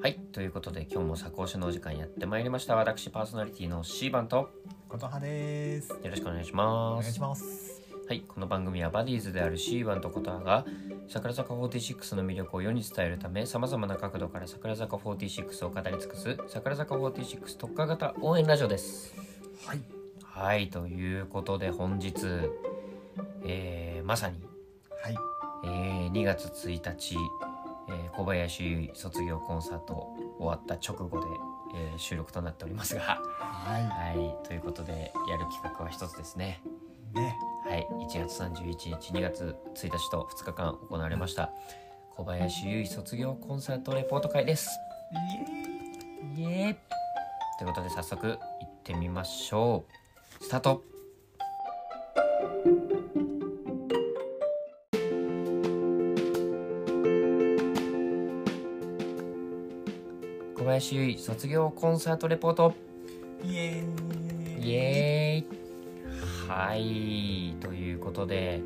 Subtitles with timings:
[0.00, 4.50] はいということで今日も作講師のお時間やってまいりました私パーソナリティの C 番と
[4.88, 5.90] ことはです。
[5.90, 7.82] よろしくお願いしおます願いします。
[8.06, 10.64] はいこの番組はバディーズである C 番とことはが
[11.08, 19.14] 桜坂46の魅力を世に伝えるためさまざまな角度から桜坂46を語り尽くす桜坂46特化型応援ラジオです
[19.66, 19.80] はい。
[20.22, 22.14] はいということで本日、
[23.44, 24.36] えーまさに、
[25.02, 25.16] はい。
[25.64, 27.47] えー2月1日、えー
[28.18, 31.26] 小林卒業コンサート終わった直後で、
[31.76, 33.00] えー収録となっておりますが。
[33.00, 34.46] ははい。
[34.48, 36.60] ということでやる企画は一つですね。
[37.14, 37.20] い。
[37.20, 37.36] ね。
[37.64, 37.86] はい。
[38.08, 41.52] 1月31日2月1日と2日間行われました
[42.16, 44.68] 小林優衣卒業コンサートレポート会です。
[46.36, 46.76] イエーイ。
[47.58, 49.84] ということで早速行ってみましょ
[50.40, 50.44] う。
[50.44, 50.82] スタート
[60.78, 62.72] 小林優衣卒業コンサートレポート。
[63.42, 64.68] イエーイ。
[64.68, 66.48] イエーイ。
[66.48, 67.56] はい。
[67.60, 68.60] ということで、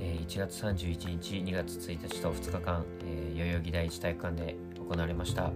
[0.00, 4.56] えー1月31日2月1日と2日間、えー代々木第一体育館で
[4.88, 5.52] 行われました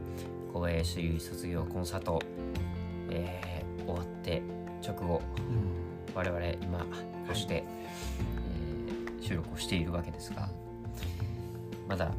[0.53, 2.21] 小林卒業コンサート、
[3.11, 4.41] えー終わって
[4.87, 6.15] 直後うん。
[6.15, 6.87] 我々今こ
[7.33, 7.65] うして、
[9.19, 10.49] えー収録をしているわけですが
[11.89, 12.13] まだ、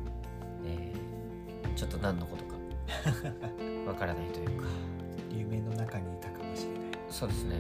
[0.65, 2.52] えーちょっと何のことか
[3.87, 4.65] わからないというか
[5.31, 6.81] 夢の中にいたかもしれない。
[7.09, 7.57] そうですね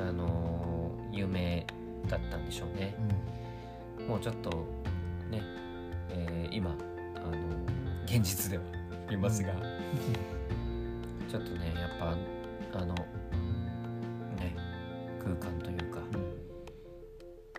[0.00, 1.64] あのー有名
[2.08, 2.94] だったんでしょうね
[3.98, 4.06] うん。
[4.08, 4.50] もうちょっと
[5.30, 5.40] ね、
[6.10, 6.70] えー今
[7.16, 8.64] あのー現実では
[9.10, 9.52] いますが、
[11.28, 12.94] ちょっとねやっぱあの
[14.36, 14.54] ね
[15.22, 16.00] 空間というか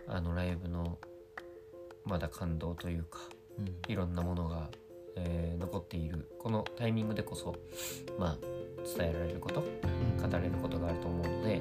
[0.06, 0.98] あのライブの
[2.04, 3.18] まだ感動というか
[3.58, 3.76] うん。
[3.88, 4.70] いろんなものが、
[5.18, 7.54] えー残っているこのタイミングでこそ
[8.18, 8.36] まあ
[8.96, 10.30] 伝えられることうん。
[10.30, 11.60] 語れることがあると思うので、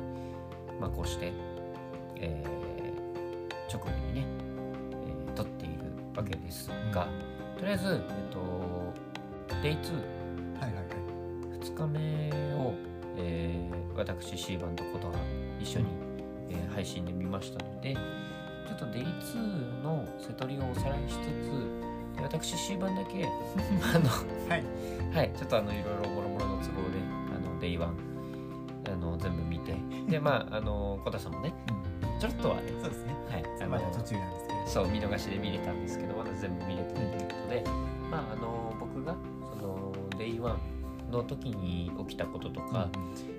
[0.80, 1.32] まあ、こうして、
[2.16, 2.58] えー
[3.74, 4.26] 直後にね、
[5.28, 5.76] えー撮っている
[6.16, 7.08] わけですが、
[7.58, 8.02] とりあえず、えっ
[8.32, 8.40] と、
[9.56, 9.94] Day2
[10.62, 11.60] はいはいはい。
[11.60, 12.74] 2日目を、
[13.18, 15.14] えー私 C 版とことは
[15.60, 15.86] 一緒に、
[16.50, 24.10] えー配信で見ましたのでちょっと Day2 の瀬取りをおさらいしつつで私 C 版だけあの
[24.50, 24.64] はい。
[25.14, 27.00] はい、ちょっとあのいろいろもろもろの都合で
[27.36, 27.88] あの Day1
[28.94, 29.76] あの全部見て。
[30.10, 31.54] で まああの小田さんもね。
[31.72, 32.20] うん。
[32.20, 32.64] ちょっとはね。
[32.82, 33.14] そうですね。
[33.30, 33.70] はい。
[33.70, 34.58] まだ途中なんですけど。
[34.68, 37.64] そう見逃しで見れたんですけどまだ全部見れてないということで、
[38.12, 39.16] まああの僕が
[39.50, 40.58] その Day1
[41.12, 42.90] の時に起きたこととか、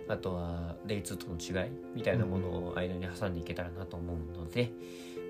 [0.09, 4.71] あとは Day2 との違いみたいなものを間に挟んでいけたらなと思うので、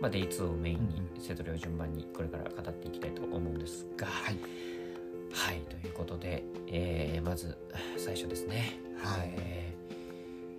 [0.01, 4.37] まあ、Day2 をメインにうんセトリを順番にこれから語っていきたいと思うんですがはい。
[5.33, 7.57] はいということで、えーまず
[7.97, 9.75] 最初ですね、はいえ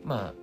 [0.06, 0.34] ーま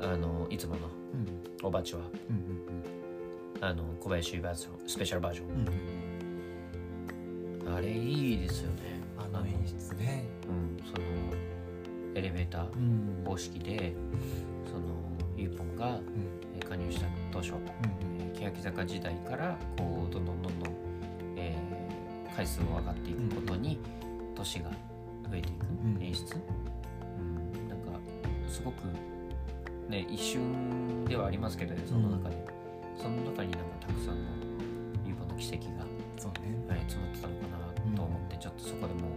[0.00, 0.80] ああのいつもの
[1.14, 1.66] うん。
[1.66, 2.00] おばちは
[2.30, 5.50] うんうんあの小林バージョンスペシャルバージョうん。
[5.50, 5.54] う
[7.68, 7.72] ん。
[7.72, 10.24] ンあれいいですよねあの演出ね。
[12.14, 13.24] エレベーターうん。
[13.24, 13.94] 方式で
[14.66, 14.82] その
[15.36, 15.98] ユーポンが
[16.68, 17.58] 加入した当初、うん。
[18.18, 20.74] えー欅坂時代からこうどんどんどんどん、
[21.36, 23.78] えー回数も上がっていくことに
[24.34, 26.02] 年が増えていくうん。
[26.02, 26.36] 演出、
[27.18, 28.00] うん、なんか
[28.48, 28.84] すごく
[29.88, 32.36] ね一瞬ではありますけどねその中で、
[32.96, 34.30] その中になんかたくさんの
[35.06, 35.84] ユーポンの奇跡が、
[36.18, 36.64] そうね。
[36.68, 39.12] はい、詰まってたのかなと思って、ちょっとそこでもう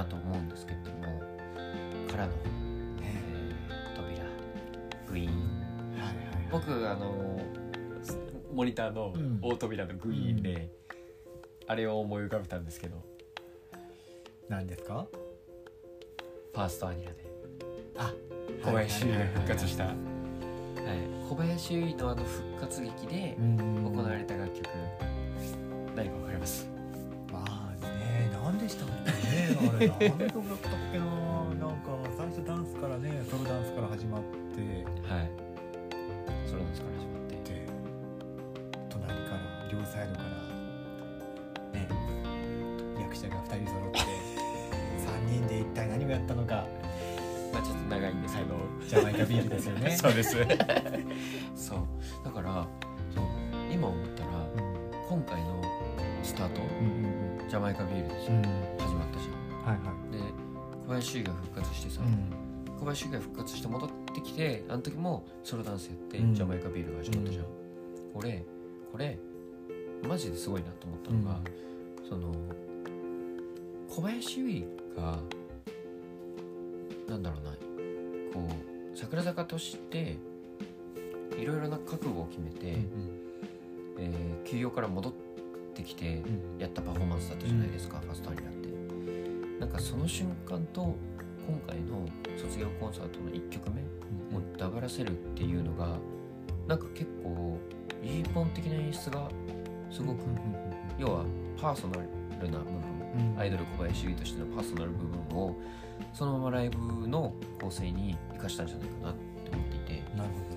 [0.00, 1.20] なと思うんですけれども
[2.10, 2.32] からの、
[3.00, 3.12] えね。
[3.68, 4.24] ー扉
[5.06, 5.32] グイーン
[5.98, 6.16] はいはい。
[6.50, 7.38] 僕あの
[8.54, 10.70] モニターのうん大扉のグイーンで、
[11.66, 12.96] あれを思い浮かべたんですけど
[14.48, 15.06] 何ですか？
[16.52, 17.26] ファーストアニラで
[17.98, 18.12] あ。
[18.64, 19.98] 小林優衣が復活した、ははい
[21.28, 23.36] 小林優衣のあの復活劇で。
[23.38, 24.66] 行われた楽曲、
[25.94, 26.66] 何かわかります？
[27.30, 29.09] まあね、なんでしたっけ？
[29.54, 34.26] ね、あれ、何の曲だったっけな、なんか最初ダンスからね、ソロダンスから始まって、
[35.08, 35.30] はい。
[36.46, 37.52] それなんですから始まって。
[37.52, 37.66] で、
[38.88, 39.40] 隣から、
[39.72, 40.28] 両サイドから、
[41.78, 41.88] ね、
[43.00, 43.98] 役者が2人揃って、
[45.30, 46.66] 3人で一体何をやったのか、
[47.52, 48.54] まあちょっと長いんですけど
[48.86, 49.90] ジャマイカビールですよね。
[49.98, 50.36] そうです。
[51.56, 51.78] そう。
[52.24, 52.66] だから
[53.14, 53.24] そう
[53.72, 54.80] 今思ったらうん。
[55.08, 55.60] 今回の
[56.22, 58.42] スタートうんうんジャマイカビールでしょうん。
[59.70, 60.12] はいはい。
[60.12, 60.18] で
[60.86, 62.76] 小林が復活してさ、うん。
[62.78, 66.34] 小林優衣が復活して戻ってきてあの時もソロダンスやって、うん。
[66.34, 67.44] ジャマイカビールが始まったじゃん、
[68.14, 68.44] 俺
[68.92, 69.18] これ
[70.06, 71.40] マジですごいなと思ったのが、
[72.02, 72.34] そその
[73.88, 75.18] 小林由衣が
[77.08, 77.50] なんだろうな
[78.32, 80.16] こう桜坂として
[81.38, 82.78] いろいろな覚悟を決めて、
[83.98, 85.12] えー休養から戻っ
[85.74, 86.20] てきて
[86.58, 88.59] やったパフォーマンスだったじゃないですか、ファーストアリーナって
[89.60, 90.96] なんかその瞬間と
[91.46, 92.06] 今回の
[92.40, 93.82] 卒業コンサートの1曲目
[94.36, 95.98] をダブらせるっていうのが
[96.66, 97.58] なんか結構
[98.02, 99.28] 一本的な演出が
[99.90, 100.20] すごく、
[100.98, 101.24] 要は
[101.60, 101.98] パーソナ
[102.40, 105.56] ルな部分アイドル小林優衣としてのパーソナル部分を
[106.14, 110.02] そのままライブの構成に生かしたんじゃないかなって思っていて。
[110.16, 110.50] なるほ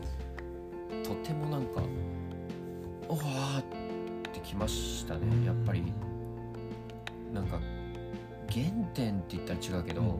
[1.03, 1.81] とてもなんか
[3.09, 3.63] おわーっ
[4.31, 5.83] てきましたどねやっぱり。
[7.33, 7.59] なんか
[8.53, 10.19] 原点って言ったら違うけど、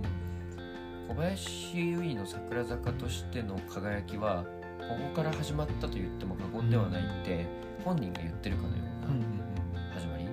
[1.07, 4.43] 小林優衣の桜坂としての輝きは
[4.79, 7.45] ここから始まったと言っても過言ではないって
[7.83, 8.77] 本人が言ってるかのよう
[9.87, 10.27] な始まりっ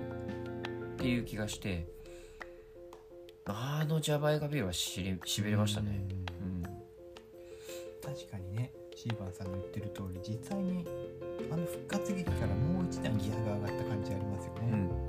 [0.96, 1.86] ていう気がして
[3.44, 6.06] あのジャバイガビールはしりしびれましたね。
[6.42, 6.62] うん。
[6.62, 10.86] 確かにねシーバンさんの言ってる通り実際に
[11.50, 14.99] あの復活劇からもう一段ギアが上がった感じありますよね、うん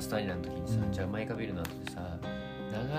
[0.00, 0.92] ストアイラの時にさ、うん。
[0.92, 2.18] ジャマイカビルの後でさ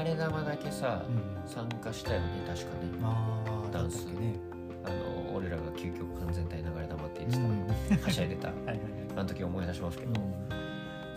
[0.03, 1.50] 流れ弾だけさ、うん。
[1.50, 3.71] 参加したよね確かね。
[3.71, 4.36] ダンスね。
[4.83, 7.98] あの俺らが究極完全体流れ弾って言ってうん。
[8.00, 8.48] た、はしゃいでた。
[8.65, 8.80] はい
[9.15, 10.13] あの時思い出しますけど、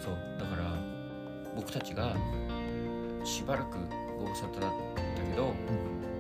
[0.01, 0.17] そう。
[0.39, 0.75] だから
[1.55, 2.15] 僕たちが
[3.25, 3.79] しばらく
[4.19, 5.53] ご無沙汰だったけど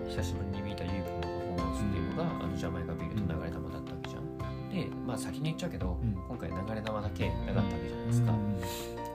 [0.08, 4.69] 久しぶりに見たユイコのパフォーマンスっていうのが、あのジャマイカビールと流れ弾だったわけじゃん。
[4.70, 6.12] でまあ先に言っちゃうけど、うん。
[6.28, 8.32] 今回流れ弾だけなかったわけじゃないですか。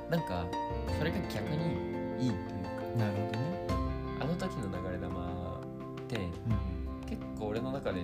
[0.09, 0.45] なんか
[0.97, 2.69] それが逆にいいというか。
[2.97, 3.67] なるほどね、
[4.19, 5.61] あの時の流れ弾
[6.01, 6.17] って
[7.07, 8.01] 結構俺の中で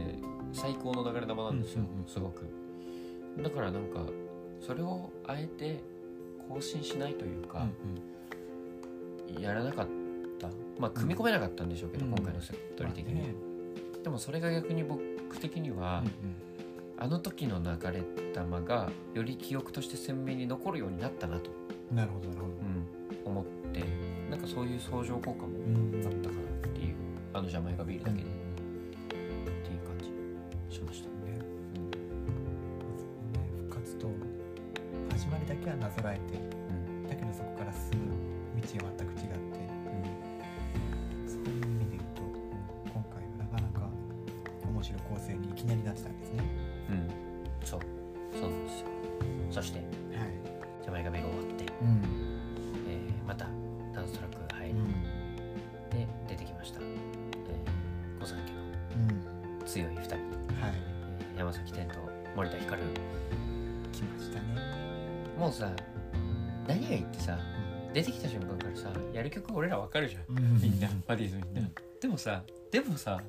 [0.54, 2.46] 最高の流れ弾なんですよ、すごく。
[3.42, 4.06] だからなんか
[4.62, 5.82] それをあえて
[6.48, 7.68] 更新しないというか、
[9.40, 9.88] やらなかっ
[10.40, 10.48] た。
[10.80, 12.12] まあ組み込めなかったんでしょうけど、うん。
[12.14, 13.34] 今回のセットリ的に、
[14.04, 15.02] でもそれが逆に僕
[15.40, 16.04] 的には、
[16.98, 18.04] あの時の流れ
[18.34, 21.50] 弾がより記憶として鮮明に残るようになったなと、
[21.92, 22.54] なるほどなるほど。
[23.26, 23.84] うん、思って
[24.30, 26.96] なんかそういう相乗効果もうんあったかなっていう
[27.34, 30.16] あのジャマイカビールだけで、っていう感じ。
[30.76, 31.14] しました、ね。
[31.76, 31.92] うん
[33.70, 34.08] 復活と
[35.12, 36.38] 始まりだけはなぞらえて
[69.56, 70.38] 俺らわかるじゃん。
[70.38, 70.62] うん。
[70.62, 70.90] みんな。
[71.08, 71.70] バディーズみんな、
[72.02, 73.22] でもさでもさ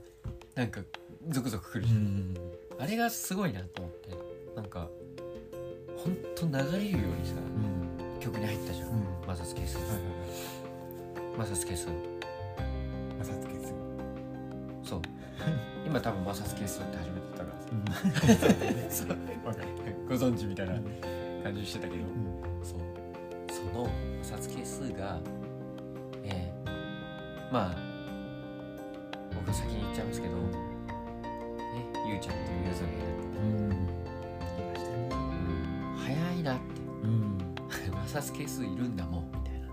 [0.55, 0.81] なんか
[1.29, 2.37] ゾクゾクくるうじゃん、ん。
[2.79, 4.11] あれがすごいなと思って。
[4.57, 4.89] なんか
[5.97, 8.21] ほんと流れるようにさうん。
[8.21, 9.27] 曲に入ったじゃん、うん。
[9.27, 11.39] マサスケースはいはいはい。
[11.39, 11.89] マサスケース
[13.19, 13.73] まさつけす
[14.83, 15.03] そう。
[15.87, 19.05] 今多分マサスケースって初めて言ったからさ。
[20.09, 20.75] ご存知みたいな
[21.43, 22.05] 感じしてたけど、
[22.63, 22.79] そう。
[23.53, 23.89] その
[24.23, 25.36] サツケ数がえー、
[27.53, 27.77] まあ
[29.35, 30.41] 僕先に言っちゃいますけどね
[32.07, 33.71] ゆうちゃんとゆずがいるって、うん。
[33.71, 36.63] 来ましたねうん、早いなって。
[37.03, 37.39] うん。
[37.93, 39.67] マサスケ数いるんだもんみたいな。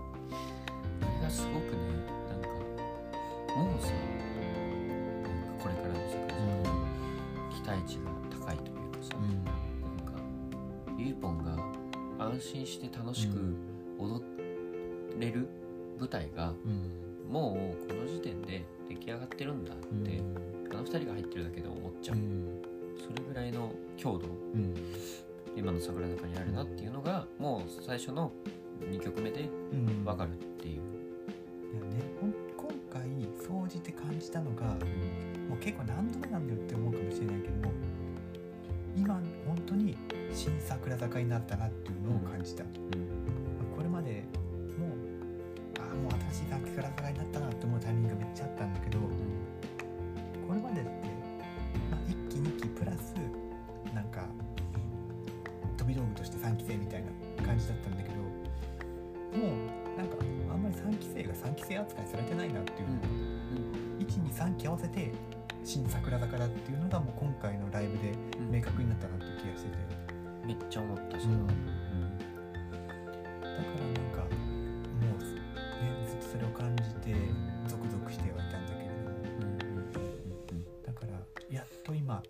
[1.02, 1.78] あれがすごくね
[2.28, 2.48] なんか
[3.56, 3.88] もうさ
[5.22, 6.36] なんかこれからの世界
[7.54, 8.10] 期待値が
[8.46, 9.28] 高いというかさ、なん
[10.06, 10.18] か
[10.98, 11.56] ゆうぽんが
[12.18, 13.56] 安心して楽しく
[13.98, 14.22] 踊
[15.18, 15.48] れる
[15.98, 16.43] 舞台が
[27.94, 28.32] 最初の
[64.74, 65.12] わせて
[65.64, 68.12] 「新桜坂だ」っていうのがもう今回のライブで
[68.50, 69.76] 明確になったなっていう気がしてて、
[70.44, 72.34] めっちゃ思ったそれは、うん、だか
[73.42, 74.28] らなんかも
[75.18, 75.34] う、ね、
[76.08, 77.14] ずっとそれを感じて
[77.68, 79.10] ゾクゾクしてはいたんだけれども、
[80.50, 81.12] うん、だから
[81.50, 82.22] やっと今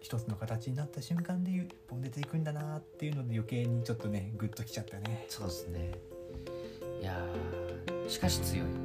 [0.00, 5.26] 一つの形になった瞬間で一本出ていくんだなっていうので余計にちょっとねグッときちゃったね。
[5.28, 5.92] そうですね。
[7.00, 7.18] いや
[8.06, 8.83] しかし強い。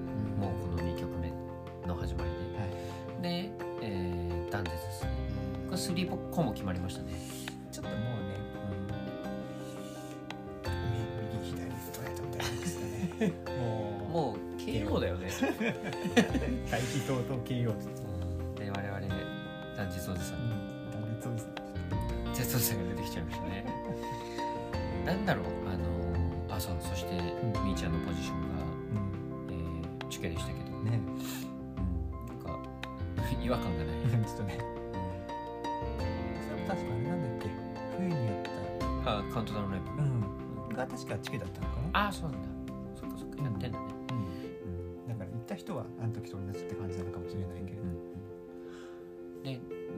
[6.05, 7.13] 1個も決まりましたね、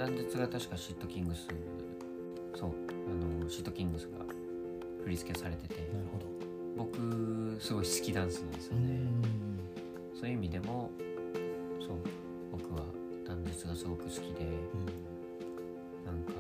[0.02, 1.48] 断絶が確かシットキングス
[2.56, 4.26] そうあのシットキングスが
[5.04, 6.26] 振り付けされててなるほど。
[6.76, 9.00] 僕すごい好きダンスなんですよね、
[10.20, 10.90] そういう意味でも
[11.80, 11.98] そう
[12.52, 12.86] 僕は
[13.28, 14.46] 断絶がすごく好きで
[16.04, 16.32] なんか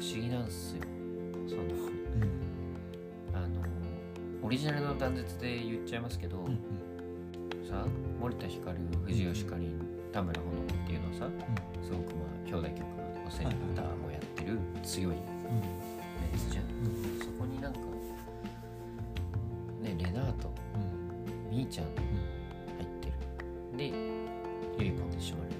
[0.00, 0.82] 不思議なんすよ。
[1.46, 1.62] その
[3.34, 3.60] あの
[4.42, 6.44] オリジナルの断絶で言っちゃいますけど、
[7.68, 7.86] さ
[8.20, 9.78] 森田ひかる藤吉かりん
[10.10, 10.52] 田村ほの
[11.18, 12.80] かっていうのはさ、すごくまあ兄弟曲
[13.24, 16.64] のセンターもやってる強いメンツじゃん、
[17.20, 17.78] そこになんか
[19.80, 20.50] ねレナート
[21.50, 21.92] みーちゃん入
[22.82, 23.12] ってる。
[23.76, 23.92] で
[24.78, 25.50] ゆいぽんでしまる。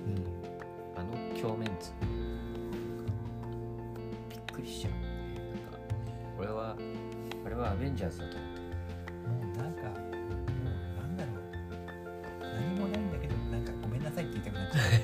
[0.96, 1.92] あの鏡面図
[4.28, 4.92] びっくりしちゃう。
[4.92, 5.78] なんか
[6.38, 6.76] 俺は
[7.44, 8.51] あれはアベンジャーズだと思う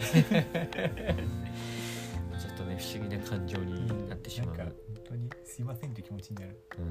[2.38, 6.58] ちょっとね不思議な感情になってしまう、なんか本当にすいませんって気持ちになる。
[6.78, 6.84] うん。
[6.84, 6.90] っ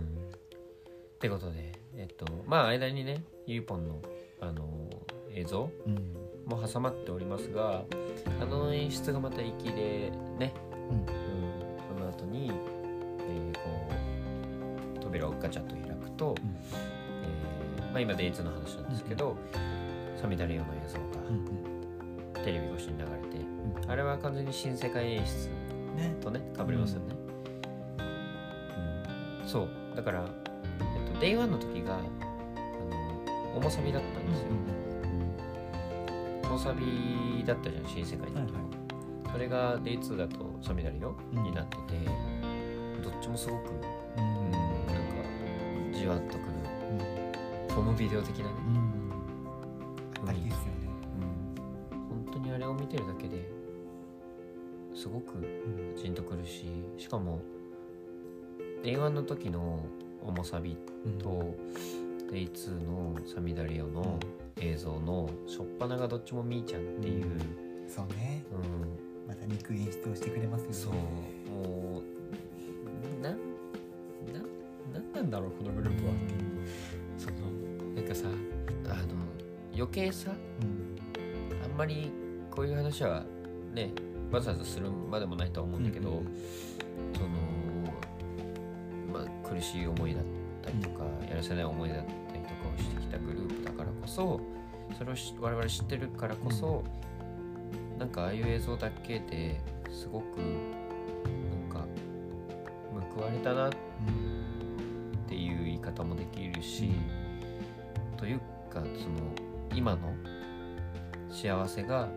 [1.19, 4.01] てことでえっとまあ間にねゆいぽんの
[4.39, 4.89] あの
[5.31, 6.13] 映像うん
[6.45, 7.83] も挟まっておりますが
[8.39, 10.53] あの演出がまた粋でね、
[10.89, 10.99] うん。
[10.99, 11.05] うん、
[11.97, 13.61] その後に、えーこ
[13.93, 14.07] う
[15.07, 19.37] 扉をガチャッと開くと、えーまあ、今デイツの話なんですけど、
[20.19, 21.05] サミダレオの映像が
[22.47, 25.49] テレビ越しに流れて、あれは完全に新世界演出
[25.97, 26.15] ね。
[26.21, 27.15] とねかぶりますよね、
[29.41, 29.45] うん。
[29.45, 29.69] そう。
[29.93, 30.25] だから、
[30.79, 32.07] えっと、デイワンの時があの
[33.57, 34.47] 重サビだったんですよ、
[36.49, 38.59] 重サビだったじゃん新世界の時も、
[39.29, 41.43] それが Day2 だとサミダリオうん。
[41.43, 41.81] になってて、
[43.03, 43.71] どっちもすごく、
[44.17, 44.23] うん。
[44.45, 46.39] うん、なんかじわっとくる
[47.75, 48.51] ホームビデオ的なね、
[56.47, 56.65] し
[56.97, 57.39] しかも
[58.83, 59.85] Day1 の時の
[60.21, 60.77] 重サビ
[61.19, 61.55] と
[62.31, 64.19] Day2 のサミダリオの
[64.59, 67.25] 映像の初っ端がどっちもみーちゃんっていう、
[67.87, 68.43] そうね。
[68.51, 69.27] うん。
[69.27, 70.73] また憎い演出をしてくれますよね。
[70.73, 70.93] そう。
[70.93, 73.35] もうなな
[74.93, 76.39] なんなんだろうこのグループはっていう。
[77.17, 77.35] その
[77.95, 78.27] なんかさ
[78.85, 79.15] あの
[79.75, 80.97] 余計さうん。
[81.63, 82.11] あんまり
[82.51, 83.23] こういう話は
[83.73, 83.91] ね
[84.31, 86.21] わざわざするまでもないとは思うんだけど、
[87.15, 87.29] その
[89.11, 90.23] まあ苦しい思いだっ
[90.61, 92.03] たりとか、やらせない思いだった
[92.33, 94.41] りとかをしてきたグループだからこそ
[94.97, 96.83] それをし我々知ってるからこそ、
[97.97, 101.85] なんかああいう映像だけですごくなんか
[103.15, 103.71] 報われたなっ
[105.27, 106.91] ていう言い方もできるし、
[108.17, 109.33] というかその
[109.73, 110.13] 今の
[111.29, 112.09] 幸せが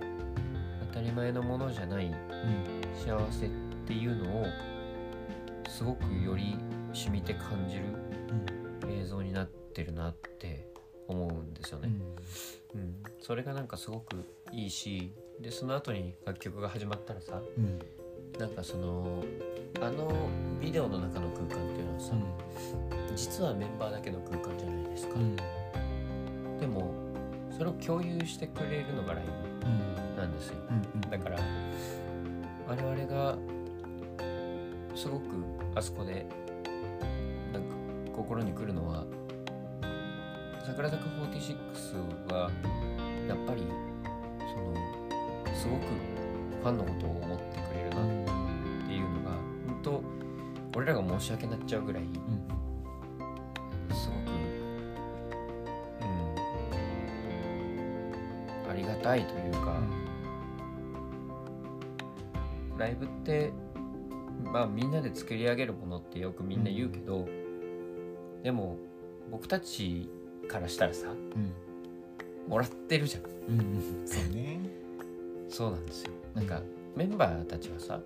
[0.92, 2.12] 当たり前のものじゃない
[2.94, 3.50] 幸せっ
[3.86, 4.44] ていうのを
[5.68, 6.58] すごくより
[6.92, 7.84] 染みて感じる
[9.00, 10.68] 映像になってるなって
[11.06, 11.90] 思うんですよね。
[12.74, 17.40] うん、それがなんかすごくいいしでその後に楽曲が始まったらさ
[18.38, 19.24] なんかその
[19.80, 20.28] あの
[20.60, 22.14] ビデオの中の空間っていうのはさ、
[23.14, 25.14] 実はメンバーだけの空間じゃないですか、
[26.60, 26.92] でも
[27.56, 30.56] それを共有してくれるのがライブなんですよ。
[31.10, 31.38] だから
[32.68, 33.38] 我々が
[34.94, 35.24] すごく
[35.74, 36.26] あそこで
[37.52, 37.74] なんか
[38.14, 39.06] 心に来るのは
[40.66, 42.50] 桜坂46は
[43.26, 43.62] やっぱり
[44.38, 44.74] その
[45.54, 45.86] すごく
[46.62, 49.30] ファンのことを思ってくれるなっていうのが
[49.66, 50.02] 本当
[50.78, 52.02] 俺らが申し訳なっちゃうぐらい
[53.90, 54.18] すごく
[56.02, 56.04] う
[58.68, 59.80] んありがたいというか、
[62.80, 63.52] ライブって
[64.42, 67.28] まあみんなで作り上げるものってよくみんな言うけど、
[68.42, 68.78] でも
[69.30, 70.08] 僕たち
[70.48, 71.52] からしたらさうん。
[72.48, 73.22] もらってるじゃん。
[73.52, 74.58] うんうんそうね。
[75.48, 76.12] そうなんですよ。
[76.34, 76.62] なんか
[76.96, 78.00] メンバーたちはさ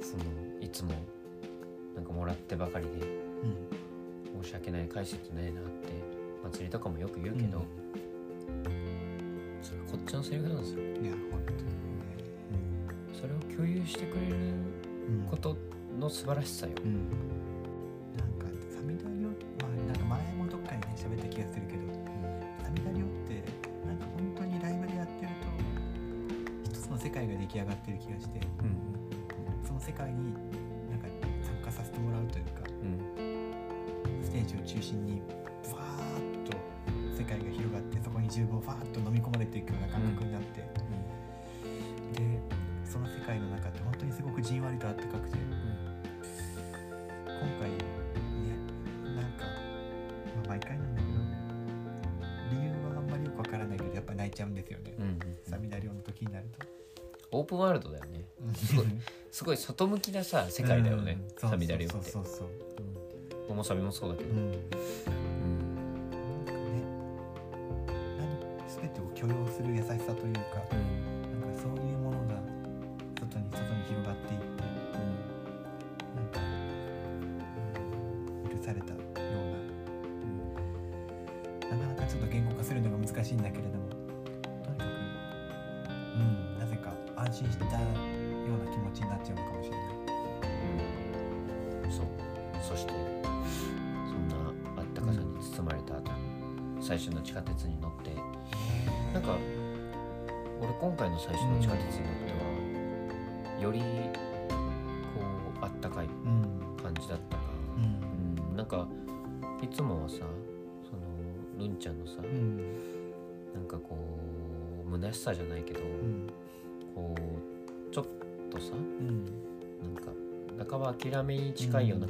[0.00, 0.24] その
[0.60, 0.92] いつも
[1.94, 4.42] なんかもらってばかりでうん。
[4.42, 5.88] 申し訳ない返せてないなって
[6.44, 7.64] 祭りとかもよく言うけど、
[9.62, 10.80] それこっちのセリフなんですよ。
[10.80, 11.95] いや本当に
[13.56, 14.34] 共有してくれる
[15.30, 15.56] こと
[15.98, 16.92] の素晴らしさよ、うん。
[16.92, 17.35] なん
[57.56, 58.24] プンワールドだよね。
[58.54, 58.86] すごい
[59.32, 61.50] すごい外向きなさ世界だよね、うん。
[61.50, 62.24] サミダリオってそう。
[62.24, 62.48] そうそうそう
[63.48, 64.52] モモサビもそうだけど、うん、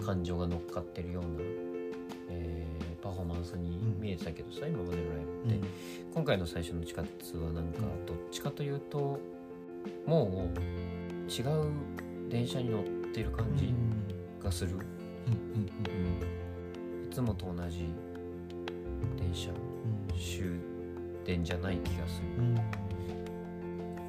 [0.06, 1.28] 感情が乗っかってるような、
[2.30, 5.66] えーパフォーマンスに見えてたけどさ、今までのライブって、
[6.14, 8.06] 今回の最初の地下鉄はなんかうん。
[8.06, 9.20] どっちかというと
[10.06, 10.58] もう
[11.30, 11.70] 違う
[12.28, 13.72] 電車に乗ってる感じ
[14.42, 14.78] がする、うん。
[14.78, 14.78] う
[17.04, 17.06] ん。
[17.06, 17.86] いつもと同じ
[19.16, 19.50] 電車
[20.18, 20.58] 終
[21.24, 22.28] 電じゃない気がする。
[22.38, 22.60] うん。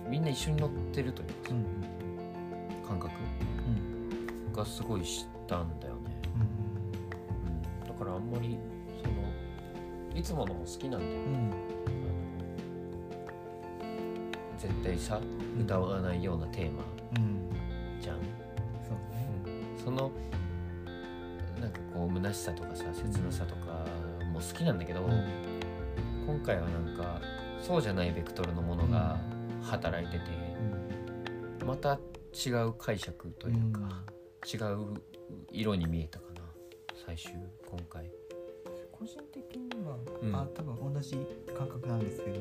[0.09, 1.49] みんな一緒に乗ってるというか
[2.87, 3.11] 感覚
[4.47, 4.53] うん。
[4.53, 5.86] がすごいしたんだよ
[8.37, 8.57] まり
[9.01, 9.15] その
[10.15, 11.51] いつものも好きなんだよ、うん。
[14.57, 15.19] 絶対さ
[15.59, 16.83] 歌わないようなテーマ
[17.17, 17.49] うん。
[17.99, 18.17] じゃん、
[18.87, 19.27] そうね。
[19.83, 20.11] その
[21.59, 23.85] なんかこう虚しさとかさ切なさとか
[24.31, 25.01] も好きなんだけど、
[26.25, 27.19] 今回はなんか
[27.61, 29.19] そうじゃないベクトルのものが
[29.63, 30.25] 働いてて、
[31.65, 31.99] また
[32.33, 34.03] 違う解釈というか、
[34.45, 34.93] 違う
[35.51, 36.41] 色に見えたかな
[37.05, 37.31] 最終
[37.65, 38.11] 今回、
[38.97, 40.35] 個人的には、うん。
[40.35, 41.17] あ多分同じ
[41.55, 42.39] 感覚なんですけど、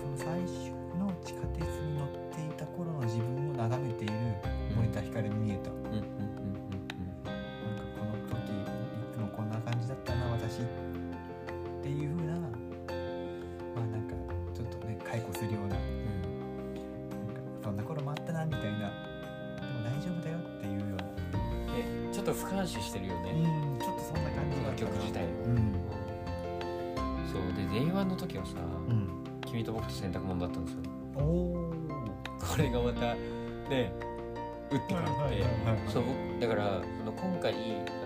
[0.00, 4.14] その最初の地下鉄に乗っていた頃の自分を眺めている
[4.74, 6.17] 森田ひかるに見えた、うん
[28.42, 28.54] Day1 の時はさ
[28.88, 29.08] うん
[29.46, 30.80] 「君と僕と洗濯物」だったんですよ。
[31.14, 33.14] これがまた
[33.68, 33.92] ね
[34.70, 35.90] 打って変わって。
[35.90, 37.56] そう僕だからその今回あ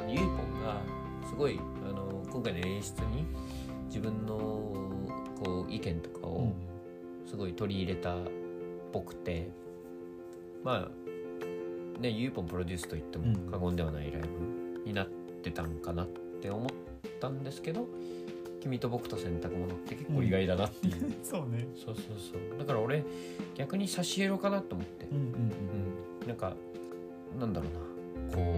[0.05, 0.81] のゆいぽんが
[1.29, 3.25] すごいあの今回の演出に
[3.87, 4.37] 自分の
[5.43, 6.55] こう意見とかをうん。
[7.27, 8.19] すごい取り入れたっ
[8.93, 9.51] ぽくて。
[10.65, 15.09] まあねゆいぽんプロデュースと言っても過言ではないライブになっ
[15.43, 16.09] てたんかなっ
[16.41, 16.69] て思っ
[17.21, 17.89] たんですけど
[18.63, 21.67] 「君と僕と洗濯物」って結構意外だなっていう、 そうね。
[21.75, 22.59] そうそうそう。
[22.59, 23.05] だから俺
[23.57, 25.07] 逆に差し入れかなと思って。
[25.11, 25.25] うんうん
[26.23, 26.55] うん、なんか
[27.39, 27.73] なんだろう
[28.31, 28.37] な。
[28.37, 28.55] こ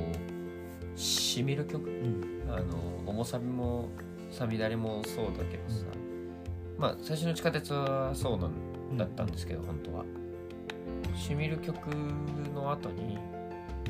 [0.94, 1.88] うしみる曲。
[1.88, 2.44] うん。
[2.50, 3.88] あの重さびも
[4.30, 5.86] さみだれもそうだけどさ、
[6.78, 8.52] まあ最初の地下鉄はそうなん
[8.90, 8.98] うん。
[8.98, 10.04] だったんですけど、本当は。
[11.16, 11.88] しみる曲
[12.54, 13.18] の後に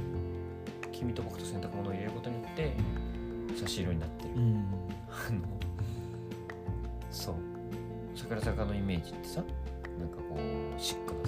[0.93, 2.73] 「君と僕と洗濯物」を入れることによって
[3.57, 4.65] 差し色になってる、うん。
[5.09, 5.64] あの
[7.15, 7.35] そう。
[8.17, 9.43] 桜坂のイメージってさ
[9.99, 11.21] なんかこうシックな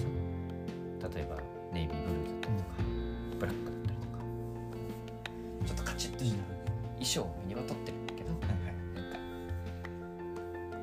[1.09, 1.37] さ例えば
[1.72, 2.68] ネイビーブルーだったりとか、
[3.38, 4.18] ブラックだったりとか。
[5.66, 6.37] ちょっとカチッとした
[6.94, 8.46] 衣装を身にまとってるんだけどなんか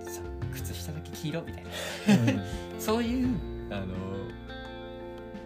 [0.10, 0.22] さ
[0.54, 1.70] 靴下だけ黄色みたいな。
[1.70, 2.46] はいはい
[2.80, 3.28] そういう
[3.72, 3.96] あの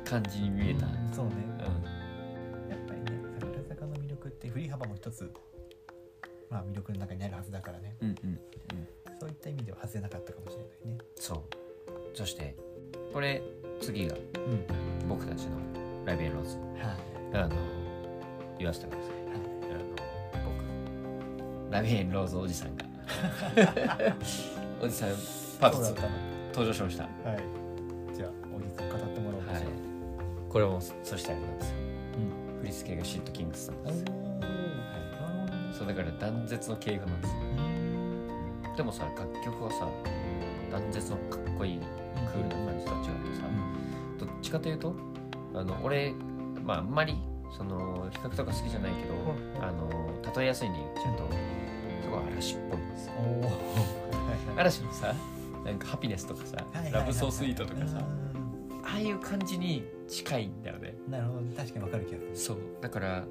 [0.03, 0.93] 感じに見えた、うん。
[1.13, 1.33] そうね。
[2.65, 2.71] うん。
[2.71, 5.31] やっぱりね桜坂の魅力って振り幅も一つ
[6.49, 7.95] まあ魅力の中にあるはずだからね。
[8.01, 8.39] うんうんうん
[9.19, 10.97] そういった意味では外せなかったかもしれないね。
[11.15, 11.41] そう。
[12.13, 12.55] そして
[13.13, 13.41] これ
[13.81, 15.07] 次がうん。
[15.07, 15.57] 僕たちの
[16.05, 16.57] ライブエンローズ。
[16.57, 17.37] はい。
[17.43, 17.55] あの
[18.57, 19.11] 言わせてください。
[19.33, 19.89] あの
[21.69, 22.85] 僕ラビエンローズおじさんが
[24.81, 25.09] おじさん
[25.59, 26.09] パート2そうだったの。
[26.49, 27.03] 登場しました。
[27.03, 28.15] はい。
[28.15, 29.67] じゃあおじさん語ってもらおうかしら。
[29.69, 29.77] はい。
[30.49, 31.75] これもそしてあれなんですよ。
[31.77, 32.59] うん。
[32.61, 34.03] 振り付けがシットキングスさんおです。
[34.07, 37.39] おなるほどねそうだから断絶の系譜なんですよ。
[37.41, 37.76] うん
[38.77, 39.87] でもさ楽曲はさ
[40.71, 43.43] 断絶のかっこいいクールな感じとは違ってさ
[44.19, 44.93] どっちかというと
[45.55, 46.13] あの俺
[46.63, 47.17] まああんまり
[47.57, 49.17] その比較とか好きじゃないけどう
[49.59, 49.63] ん。
[49.63, 49.89] あの
[50.35, 51.33] 例えやすいんで言っちゃうと
[52.03, 52.79] すごい嵐っぽい。
[52.79, 53.13] んですよ
[54.55, 55.15] 嵐のさ
[55.65, 56.57] なんかハピネスとかさ
[56.91, 58.85] ラブソースイートとかさうん。
[58.85, 60.95] ああいう感じに近いんだよね。
[61.09, 61.41] なるほど。
[61.57, 62.35] 確かにわかる気がする。
[62.35, 62.57] そう。
[62.79, 63.25] だから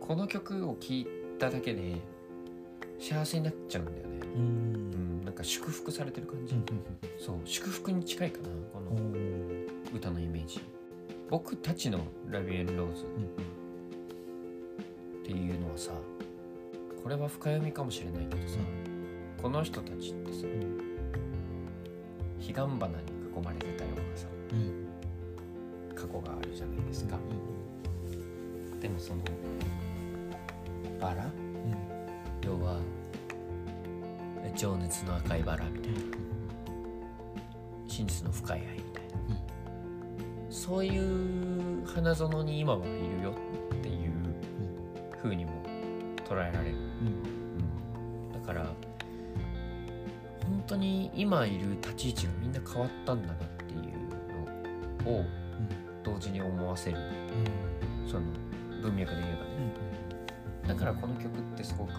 [0.00, 1.06] この曲を聴い
[1.38, 1.94] ただけで
[2.98, 4.42] 幸せになっちゃうんだよねうん。
[4.42, 4.44] う
[5.22, 5.24] ん。
[5.24, 6.54] なんか祝福されてる感じ、
[7.18, 9.00] そう祝福に近いかなこおの
[9.92, 10.60] お歌のイメージ。
[11.28, 13.06] 僕たちのラビエンローズっ
[15.24, 15.92] ていうのはさ
[17.04, 18.58] これは深読みかもしれないけどさ、
[19.40, 20.46] この人たちってさ
[22.40, 24.88] 彼岸花に囲まれてたようなさうん
[25.94, 27.16] 過去があるじゃないですか、
[28.80, 29.22] でもその
[31.00, 31.30] バラ
[34.60, 35.98] 情熱の赤いバラみたいな。
[37.88, 39.10] 真実の深い愛みたいな、
[40.50, 43.34] そういう花園に今はいるよ
[43.74, 44.12] っていう
[45.22, 45.52] 風にも
[46.28, 46.78] 捉えられる、う
[48.28, 48.66] ん、だから
[50.44, 53.80] 本当に今いる立ち位置がみんな変わったんだなっていう
[55.06, 55.24] のを
[56.04, 56.98] 同時に思わせる。
[58.06, 58.26] その
[58.82, 59.48] 文脈で言えばね。
[60.68, 61.92] だからこの曲ってすごく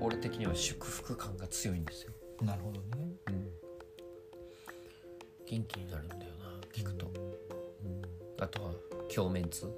[0.00, 3.14] 俺的には祝福感が強いんですよ、なるほどね。
[5.46, 7.10] 元気になるんだよな聞くと、
[8.40, 8.72] あとは
[9.14, 9.68] 鏡面図い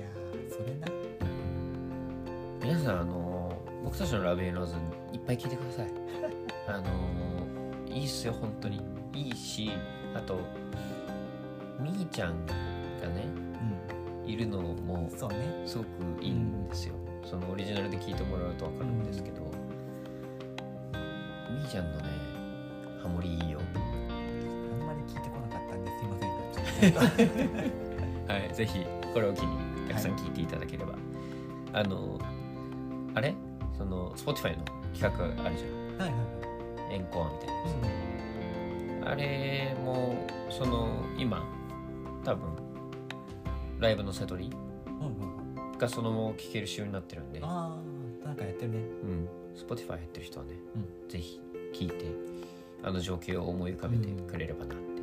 [0.00, 0.88] やーそれな。
[2.60, 4.74] 皆さんあの僕たちのラブエンローズ
[5.12, 5.92] いっぱい聞いてください。
[6.68, 8.82] あのいいっすよ本当に。
[9.14, 9.70] いいし
[10.14, 10.38] あと
[11.80, 12.54] みーちゃんが
[13.08, 13.26] ね
[14.26, 15.62] いるのもそうね。
[15.64, 15.88] すごく
[16.20, 16.94] いいんですよ、
[17.28, 19.42] そのオリジナルで聞いてもらうと分かるんですけど、
[20.92, 22.04] みーちゃんのね
[23.02, 23.60] ハモリいいよ。
[23.60, 27.28] あんまり聞いてこなかったんですいません。
[28.28, 30.94] はいぜひこれを機にたくさん聞いていただければ、
[31.72, 32.18] あの
[33.14, 33.34] あれ？
[33.76, 34.64] その Spotify の
[34.94, 36.24] 企画あるじゃはいはいは
[36.90, 36.90] い。
[36.90, 37.66] んエンコアみたいなや
[39.04, 40.16] つ、あれも
[40.50, 40.88] その
[41.18, 41.44] 今
[42.24, 42.48] 多分
[43.78, 45.37] ライブの瀬取りうんうん
[45.78, 47.78] がそのまま聴ける仕様になってるんで、あ
[48.24, 48.78] あなんかやってるね。
[48.78, 50.52] うん、Spotify やってる人はね、
[51.08, 51.40] うぜひ
[51.72, 52.06] 聞いて
[52.82, 55.02] あの状況を思い浮かべてくれればなって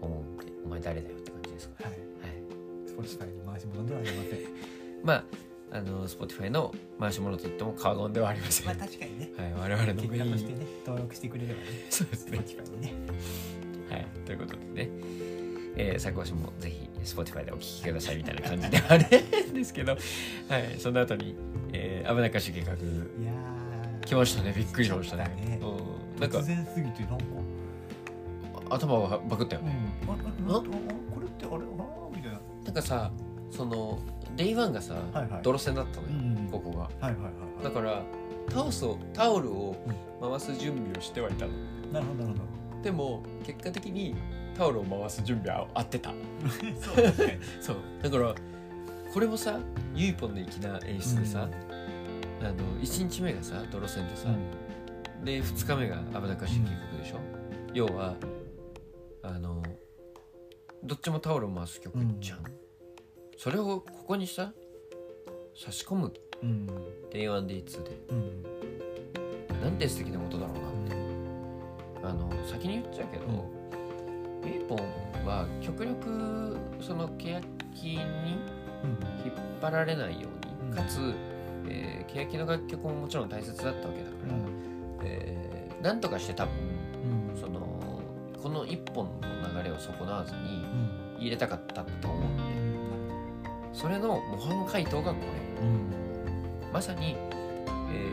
[0.00, 1.92] 思うんで、お前誰だよって感じですかはい。
[2.22, 4.40] ら、はい、スポーツ界の回し物ではありません。
[5.04, 5.24] まあ
[5.72, 9.30] あの Spotify の回し物といっても過言ではありません、まあはい、確かにね。
[9.58, 11.66] 我々の結果としてね登録してくれればね。
[11.90, 12.38] そうですね。
[12.38, 12.94] ね。
[13.90, 14.90] はい、ということでね、
[15.76, 19.06] えー、作詞もぜひ Spotify でお聴きくださいみたいな感じではある
[19.50, 19.98] んですけど、は
[20.58, 21.34] い、その後に、
[21.72, 22.72] えー、危なっかしい計画。
[22.72, 24.52] いやー来ましたね。
[24.56, 25.36] びっくりしましたね。
[25.44, 25.60] 来ね。
[25.62, 27.24] うん、なんか突然すぎてなんか。
[28.68, 29.76] 頭がバクったよね、
[30.46, 30.54] うん。
[30.54, 30.64] ああこ
[31.20, 31.54] れってあれ？
[31.54, 32.40] あーみたいな。
[32.64, 33.12] なんかさ
[33.50, 33.98] その
[34.36, 35.30] Day1 がさ、はいはい。
[35.30, 36.78] だったのよ、うんここが。
[36.78, 38.02] はいはいはいだから
[38.50, 39.76] タオスをタオルを
[40.20, 41.52] 回す準備をしてはいたの。
[41.92, 44.14] なるほどなるほでも結果的に
[44.56, 46.10] タオルを回す準備は合ってた。
[46.10, 46.16] ど
[46.80, 47.76] そう確かにそう。
[48.02, 48.34] だから
[49.12, 49.60] これもさ
[49.94, 51.48] ユイポンの粋な演出でさ、
[52.40, 54.28] あの1日目がさ泥線でさ、
[55.24, 57.16] で2日目が危なっかしい計画でしょ、
[57.74, 58.14] 要は
[59.22, 59.62] あの
[60.82, 62.44] どっちもタオルを回す曲じゃん、
[63.36, 64.52] それをここにさ
[65.54, 66.12] 差し込む。
[66.42, 66.66] うん、
[67.10, 67.90] Day1Day2 で。
[68.10, 68.42] うん。
[69.62, 70.94] なんて素敵なことだろうなって、
[72.04, 73.55] あの先に言っちゃうけど、
[74.46, 74.78] ユイポン
[75.26, 77.40] は極力その欅
[77.82, 77.94] に
[79.24, 80.74] 引っ張られないように、うん。
[80.74, 81.14] かつ、
[81.68, 84.34] えー、欅の楽曲ももちろん大切だったわけだから、
[85.04, 85.46] えー
[85.82, 86.54] なんとかして多分
[87.32, 87.40] うん。
[87.40, 87.60] その
[88.42, 90.64] この一本の流れを損なわずに、
[91.18, 92.22] 入れたかったと思う。
[92.22, 92.36] ん。
[92.36, 92.42] で
[93.72, 95.20] それの模範解答がこ
[95.60, 95.66] れ。
[95.66, 95.90] うん。
[96.72, 97.16] まさに、
[97.90, 98.06] え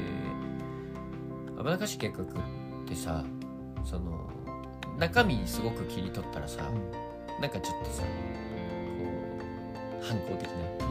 [1.55, 2.27] ー、危なっかしい計画っ
[2.87, 3.23] てさ
[3.83, 4.29] その
[4.97, 6.69] 中身すごく切り取ったらさ、
[7.41, 8.07] なんかちょっとさこ
[10.01, 10.89] う反抗的なう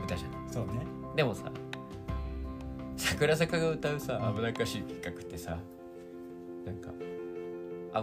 [0.00, 0.04] ん。
[0.04, 0.86] 歌じゃないそうね。
[1.16, 1.50] でもさ
[2.96, 4.36] 桜坂が歌うさうん。
[4.36, 5.58] 危なっかしい計画ってさ
[6.64, 6.90] なんか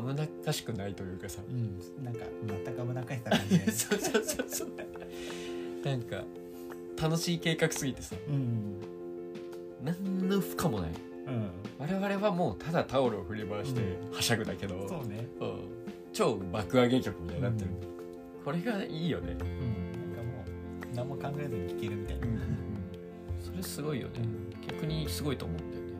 [0.09, 1.79] 危なっかしくないというかさうん。
[2.03, 3.71] なんか全く危なっかしさ感じで。
[3.71, 4.69] そうそうそうそう。
[5.85, 6.23] なんか
[7.01, 8.77] 楽しい計画すぎてさうん。
[9.83, 10.89] 何の負荷もない。
[10.89, 11.06] うん
[11.77, 15.27] 我々はもうただタオルを振り回してうはしゃぐだけど、そうね。
[15.39, 15.59] うん。
[16.13, 18.45] 超爆上げ曲みたいになってる、うん。
[18.45, 20.95] これがいいよね、うん。
[20.95, 22.25] なんかもう何も考えずに聴けるみたいな。
[23.39, 24.13] それすごいよね、
[24.67, 25.91] 逆にすごいと思うんだよね。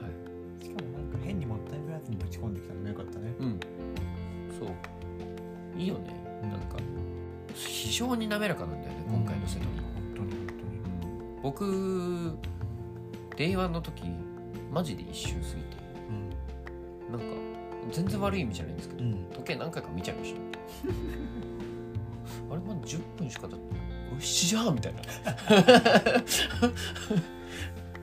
[0.00, 0.64] はい。
[0.64, 3.34] しかもなんか変にもったいぶらずにぶち込んできたのもよかったね。
[3.40, 3.60] うん。
[4.58, 4.68] そう。
[5.78, 6.40] いいよね。
[6.42, 6.50] うん。
[6.50, 6.76] なんか
[7.54, 9.66] 非常に滑らかなんだよね、今回のセト。
[9.66, 10.30] リ本当に
[11.42, 12.36] 本僕
[13.36, 14.04] Day1 の時
[14.74, 15.76] マジで一瞬過ぎて。
[17.12, 17.24] 当になんか
[17.92, 19.24] 全然悪い意味じゃないんですけど、うん。
[19.32, 20.40] 時計何回か見ちゃいました。
[22.50, 23.64] あれまだ10分しか経って
[24.12, 25.00] おい7時半みたいな。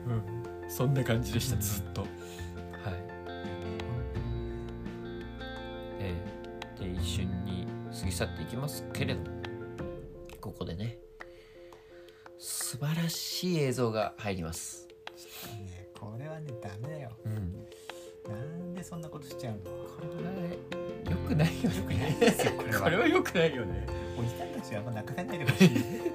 [0.08, 0.70] うん。
[0.70, 2.00] そんな感じでしたずっと。
[2.00, 2.10] はい。
[6.00, 6.14] え
[6.80, 9.42] えで一瞬に過ぎ去っていきますけれども
[10.40, 10.98] ここでね
[12.38, 14.81] 素晴らしい映像が入ります
[19.42, 19.58] ちゃうの。
[19.58, 19.66] こ
[20.22, 21.76] れは良くないよね。
[21.76, 22.80] 良くないですよこれは。
[22.80, 23.86] これは良くないよね。
[24.16, 26.11] おじさんたちはあんま泣かせないでほしい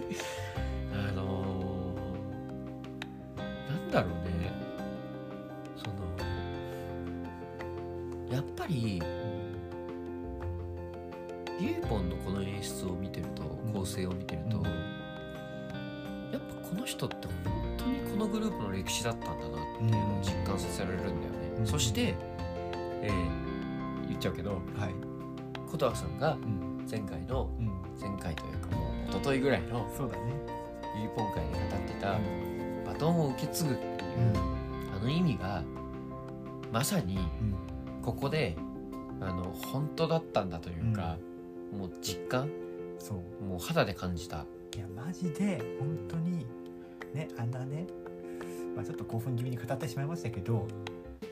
[25.97, 26.85] さんがうん。
[26.89, 27.67] 前回のうん。
[27.99, 30.21] 前回というかもう一昨日ぐらいのそうだね。
[30.99, 32.19] ゆいぽん会で語ってた
[32.85, 33.97] バトンを受け継ぐっていう、
[34.95, 35.63] あの意味が
[36.71, 37.55] まさにうん。
[38.01, 38.55] ここで
[39.19, 41.17] あの本当だったんだというか、
[41.77, 42.49] もう実感
[42.99, 43.43] そう。
[43.43, 44.45] もう肌で感じた。
[44.75, 46.45] いやマジで本当に
[47.13, 47.87] ねあんなね、
[48.75, 50.67] まあ、ちょっと興奮気味に語ってしまいましたけど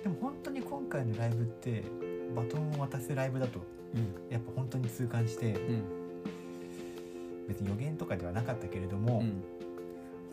[0.04, 1.84] でも本当に今回のライブって
[2.36, 3.60] バトンを渡すライブだと
[3.96, 4.32] うん。
[4.32, 5.84] やっぱ本当に痛感してうん。
[7.48, 9.44] 別に予言とかではなかったけれども、うん。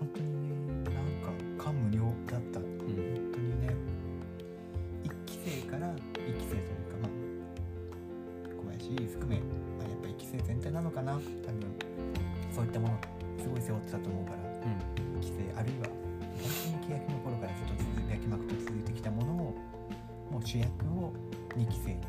[0.01, 1.05] 本当にねなん
[1.57, 2.61] か感無量だった。
[2.61, 3.33] 本うん。
[3.33, 3.75] 当にね
[5.05, 7.11] 一期生から一期生というかまあ
[8.57, 9.45] 小林含め、ま
[9.87, 11.23] あ、やっぱ一期生全体なのかな多分。
[12.53, 12.99] そういったもの
[13.41, 14.37] すごい背負ってたと思うから
[15.17, 15.89] 規制あるいは
[16.69, 19.37] 本当に欅の頃からずっと続いて焼きまくと続いてきたものを
[20.31, 21.13] もう主役を
[21.57, 22.01] 2期生に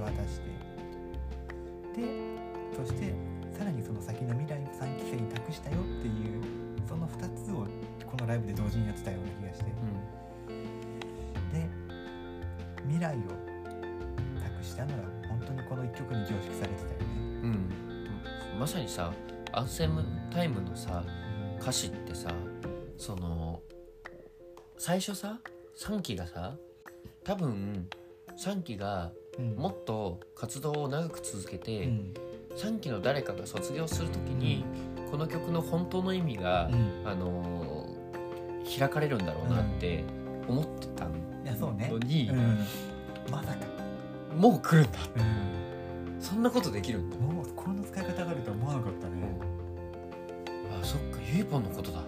[0.00, 2.00] 明け渡して。
[2.00, 2.08] で
[2.76, 3.14] そして
[3.56, 6.42] さらにその先の未来を3期生に託したよっていう
[6.86, 7.66] その2つを
[8.06, 9.64] このライブで同時にやってたような気がして。
[11.52, 11.66] で
[12.84, 13.20] 未来を
[14.40, 17.06] 託したのが本当にこの1曲に凝縮されてたよね。
[17.42, 17.50] うん。
[17.50, 19.12] うんまさにさ
[19.52, 21.04] アンセムタイムのさ
[21.60, 22.30] 歌詞ってさ
[22.96, 23.60] その
[24.78, 25.38] 最初さ
[25.78, 26.56] 3期がさ
[27.24, 27.88] 多分
[28.38, 32.14] 3期がうんもっと活動を長く続けて、うん。
[32.56, 34.64] 3期の誰かが卒業する時に
[35.10, 37.02] この曲の本当の意味が、うん。
[37.04, 38.06] あのー
[38.78, 40.02] 開かれるんだろうなって
[40.48, 42.58] 思ってたのに、うん。
[43.30, 43.56] まさか、
[44.36, 44.98] もう来るんだ。
[45.16, 45.20] う
[46.18, 46.20] ん。
[46.20, 49.12] そんなことできるんだ、もうこの使い方があるとは思わなかったね。
[50.82, 52.02] あそっかゆいぽんのことだ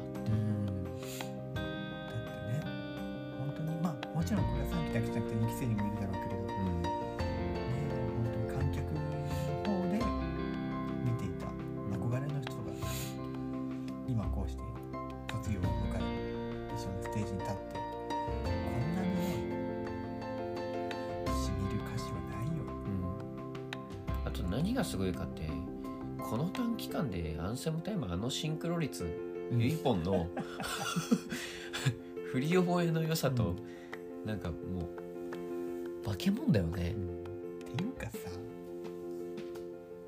[24.89, 25.43] すごいかって
[26.19, 29.07] この短期間でアンセムタイムあのシンクロ率、
[29.51, 30.29] ゆいぽんの
[32.33, 33.55] 振り覚えの良さと、
[34.25, 34.89] なんかも
[36.05, 36.93] う化け物だよね。
[36.93, 38.19] っていうかさ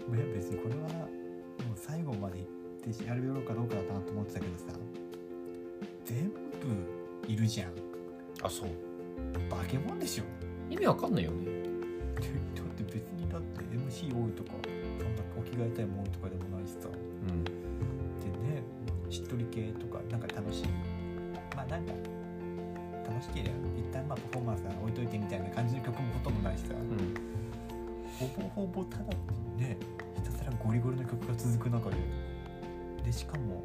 [0.09, 2.43] いや別にこれはもう最後まで
[2.85, 4.65] 言ってやるようかどうかだなと思ってたけどさ
[6.07, 7.73] 全部いるじゃん。
[8.43, 8.69] あそう。
[9.51, 10.25] 化け物でしょ。
[10.71, 11.47] 意味わかんないよね。
[12.55, 12.63] だ
[13.41, 14.53] って MC 多いとか
[14.99, 16.89] そんなお着替えタイム多いとかでもないしさ。
[16.89, 17.45] うん。
[17.45, 17.51] で
[18.55, 18.63] ね
[19.09, 20.67] しっとり系とかなんか楽しい。
[21.57, 21.93] まあなんか
[23.09, 27.15] 楽しければ一旦まあパフォーマンスは置いといてみたいな感じの曲もほとんどないしさ、うん。
[28.19, 29.05] ほぼほぼただ
[29.57, 29.77] ね
[30.17, 31.97] ひたすらゴリゴリの曲が続く中で
[33.05, 33.65] でしかも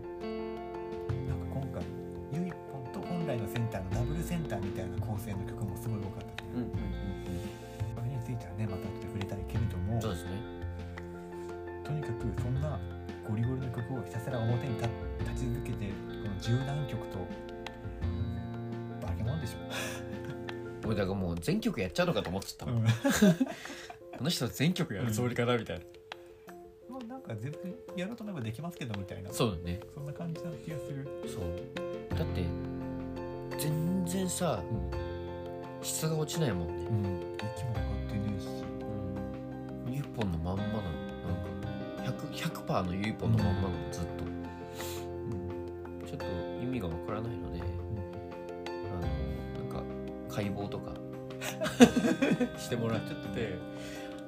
[21.45, 22.86] 全曲やっちゃうのかと思ってたもん、うん。
[24.17, 25.86] この人全曲やるつもりかなみたいな、
[26.89, 29.31] もうなんか全然やろうと思えばできますけどみたいな。
[29.31, 29.79] そうだね。
[29.93, 31.08] そんな感じな気がする。
[31.27, 32.17] そう。
[32.17, 32.45] だって
[33.60, 34.63] 全然さ、
[35.84, 36.73] 質が落ちないもんね。
[36.73, 37.36] うん。
[37.38, 38.47] 息も上がってねえし。
[39.88, 39.93] うん。
[39.93, 40.73] ユーポンのまんまなの。
[42.03, 46.08] なんか 100%, 100のユーポンのまんまなのずっと、うん。
[46.08, 46.25] ちょっと
[46.63, 49.01] 意味がわからないので、あの
[49.62, 49.84] なんか
[50.27, 51.04] 解剖とか
[52.58, 53.58] してもらっちゃって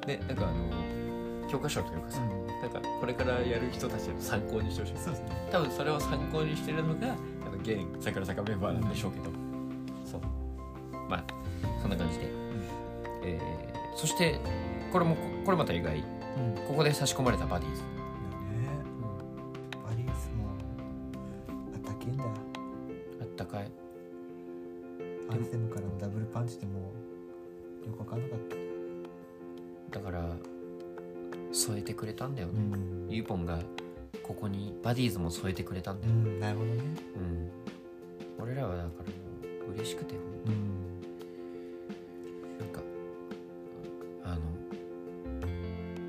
[0.06, 4.98] でなんかあの教科書というかさ、なんかこれからやる人たちの参考にしてほしい。
[4.98, 5.48] そうですね。
[5.52, 9.26] 多分それを参考にしてるのがあの現桜坂メンバーなんでしょうけど、
[10.04, 10.22] そう。
[11.10, 11.24] まあ
[11.82, 12.26] そんな感じで、
[13.24, 14.40] えーそして
[14.92, 15.98] これもここれまた意外。
[15.98, 16.04] うん。
[16.68, 17.82] ここで差し込まれたバディーズ、
[19.84, 20.50] バリースも
[21.74, 22.24] あったけんだ。
[22.26, 23.72] あったかい
[26.48, 26.80] アンセムからのダブルパンチでも
[27.86, 28.40] よくわかんなかっ
[29.92, 30.00] た。
[30.00, 30.36] だから
[31.52, 33.10] 添えてくれたんだよね、ん。
[33.10, 33.60] ユーポンが
[34.24, 36.84] ここにバディーズも添えてくれたんだよ、うんなるほどね。
[38.40, 39.04] うん、俺らはだから
[39.68, 40.18] もう嬉しくてう
[40.50, 41.02] ん。
[42.60, 42.82] なんか
[44.24, 44.42] あの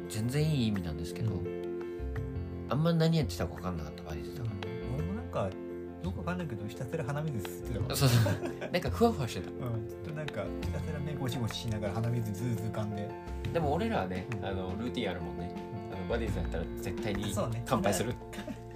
[0.08, 2.68] 全然いい意味なんですけど、うん。
[2.70, 4.50] あんま何やってたか分かんなかった Buddies だか
[4.94, 5.50] 俺もなんか
[6.08, 8.70] よくわかんないけどひたすら鼻水吸ってたそうそう。
[8.72, 9.50] なんかふわふわしてた。
[9.50, 13.08] うん、ずっとなんかひたすら目ゴシゴシしながら鼻水ズーズー噛んで。
[13.52, 14.46] でも俺らはね、うん。
[14.46, 15.54] あのルーティンあるもんね。
[15.92, 17.62] あの Buddies やったら絶対にそうね。
[17.66, 18.14] 乾杯する、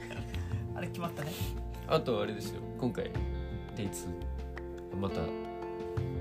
[0.74, 1.32] あれ決まったね。
[1.88, 2.60] あとあれですよ。
[2.78, 3.10] 今回
[3.76, 4.06] Day Two
[5.00, 5.16] また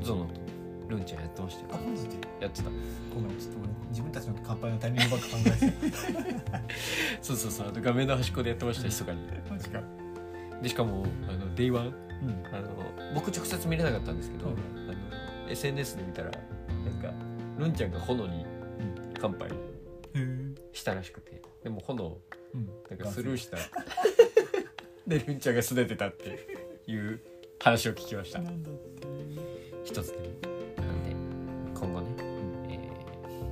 [0.01, 0.39] ゾノと
[0.89, 1.67] ルンちゃんやってましたよ。
[1.73, 2.69] あマジでやってた。
[3.13, 5.73] ごめんちょっと俺自分たちの乾杯のタイミングばっか考えて
[7.21, 7.69] そうそうそう。
[7.69, 8.87] あの画面の端っこでやってましたうん。
[8.89, 9.19] 密かに。
[9.49, 10.00] マジか
[10.61, 12.45] でしかもあの Day1 うん。
[12.53, 12.69] あの
[13.15, 14.53] 僕直接見れなかったんですけど、うん。
[14.89, 16.37] あの SNS で見たらな
[16.91, 17.13] んか
[17.57, 18.45] ルンちゃんが炎に
[19.19, 19.49] 乾杯
[20.73, 22.17] したらしくてでも炎
[22.53, 22.69] うん。
[22.89, 23.57] なんかスルーした。
[25.07, 26.47] でルンちゃんがすねてたって
[26.87, 27.19] いう
[27.59, 28.39] 話を聞きました。
[29.83, 30.23] 一つでも
[30.77, 31.11] なんで
[31.73, 32.07] 今後ね、
[32.69, 32.89] え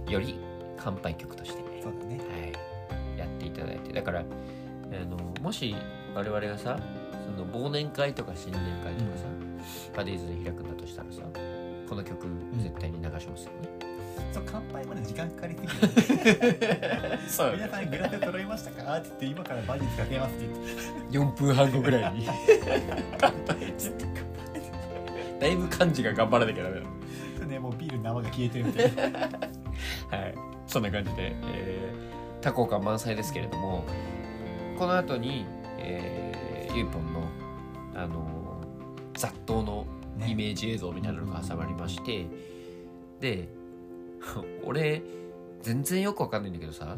[0.08, 0.36] ーより
[0.78, 2.18] 乾杯曲として、そうだね。
[2.18, 5.76] はい、やっていただいてだからあのもし
[6.16, 6.99] 我々がさそ
[7.40, 9.26] の忘年会とか新年会とかさ、
[9.96, 11.22] バディーズで開くんだとしたらさ
[11.88, 13.70] この曲絶対に流しますよね、
[14.32, 18.98] そう乾杯まで時間かかりすぎる そう皆さんグラス揃いましたか?
[18.98, 20.48] って言って今からバディ使けますって
[21.12, 21.40] 言って。
[21.40, 22.28] 4分半後ぐらいに。
[23.20, 23.70] 乾杯。
[23.70, 24.06] っつって
[25.40, 27.46] だいぶ漢字が頑張らなきゃダメだ。
[27.48, 29.20] ねもうビールの泡が消えてるみたいな。
[30.16, 30.36] はい、
[30.68, 33.86] そんな感じで、えー、多幸感満載ですけれども
[34.78, 35.46] この後に、
[35.78, 37.09] えー、ゆいぽんの、
[38.04, 39.86] あのー雑踏の
[40.26, 42.26] イメージ映像みたいなのが挟まりまして、
[43.20, 43.50] で
[44.64, 45.02] 俺
[45.62, 46.96] 全然よくわかんないんだけどさ、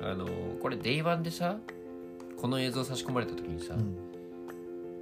[0.00, 1.58] あのーこれ Day1 でさ
[2.40, 3.96] この映像差し込まれた時にさ、うん。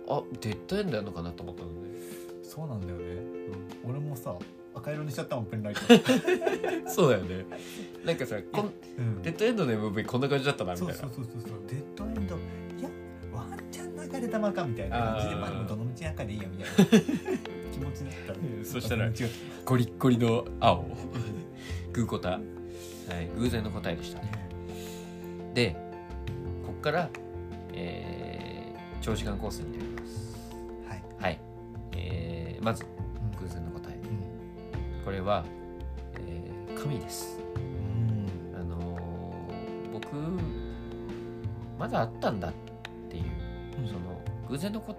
[0.09, 1.91] あデッドエンドやんのかなと思ったのね。
[2.43, 3.23] そうなんだよね、
[3.85, 4.35] 俺もさ
[4.75, 5.81] 赤色にしちゃったもんペンライト、
[6.91, 7.45] そうだよね。
[8.05, 9.23] なんかさこんうん。
[9.23, 10.95] デッドエンドの MV こんな感じだったなみたいな。
[10.95, 11.51] そうそうそうそう。
[11.51, 12.21] そうデッドエンド。
[12.23, 12.60] いやワン
[14.21, 16.91] チャン流れ玉かみたいな感じでまあでもどの道赤でいいやみたいな。
[17.73, 19.09] 気持ちだったうんそしたら
[19.65, 20.85] ゴリッゴリの青。
[21.93, 22.41] グーコタ、はい、
[23.39, 24.31] 偶然の答えでしたね。
[25.55, 25.77] で
[26.67, 27.11] こっから、
[27.73, 30.37] えー長時間コースになります。
[30.87, 31.41] はい、はい、
[31.97, 33.41] えーまずうん。
[33.41, 33.95] 偶然の答え。
[33.95, 35.05] うん。
[35.05, 35.45] これは、
[36.19, 37.39] えー神です。
[37.57, 38.61] うん。
[38.61, 40.09] あのー僕
[41.79, 42.70] まだあったんだって
[43.87, 44.97] その偶然の答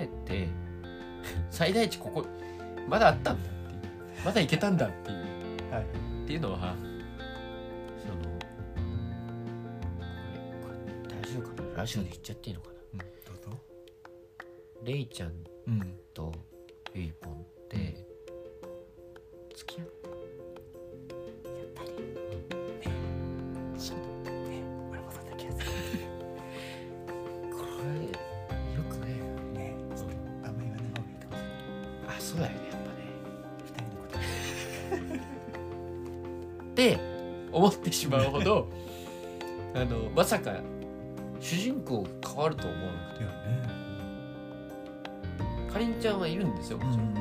[0.00, 0.48] えって
[1.50, 2.26] 最大値ここ
[2.88, 3.90] まだあったんだってい
[4.22, 4.24] う。
[4.24, 5.16] まだいけたんだっていう。
[5.70, 5.84] はい。
[6.24, 6.74] っていうのは
[7.98, 8.14] その
[10.62, 11.78] これ大丈夫かな？
[11.78, 12.74] ラジオで言っちゃっていいのかな？
[12.92, 12.98] うん。
[12.98, 13.04] ど
[13.50, 13.58] うぞ。
[14.84, 15.32] レイちゃん
[15.66, 15.98] うん。
[16.14, 16.32] と
[16.94, 17.27] ゆいぽ
[37.58, 38.68] 思ってしまうほど
[39.74, 40.54] あのまさか
[41.40, 43.78] 主人公が変わると思わなくて。
[45.72, 47.14] かりんちゃんはいるんですよもちろん、ん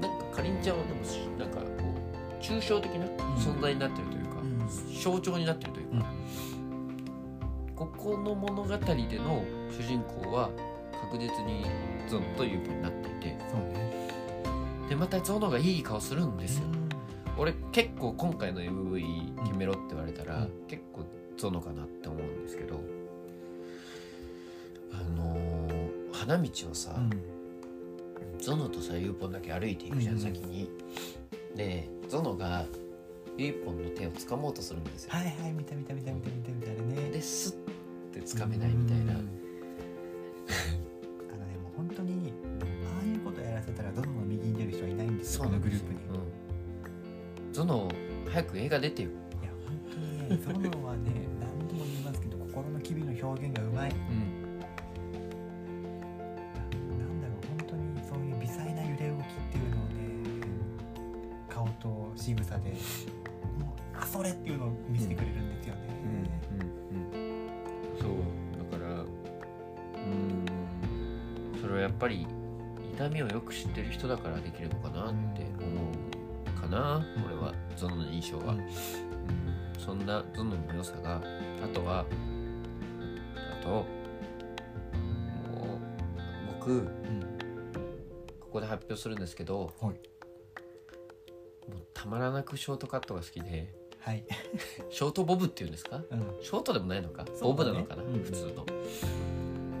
[0.00, 1.66] なんかかりんちゃんはでもしなんかこ
[2.40, 3.06] う抽象的な
[3.36, 4.68] 存在になってるというか、うん。
[5.00, 6.06] 象徴になってるというか、
[7.76, 8.76] ここの物語で
[9.18, 10.50] の主人公は
[11.02, 11.66] 確実に
[12.08, 13.26] ゾノとユーポになっていて。
[13.28, 13.38] ね。
[14.88, 16.64] でまたゾノがいい顔するんですよ、
[17.38, 20.66] 俺結構今回の MV 決めろって言われたら、うん。
[20.66, 21.04] 結構
[21.36, 22.80] ゾノかなって思うんですけど
[24.92, 27.10] あのー花道をさ、うん。
[28.38, 30.24] ゾノとさユーポンだけ歩いていくじゃん、うんうん。
[30.24, 30.70] 先に。
[31.56, 32.64] でゾノが
[33.36, 37.10] ユーポンの手を掴もうとするんですよ、はいはい見た見た見た見た見た見たあれね。
[37.10, 37.56] でス
[38.12, 39.26] ッて掴めないみたいな、うんあのね
[41.62, 42.32] もう本当に
[42.84, 45.44] ああいうことやらせたらどの右に出る人はいないんですよ。
[45.44, 45.98] このグループに、
[47.46, 47.90] うん、ゾノ
[48.30, 49.08] 早く映画出てよ、
[50.44, 53.90] ゾノはね何度も言いますけど心の機微の表現がうまい。
[53.90, 53.96] うん、
[56.98, 59.94] なんだろう本当にそういう微細な揺れ動きっていうのをね
[61.48, 62.72] 顔と仕草で
[63.58, 65.80] もうあそれっていうのを見せてくれるんですよね、
[67.98, 68.10] そう
[68.70, 69.08] だからうん
[71.58, 72.26] それはやっぱり
[72.94, 75.90] 痛みをよく知ってる人だからできるのかなって思
[76.58, 77.04] うかな、うん。
[77.24, 77.54] 俺は。
[77.76, 78.66] ゾノの印象は、うんうん
[79.84, 81.20] そんなゾノの良さが
[81.62, 82.06] あとは
[83.60, 83.86] あともう
[86.58, 86.88] 僕うん。
[88.40, 89.90] ここで発表するんですけど、はい。
[89.90, 89.96] もう
[91.92, 94.24] たまらなくショートカットが好きではい、
[94.90, 95.96] ショートボブっていうんですか？
[96.10, 97.30] うん、ショートでもないのか、ね。
[97.40, 98.66] ブなのかな、うん普通の。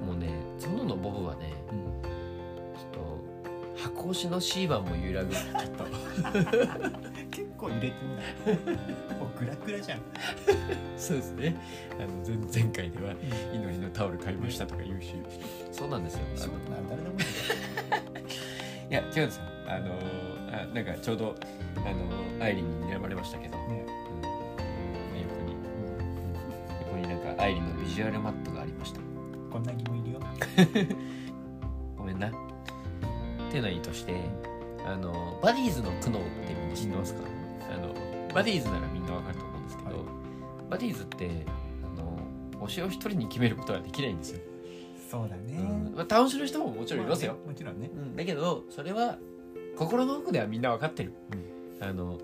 [0.06, 2.02] もうねゾノのボブはねうん。
[2.02, 5.34] ちょっと箱押しのシーバーも揺らぐ。
[5.34, 5.84] ちょっと
[7.68, 7.92] 結構揺れてる
[9.12, 9.18] な。
[9.18, 10.00] もうグラグラじゃん、
[10.96, 11.56] そうですね。
[11.98, 12.08] あの
[12.52, 13.12] 前前回では
[13.52, 15.14] 祈りのタオル買いましたとか言うし。
[15.72, 16.20] そうなんですよ。
[16.34, 17.14] 仕事なら誰でも。
[17.18, 17.30] いいよ
[18.90, 19.94] いや違うんですよあの
[20.52, 21.34] あなんかちょうど
[21.76, 21.80] あ
[22.38, 23.68] のアイリンに睨まれましたけど、うん。
[23.70, 23.84] ね
[25.22, 25.56] 横に。
[26.86, 29.00] 横になんかアイリンのビジュアルマップがありました。
[29.50, 30.20] こんな疑問いるよ。
[31.96, 32.28] ごめんな。
[32.28, 32.30] っ
[33.50, 34.14] ていうのはいいとして
[34.84, 37.33] あのバディーズの苦悩ってみんな知ってますか？
[38.34, 40.06] バディーズならみんなわかると思うんですけど、はい。
[40.70, 41.30] バディーズって
[41.84, 42.18] あの
[42.66, 44.40] 推しを一人に決めることはできないんですよ、
[45.10, 45.94] そうだね、うん。
[45.94, 47.90] まあ、倒しの人ももちろんいますよ、まあねもちろんね。
[47.94, 49.18] うん、だけどそれは
[49.76, 51.12] 心の奥ではみんな分かってる、
[51.80, 52.18] あの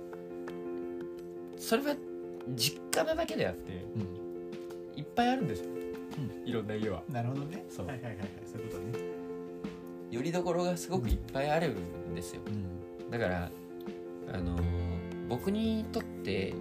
[1.56, 1.94] それは
[2.54, 3.84] 実家なだけであって
[4.96, 5.70] いっぱいあるんですよ、
[6.44, 7.02] いろんな家は。
[7.08, 7.64] なるほどね。
[7.68, 7.86] そう。
[7.86, 8.28] はいはいはいはい。
[8.44, 9.04] そういうことね。
[10.10, 11.76] よりどころがすごくいっぱいある
[12.10, 12.40] んですよ。
[12.46, 13.10] うん。
[13.10, 13.50] だから
[14.32, 14.56] あの
[15.30, 16.52] 僕にとって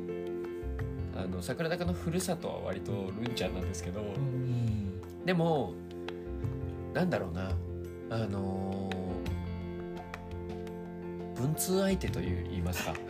[1.17, 5.01] あの桜坂のふるさとは割とルンちゃんなんですけど、うん。
[5.25, 5.73] でも
[6.93, 7.51] なんだろうな
[8.11, 8.89] あの
[11.35, 12.93] 文通相手という言いますか。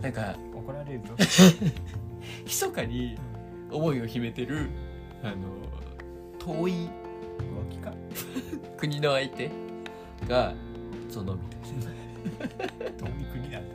[0.00, 1.14] なんか怒られるぞ。
[2.44, 3.18] 密かに
[3.70, 4.70] 思いを秘めてる
[5.22, 5.36] あの
[6.38, 6.88] 遠い
[8.78, 9.50] 国の相手
[10.26, 10.54] が
[11.08, 11.40] そのみ
[11.82, 13.68] たい遠い国なん。
[13.68, 13.74] だ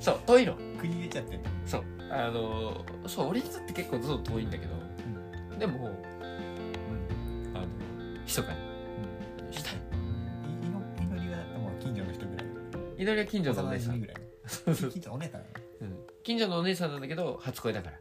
[0.00, 0.54] そう遠いの。
[0.78, 1.50] 国出ちゃってんだ。
[1.66, 1.84] そう。
[2.10, 4.74] あのそう俺にとって結構ずっと遠いんだけど。
[5.58, 7.66] でも、うん、あの
[8.24, 8.58] 密かに、
[9.46, 9.74] うん、したい。
[11.00, 12.46] 祈りはもう近所の人ぐらい。
[12.98, 14.16] 祈りは近所のお姉さん、ぐらい。
[14.90, 15.40] 近所のお姉さん。
[15.40, 17.98] うん、近所のお姉さんなんだけど初恋だから、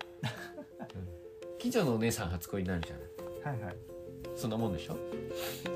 [0.81, 3.55] うん、近所のお姉さん初恋になるじゃない。
[3.55, 3.75] はいはい。
[4.35, 4.97] そんなもんでしょ？
[5.63, 5.71] 近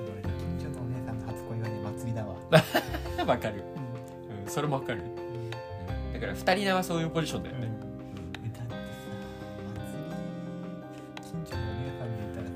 [0.59, 2.35] 所のお姉さんの初恋はね祭りだわ。
[3.25, 3.63] わかる、
[4.45, 5.49] うん、それもわかる、うん。
[6.13, 7.67] だから二人名はそういうポジションだよね、
[8.43, 8.77] えだってさ祭
[11.15, 12.53] り近所のお姉さんに言ったらさ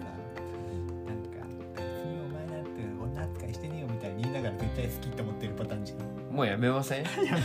[1.06, 1.44] なんか
[1.76, 2.70] 別にお前なんて
[3.02, 6.00] 女扱いしてねえよみたいに言いながら絶対好きって思ってるパターンじゃん。
[6.36, 7.04] もうやめません？
[7.04, 7.38] 今日は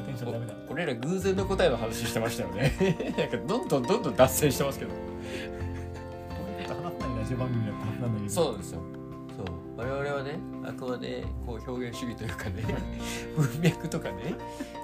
[0.00, 0.54] テンションダメだ。
[0.68, 2.72] お俺ら偶然の答えの話してましたよね。
[3.18, 4.90] なんかどんどんどんどん脱線してますけど。
[4.92, 4.96] こ
[6.58, 8.80] ういうこと話さないラジオ番組だったはずなんだけどそうですよ
[9.76, 12.62] 我々はねあくまでこう表現主義というかね
[13.36, 14.34] 文脈とかね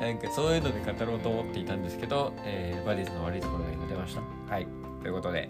[0.01, 4.23] なんかそういうので語ろうと思っていたんですけど、えーバディズの悪いところが今出ました。
[4.53, 4.67] はい。
[5.03, 5.49] ということで、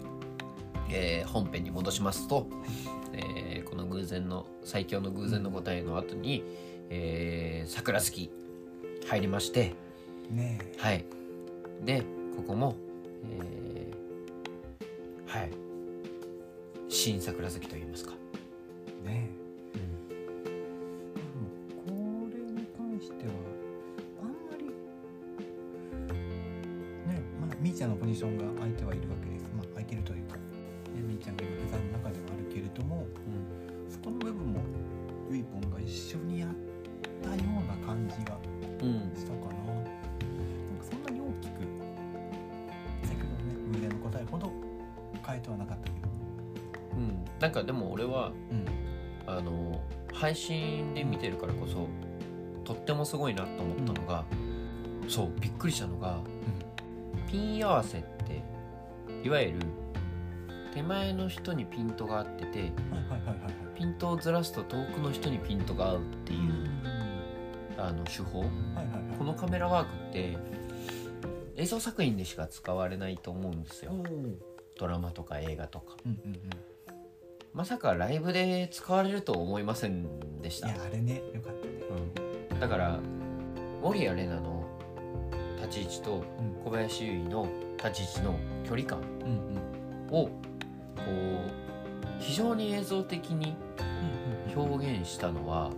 [0.89, 2.47] えー本編に戻しますと、
[3.13, 6.43] えーこの偶然の最強の偶然の答えの後に、
[6.89, 8.29] えー桜好き
[9.07, 9.73] 入りまして
[10.29, 11.03] ねはい。
[11.83, 12.03] で
[12.37, 12.75] ここも、
[13.39, 15.49] えーはい。
[16.89, 18.13] 新桜好きと言いますか
[19.03, 19.29] ね、
[19.75, 19.77] う
[21.91, 23.33] ん、これに関しては
[24.21, 24.65] あんまり
[27.07, 29.49] ねまあみーちゃんのポジションが空いてはいるわけです。
[29.55, 30.41] まあ空いてるというか、ね、
[30.95, 34.61] みーちゃんが今膝の中ではあるけれども、うん、そこの部分も
[35.29, 36.49] ウィポンが一緒にやっ
[37.23, 38.37] たような感じが
[39.15, 41.61] したかな、うん、なんかそんなに大きく
[43.03, 44.51] 先ほどね無理の答えほど
[45.25, 46.11] 変えてはなかったけど。
[46.93, 48.65] うん、なんかでも俺は、うん。
[49.37, 49.81] あの
[50.13, 51.87] 配信で見てるからこそ
[52.63, 54.25] とってもすごいなと思ったのが、
[55.07, 56.19] そうびっくりしたのが
[57.29, 58.43] ピン合わせって
[59.23, 59.59] いわゆる
[60.73, 62.71] 手前の人にピントが合ってて
[63.75, 66.39] ピントをずらすと遠くの人にピントが合うっていう、
[67.77, 68.43] あの手法。
[69.17, 70.37] このカメラワークって
[71.57, 73.93] 映像作品でしか使われないと思うんですよ。
[74.79, 75.95] ドラマとか映画とか。
[76.05, 76.70] うんうんうん
[77.53, 80.07] まさかライブで使われると思いません
[80.41, 80.69] でした。
[80.69, 81.21] いやあれね。
[81.33, 81.73] よかったね。
[82.51, 82.99] うん、だから
[83.81, 84.65] 守谷玲奈の
[85.57, 86.51] 立ち位置とうん。
[86.63, 88.99] 小林優衣の立ち位置の距離感
[90.11, 90.31] をこ
[90.97, 91.01] う
[92.19, 93.55] 非常に映像的に
[94.55, 95.71] 表現したのは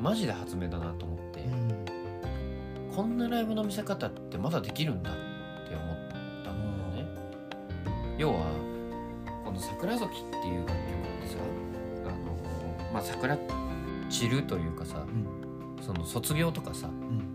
[0.00, 1.84] マジで発明だなと思って、うん。
[2.94, 5.14] こんなライブの見せ方ってまだできるんだっ
[5.68, 5.96] て思っ
[6.44, 7.08] たんだよね。
[8.16, 8.61] 要はこの
[9.62, 11.36] 「桜崎」っていう楽曲ってさ
[12.06, 13.38] あのまあ桜
[14.10, 15.26] 散るというかさうん。
[15.82, 17.34] その卒業とかさうん。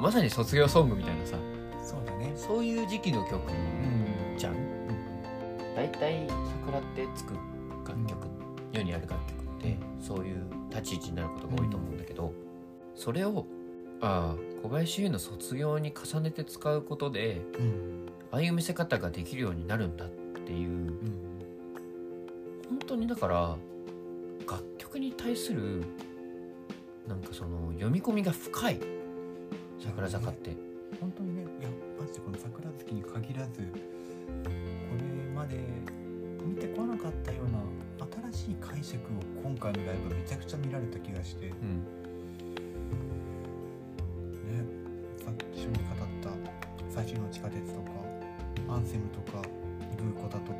[0.00, 1.36] まさに卒業ソングみたいなさ
[1.82, 2.32] そうだね。
[2.36, 4.38] そういう時期の曲うん。
[4.38, 4.56] じゃん？
[5.74, 6.26] 大体
[6.64, 7.34] 桜ってつく
[7.86, 8.26] 楽曲、
[8.72, 12.32] 世にある楽曲ってそういう立ち位置になることが多いと思うんだけど、
[12.94, 13.46] それを
[14.00, 18.06] ああ小林優の卒業に重ねて使うことでうん。
[18.32, 20.16] ああいう見せ方ができるようになるんだって
[20.52, 20.70] いう。
[20.70, 20.90] うん。
[22.68, 23.56] 本当にだから
[24.50, 25.84] 楽曲に対する
[27.06, 28.80] なんかその読み込みが深い。
[29.78, 30.56] 桜坂って。
[31.00, 31.68] 本当にねいや
[31.98, 33.70] マジでこの桜月に限らずこ
[34.96, 35.02] れ
[35.34, 35.58] まで
[36.44, 37.58] 見てこなかったような
[38.32, 41.46] 新しい解釈を今回のライブめちゃくちゃ見られた気がして。
[41.46, 41.82] ねうん。
[45.24, 46.30] さっき一緒に語った
[46.88, 47.90] 最初の地下鉄とか
[48.68, 49.42] アンセムとか
[49.96, 50.58] ブーコタとか。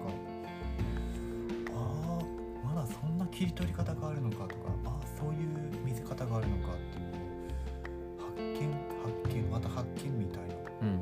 [1.75, 2.23] ああ
[2.67, 4.71] まだそんな切り取り方があるのかとか。
[4.85, 5.49] ああそういう
[5.85, 7.15] 見せ方があるのかっていう
[8.19, 8.73] 発見
[9.03, 10.55] 発見また発見みたいな。
[10.83, 11.01] うん。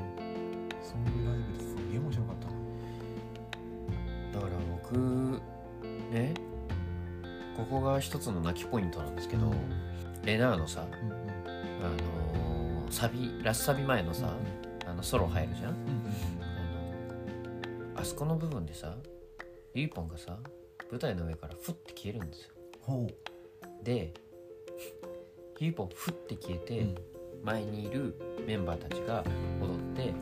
[0.81, 4.41] そういうライブですげえ面白かったな。
[4.41, 5.41] だから僕
[6.11, 6.33] ね
[7.55, 9.53] ここが一つの泣きポイントなんですけど、
[10.23, 11.15] レナーのさ、うんうん。
[11.15, 14.31] あのーサビラスサビ前のさ、
[14.85, 15.81] あのソロ入るじゃん、うんうん
[18.05, 18.95] そこの部分でさ
[19.73, 20.37] ゆいぽんがさ
[20.91, 22.51] 舞台の上からふって消えるんですよ。
[22.81, 23.07] ほ
[23.83, 24.13] で
[25.59, 26.95] ゆいぽんふって消えて、うん。
[27.43, 29.23] 前にいるメンバーたちが
[29.61, 30.13] 踊って、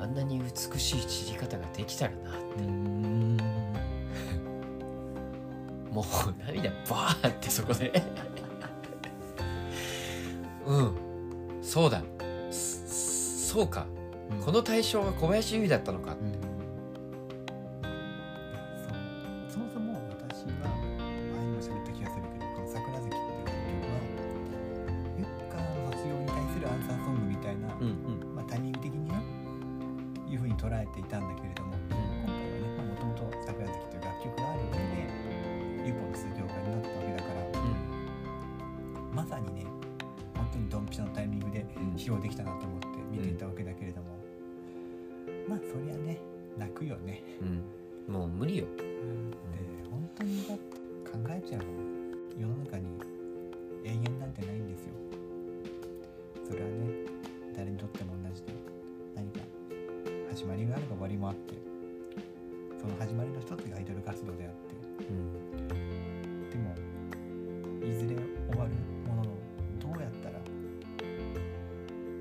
[0.00, 3.36] あんなに美しい散り方ができたらなううん。
[5.90, 6.04] もう
[6.46, 8.02] 涙バーってそこで。
[10.66, 10.96] うん。
[11.62, 12.02] そうだ。
[12.50, 13.86] そそうか。
[14.44, 16.59] この対象が小林優衣だったのかうん
[31.10, 35.10] たんだけれども今回はねもともと「桜月」という楽曲がある上で
[35.88, 37.40] ユーポの卒業会になったわけだから
[39.12, 39.66] まさにね
[40.36, 41.90] 本当にドンピシャのタイミングでうん。
[42.00, 42.69] 披露できたなと思って
[64.20, 64.74] 活動であって。
[65.08, 65.32] うん。
[66.50, 66.74] でも
[67.86, 68.16] いずれ
[68.50, 68.72] 終わる
[69.08, 69.30] ものの
[69.80, 70.38] どうやったら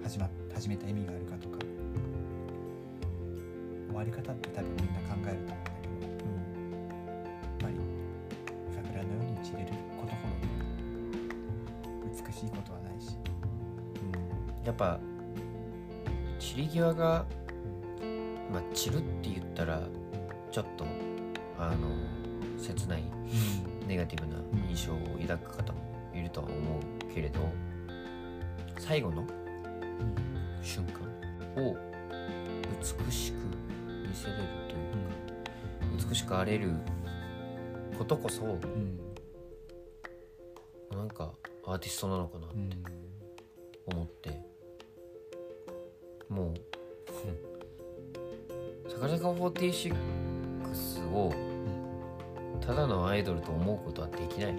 [0.04, 1.58] 始ま始めた意味があるかとか
[3.88, 6.06] 終わり方って多分みんな考えると思うんだけど
[7.44, 7.74] やっぱり
[8.74, 9.68] 桜のように散れる
[10.00, 10.36] ことほど
[12.08, 13.18] 美しいことはないし、
[14.62, 14.66] うん。
[14.66, 15.00] やっぱ
[16.40, 17.26] 散り際が
[18.52, 19.82] まあ散るって言ったら
[38.30, 39.00] そうん。
[40.92, 41.32] なんか
[41.66, 42.78] アーティストなのかなって
[43.86, 44.50] 思って。
[46.30, 46.54] もう
[48.88, 49.94] 桜坂46
[51.12, 51.34] を
[52.62, 54.54] ただのアイドルと思うことはできない、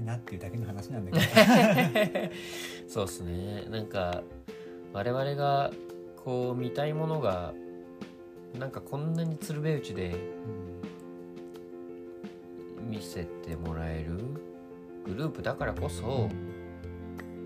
[0.00, 2.34] 美しく散りたいなっていうだけの話なんだけど。
[2.88, 3.64] そうっすね。
[3.70, 4.22] なんか
[4.92, 5.72] 我々が
[6.16, 7.54] こう見たいものが
[8.58, 10.16] なんかこんなに鶴瓶打ちで
[12.88, 14.18] 見せてもらえる
[15.04, 16.28] グループだからこそ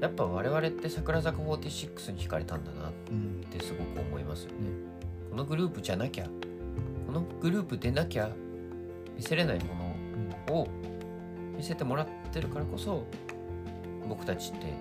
[0.00, 3.44] やっぱ我々って桜坂46に惹かれたんだなっうん。
[3.50, 4.56] てすごく思いますよね。
[5.30, 6.28] このグループじゃなきゃ
[7.06, 8.30] このグループでなきゃ
[9.16, 9.74] 見せれないも
[10.48, 10.68] のを
[11.60, 13.04] 見せてもらってるからこそ
[14.08, 14.72] 僕たちって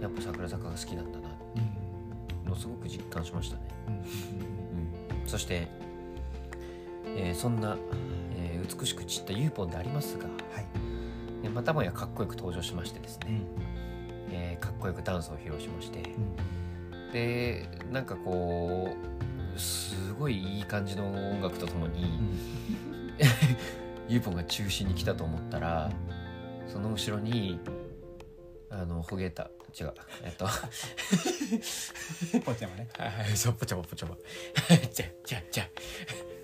[0.00, 3.94] やっぱ桜坂が好きなんだなうんのすごく実感しましたね、うん。
[3.94, 3.98] う
[5.24, 5.66] ん、そして、
[7.16, 7.76] えーそんな、
[8.36, 10.30] えー美しく散ったユーポンでありますが、は
[10.60, 10.66] い。
[11.42, 14.34] えーまたもやかっこよく登場しましてですね、うん。
[14.34, 15.98] えーかっこよくダンスを披露しまして。
[15.98, 17.12] うん。
[17.12, 18.94] でなんかこ
[19.56, 22.20] うすごいいい感じの音楽とともに、
[24.12, 25.90] ユーポンが中心に来たと思ったら
[26.66, 27.58] その後ろに
[28.70, 30.46] あのほげた違うえっと
[32.44, 32.88] ぽっちゃまね。
[32.98, 34.16] はいはいそうぽちゃぽぽちゃぽ
[34.92, 35.68] じゃじゃじゃ。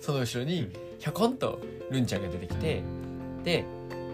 [0.01, 1.61] その後ろにひょこんと
[1.91, 2.83] ルンちゃんが出てきて
[3.45, 3.65] で、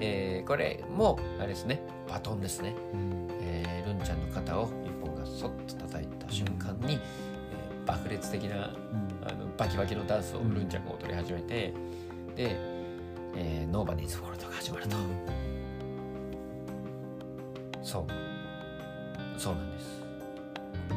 [0.00, 3.28] えーこれもあれですねバトンですね、うん。
[3.40, 6.98] えールンちゃんの肩をユーポンがそっと叩いた瞬間に、えー
[7.86, 8.74] 爆裂的な
[9.26, 11.74] あのバキバキのダンスをルンちゃんが踊り始めて、
[12.34, 12.56] で、
[13.36, 14.96] えー、ノーバディーズフォルトが始まると、
[17.82, 18.06] そう。
[19.38, 20.00] そうなんです。
[20.88, 20.94] こ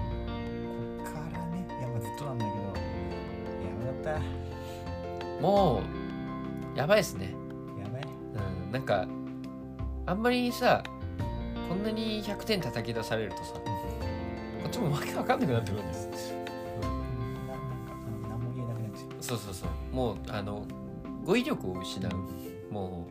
[1.02, 1.68] っからね。
[1.68, 2.58] いやまあずっとなんだけど。
[2.58, 4.20] やばか。
[4.20, 5.82] っも
[6.76, 7.34] うやばいですね。
[7.76, 8.04] たやばい。
[8.04, 9.08] うんなんか
[10.06, 10.84] あんまりさ
[11.68, 13.62] こんなに100点叩き出されるとさこ
[14.68, 16.08] っちもわけわかんなくなってくるんです。
[16.82, 19.24] ななんかうん何も言えなくなっちゃう。
[19.24, 19.96] そうそうそう。
[19.96, 20.64] もうあの
[21.28, 22.12] 語彙力を失う。
[22.72, 23.06] も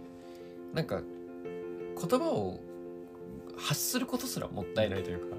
[0.73, 2.59] うなんか言葉を
[3.59, 5.37] 発することすらもったいないというか。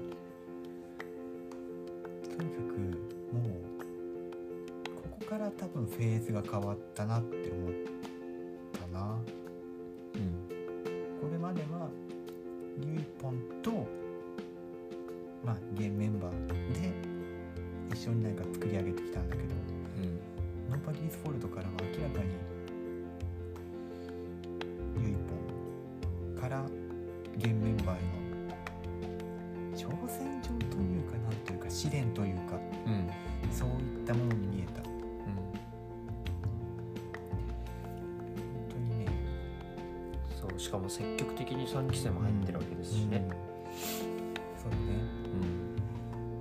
[2.22, 2.78] とにかく
[3.34, 3.52] もう
[4.94, 7.67] ここから多分フェーズが変わったなって思う
[40.88, 43.28] も積極的に3期生も入ってるわけですしね。
[44.56, 44.82] そうだね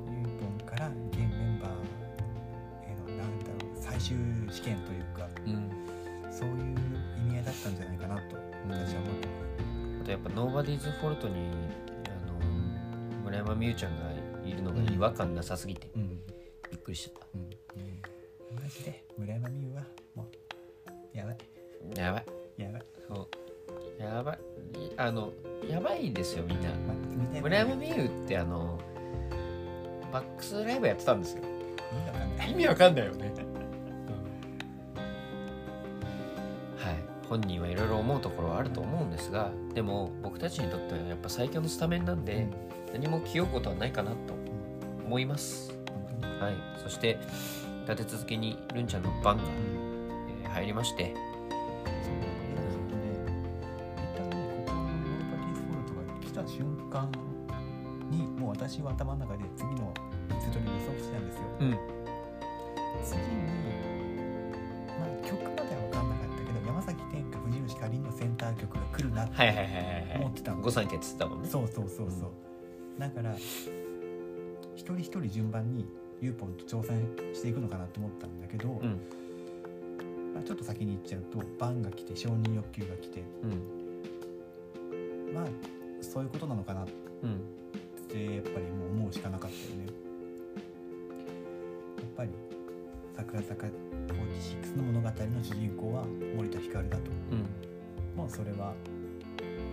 [0.07, 0.15] うん。
[0.15, 4.15] ゆいぽんから現メンバーへのなんだろう最終
[4.49, 6.31] 試験というかうん。
[6.31, 8.37] そういう意味合いだったんじゃないかなと
[8.69, 9.27] 私は思って
[10.01, 11.35] あとやっぱノーバディーズフォルトに
[12.05, 12.39] あの
[13.25, 14.11] 村山美羽ちゃんが
[14.45, 16.21] いるのが違和感なさすぎてうん。
[16.71, 17.19] びっくりしちゃ
[25.07, 25.31] あの
[25.69, 26.69] やばいですよみんな。
[27.41, 28.79] 村山美羽ってあの
[30.11, 31.43] バックスライブやってたんですよ。
[32.47, 33.05] 意味わかんない。
[33.07, 33.45] 意味わかん
[36.77, 36.95] はい。
[37.29, 42.47] 本人はいろいろ思うところはあると思うんですがでも僕たちにとってはやっぱ最強のスタメンなんで、
[42.93, 44.17] 何も気負うことはないかなと
[45.05, 45.73] 思います。
[45.89, 46.53] 本当にはい。
[46.83, 47.17] そして
[47.89, 49.87] 立て続けにルンちゃんの番が、えー
[50.57, 51.13] 入りまして
[58.87, 59.93] もう私は頭の中で次の
[60.39, 61.41] セトリ予測してたんですよ。
[61.59, 61.77] うん。
[63.03, 63.25] 次に
[64.87, 70.17] まあ曲までは分かんなかったけど山崎天下藤吉かりんのセンター曲が来るなってはいはいはいはいはい。
[70.19, 70.61] 思ってたの。
[70.61, 71.49] 御三家っつったもんね。
[71.49, 72.31] そうそうそうそう、
[72.99, 73.75] だから一
[74.75, 75.85] 人一人順番に
[76.21, 79.01] ユーポンと挑戦していくのかなと思ったんだけど、うん。
[80.33, 83.23] まあ、ちょっと先に言っちゃうとバンが来て承認欲求が来て。
[83.43, 85.33] うん。
[85.33, 85.45] まあ
[86.01, 86.83] そういうことなのかな。
[86.83, 86.87] っ
[87.23, 87.41] うん
[88.07, 89.85] てやっぱりもう思うしかなかったよね。
[91.97, 92.29] やっぱり
[93.15, 96.05] 桜坂46の物語の主人公は
[96.35, 97.03] 森田ひかるだと。
[97.31, 97.45] うん。
[98.15, 98.73] もうそれは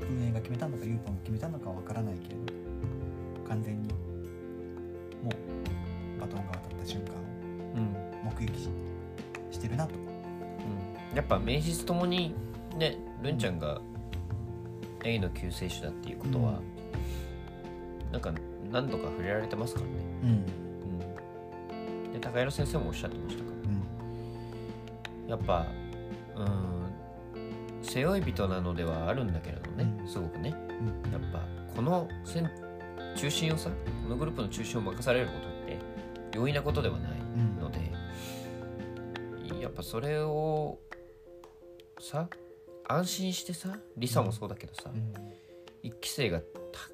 [0.08, 3.88] 運営が決めたのかユーポンが決めたのかはわからないけれど完全に
[5.22, 5.30] も
[6.18, 7.16] うバトンが渡った瞬間を
[7.76, 7.96] うん。
[8.24, 8.68] 目撃し
[9.50, 9.94] してるなと。
[9.94, 11.16] うん。
[11.16, 12.34] やっぱ名実ともに
[12.76, 13.80] ねルンちゃんが
[15.04, 16.60] A の救世主だっていうことは、
[18.14, 18.32] なんか
[18.70, 19.92] 何度か触れられてますからね、
[20.22, 20.46] うん。
[22.06, 23.54] うん、で高弘先生もおっしゃってましたから。
[25.30, 25.66] やっぱ
[26.36, 30.08] うん背負い人なのではあるんだけれどね、うん。
[30.08, 30.54] すごくね。
[31.04, 31.12] うん。
[31.12, 31.44] やっぱ
[31.74, 32.08] この
[33.16, 33.70] 中心をさ
[34.04, 35.76] このグループの中心を任されることって
[36.38, 37.58] 容易なことではないうん。
[37.58, 37.90] ので、
[39.60, 40.78] やっぱそれを
[41.98, 42.28] さ
[42.86, 45.12] 安心してさリサもそうだけどさ、うん。
[45.82, 46.40] 一期生が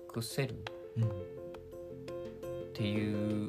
[0.06, 0.56] 託せるっ
[0.97, 1.11] うん。
[2.72, 3.49] ていう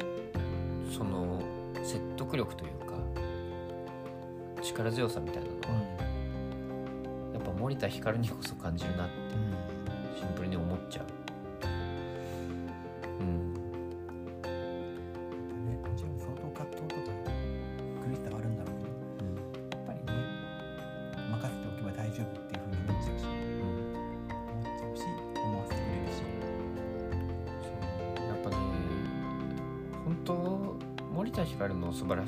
[0.92, 1.42] その
[1.84, 2.96] 説得力というか
[4.62, 5.68] 力強さみたいなのは、
[7.34, 9.14] やっぱ森田ひかるにこそ感じるなって
[10.20, 11.21] シンプルに思っちゃう。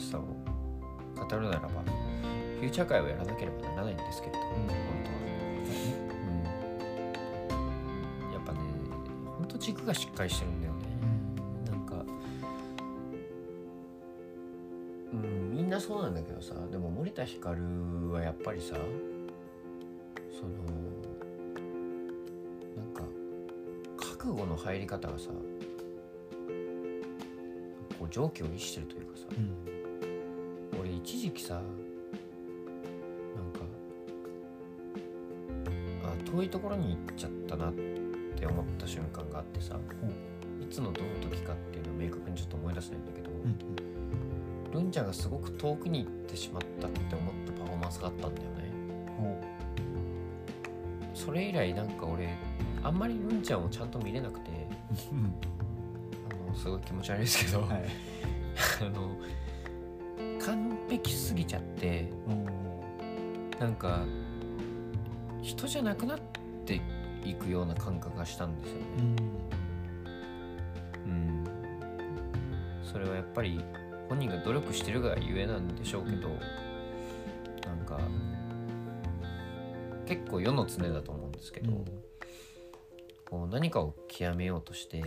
[0.03, 0.21] しさを
[1.15, 4.79] 語るならばフューチャー界をやらなければならないんですけれど、本当は。
[8.27, 8.33] うん。
[8.33, 8.59] やっぱね
[9.37, 10.79] 本当軸がしっかりしてるんだよね、
[11.69, 12.05] なんか
[15.13, 18.75] うんみんなそうなんだけどさでも森田ひかるはやっぱりさ
[20.31, 20.51] その
[22.77, 23.03] なんか
[23.97, 25.29] 覚悟の入り方がさ
[27.99, 29.25] こう常軌を逸してるというかさ。
[29.37, 29.82] うん
[30.83, 31.63] 俺一時期さなん
[33.53, 33.61] か
[36.03, 39.77] あ遠いところに行っちゃったなって思った瞬間があってさ
[40.61, 43.57] いつのどの時かっていうのを明確にちょっと思い出せないんだけど、うん
[44.73, 48.71] ルンちゃんがすごく遠くに行ってしまったって思ったパフォーマンスがあったんだよね。
[49.19, 49.39] ほ
[51.13, 52.35] それ以来なんか俺
[52.81, 54.49] あんまりルンちゃんをちゃんと見れなくて
[55.11, 55.35] ううん。
[56.47, 57.85] あのすごい気持ち悪いですけど、はい。
[58.81, 59.15] あの
[60.45, 62.09] 完璧すぎちゃって
[63.59, 64.05] なんか
[65.41, 66.19] 人じゃなくなっ
[66.65, 66.81] て
[67.25, 68.85] いくような感覚がしたんですよね。
[71.05, 71.13] うん。
[71.13, 71.45] うん、
[72.83, 73.63] それはやっぱり
[74.09, 76.29] 本人が努力してるがゆえなんでしょうけど、
[77.65, 77.99] なんか
[80.05, 81.85] 結構世の常だと思うんですけど、
[83.29, 85.01] こう何かを極めようとして、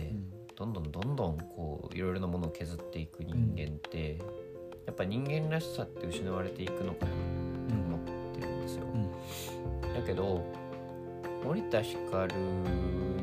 [0.55, 4.19] どんどんどんどんこういろいろなものを削っていく人間って、
[4.97, 7.99] ぱ人間らしさって失われていくのかなって思っ
[8.35, 8.83] てるんですよ。
[9.93, 10.43] だけど
[11.43, 12.33] 森田ひかる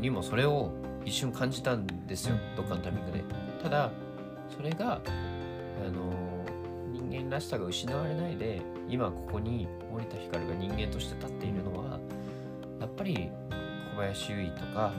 [0.01, 0.71] にもそれを
[1.05, 3.25] 一瞬感じたんですよどっかのタイミングで。
[3.63, 3.91] ただ
[4.57, 6.13] それがあの
[6.93, 11.99] 人間らしさが失われないで今ここに森田ひかるが人間として立っているのは
[12.81, 13.31] やっぱり
[13.95, 14.93] 小林優衣とか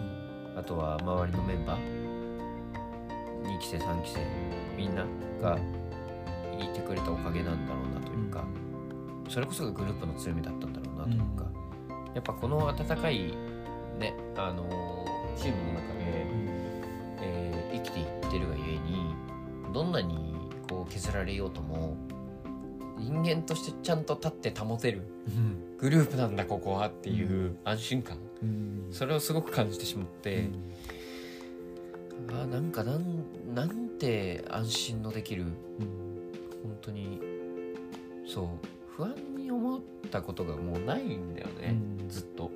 [0.58, 2.06] あとは周りのメンバー
[3.44, 4.20] 2期生3期生
[4.76, 5.06] みんな
[5.42, 5.58] が
[6.60, 8.46] いてくれたおかげなんだろうなというか、
[9.30, 11.46] それこそがグループの強みだったんだろうなというか、
[12.14, 13.34] やっぱこの温かい
[14.00, 16.26] ねあのーチームの中で、
[17.22, 19.14] えー生きていってるがゆえに
[19.74, 20.34] どんなに
[20.70, 21.98] こう削られようとも
[22.98, 25.02] 人間としてちゃんと立って保てる
[25.78, 28.88] グループなんだここはっていう安心感、うん。
[28.92, 30.50] それをすごく感じてしまって、
[32.30, 35.44] あーなんかなんなんて安心のできる
[36.66, 37.22] 本当に
[38.26, 38.48] そう
[38.98, 42.50] 不安に思ったことがもうないんだよね、うんずっと。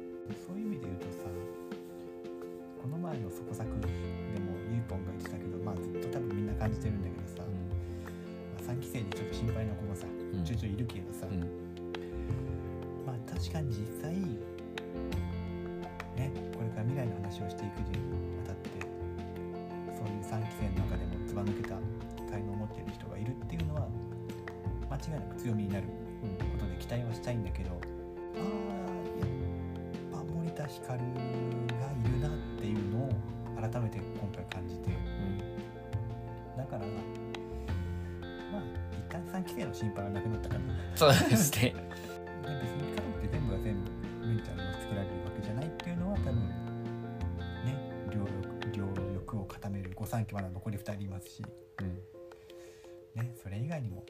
[50.09, 51.43] 3期まだ残り2人いますし、
[51.81, 54.03] うん、ね、それ以外にも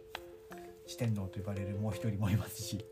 [0.88, 2.84] 四天王と呼ばれるもう1人もいますし。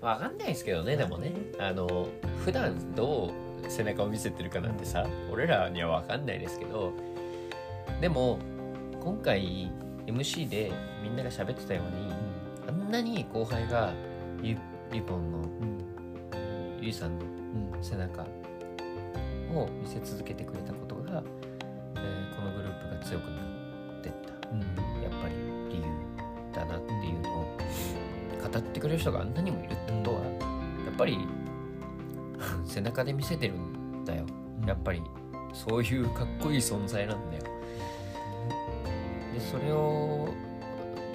[0.00, 1.32] 分かんないですけどねでもね。
[1.58, 2.08] あの
[2.44, 3.32] 普段ど
[3.66, 6.92] う背中を見せてるかなんてさ、うん、俺らには分かんないですけど。
[8.00, 8.38] でも
[9.00, 9.70] 今回
[10.06, 12.08] MC でみんなが喋ってたように、
[12.68, 13.92] うん、あんなに後輩が
[14.40, 14.56] リ
[14.92, 17.24] リボンの、うん、ゆいさんの
[17.82, 18.22] 背中
[19.52, 20.97] を見せ続けてくれたこと
[23.00, 23.36] 強くな
[23.98, 24.18] ってった。
[24.50, 24.60] うん。
[24.60, 24.68] やっ
[25.22, 25.34] ぱり
[25.70, 25.82] 理由
[26.54, 27.44] だなっていうのを
[28.50, 30.26] 語ってくれる人があんなにもいるってことはや
[30.92, 31.18] っぱり
[32.64, 34.24] 背中で見せてるんだよ。
[34.66, 35.02] やっぱり。
[35.54, 37.42] そういうかっこいい存在なんだよ。
[39.34, 40.28] でそれを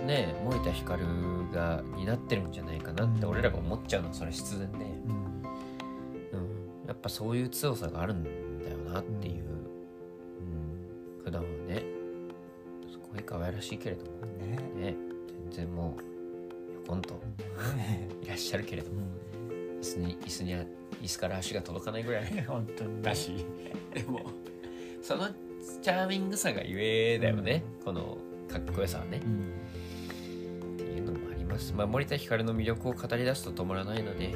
[0.06, 1.06] ね森田ひかる
[1.52, 3.32] が担ってるんじゃないかなってうん。
[3.32, 4.82] 俺らが思っちゃうのはそれ必然で、うん。
[4.82, 4.90] うん、
[6.88, 8.24] やっぱそういう強さがあるん
[8.60, 9.43] だよなっていう、
[13.74, 14.12] しいけれども。
[14.38, 14.92] ね。
[14.92, 14.96] ね。
[15.52, 17.16] 全然もうよこんと
[17.76, 18.08] ね。
[18.22, 19.02] いらっしゃるけれども。
[19.82, 20.66] 椅子に椅子に椅
[21.08, 22.26] 子から足が届かないぐらい。
[22.48, 23.46] 本当にだし
[23.94, 24.22] でも
[25.02, 25.30] その
[25.82, 28.18] チャーミングさがゆえだよね、この
[28.50, 29.22] かっこよさはね。
[29.24, 30.76] うん。
[30.76, 31.74] っていうのもあります。
[31.74, 34.32] まあ、森田ひかるの魅力を語り出すと止まらないので、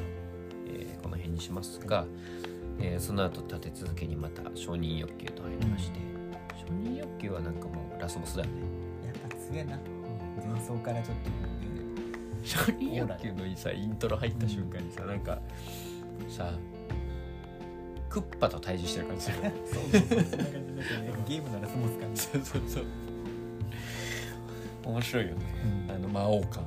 [0.66, 2.06] えーこの辺にしますが、
[2.80, 6.00] えーその後立て続けにまた承認欲求と入りまして、
[6.58, 8.77] 承認欲求はなんかもうラスボスだよね。
[9.56, 9.78] やっぱ強
[10.42, 10.54] えな。
[10.54, 11.36] 前奏からちょっとね
[12.44, 15.38] 承認欲求のさイントロ入った瞬間にさ、なんか
[16.28, 16.52] さ
[18.08, 19.36] クッパと対峙してる感じする。
[19.66, 20.40] そうそうそう。
[21.28, 22.14] ゲームならスモス感。
[22.14, 22.84] じそうそうそう。
[24.86, 25.44] 面白いよね。
[25.88, 25.94] うん。
[25.94, 26.64] あの魔王感。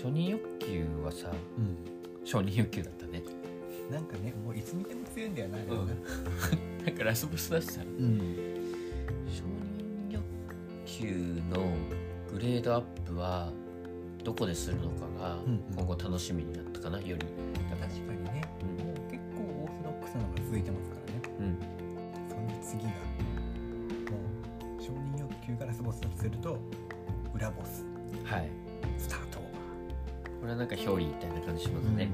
[0.00, 1.76] 承認欲求はさうん。
[2.24, 3.01] 承認欲求だった
[5.32, 5.34] ん。
[5.34, 5.92] だよなあれはな
[6.86, 7.80] なんかラスボスだしさ。
[7.82, 8.18] うん
[9.28, 10.22] 承認欲
[10.84, 11.66] 求の
[12.30, 13.50] グレードアップは
[14.24, 15.62] どこでするのかがうんうん。
[15.76, 17.26] 今後楽しみになったかなより。
[17.70, 18.42] 確かにね。
[18.62, 21.20] うんもう結構オーソドックスなのが続いてますからね。
[21.40, 21.58] うん。
[22.28, 22.94] その次がも
[24.78, 26.58] う承認欲求からスボスだとすると
[27.34, 27.84] 裏ボス。
[28.24, 28.48] はい。
[28.98, 29.46] スタートオー
[30.40, 32.10] これはなんか表裏みたいな感じしますバーね、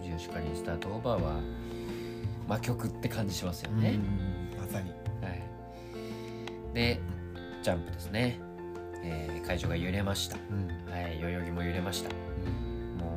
[0.00, 1.40] ん、藤吉かりんスタートオーバーは
[2.48, 3.80] 魔曲って感じしますようん。
[3.80, 3.98] ね、
[4.58, 4.90] まさに。
[4.90, 5.42] はい、
[6.74, 7.00] で
[7.62, 8.40] ジャンプですね、
[9.02, 10.36] えー会場が揺れました。
[10.50, 10.68] うん。
[10.90, 12.10] はい代々木も揺れました。
[12.10, 13.16] もう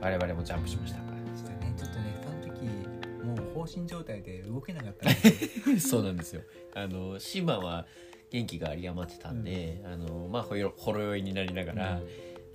[0.00, 0.98] 我々もジャンプしました。
[1.36, 1.74] したね。
[1.76, 2.64] ちょっとねその時
[3.24, 5.10] もう放心状態で動けなかった。
[5.80, 6.42] そうなんですよ。
[6.74, 7.86] あの島は
[8.30, 10.54] 元気が有り余ってたんで、あのまあほ
[10.92, 12.00] ろ酔いになりながら、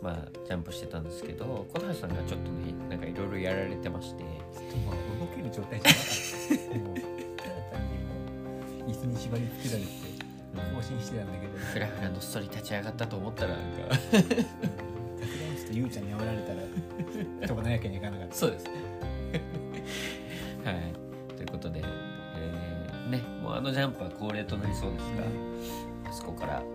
[0.01, 4.23] まあジャンプしてたんですけど小橋さんがちょっとねなんかいろいろやられてまして。
[4.23, 6.77] もう動ける状態じゃなかった。
[6.79, 6.99] もう
[7.71, 10.15] 単にもう椅子に縛り付けられて
[10.75, 11.57] 放心してたんだけど。
[11.57, 13.95] ふらふらのっそり立ち上がったと思ったらなんか。
[13.95, 14.29] さすがに
[15.57, 18.71] ちょっとゆうちゃんに煽られたら飛ばないわけにいかなかったそうですね。
[20.63, 21.35] はい。
[21.35, 26.59] ということで、えーねもうあのジャンプは恒例となりそうですが、あそこから。
[26.59, 26.65] うん。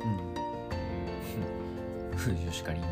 [2.17, 2.89] 風女かりんが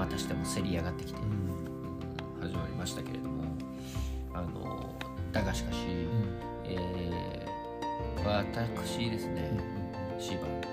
[0.00, 1.28] またしても競り上がってきて、うん。
[1.28, 1.40] うん
[2.40, 3.44] 始まりましたけれども。
[4.32, 4.94] あの
[5.30, 5.78] だがしかし、
[6.64, 9.50] えー私ですね、
[10.18, 10.66] シーバー、え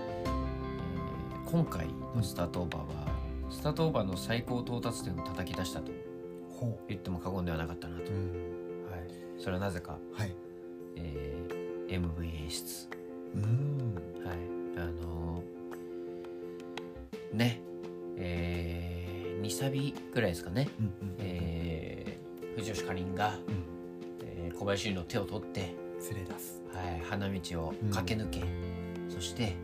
[1.46, 3.08] ー今回のスタートオーバーは、
[3.50, 5.92] スタートオーバーの最高到達点を叩き出したと
[6.50, 8.12] ほ言っても過言ではなかったなと、はい、
[9.38, 10.34] それはなぜか、はい。
[10.96, 12.90] えー MV 演出
[13.36, 13.96] うん。
[14.26, 14.38] はい。
[14.78, 17.62] あのーね。
[18.20, 18.97] えー、
[19.42, 23.64] 2サビぐらいですかね、うんうんえー、藤吉かりんが、うん。
[24.22, 25.76] えー小林の手を取って、
[26.12, 26.62] 連れ出す。
[26.74, 28.44] はい、花道を駆け抜け、
[29.08, 29.56] そして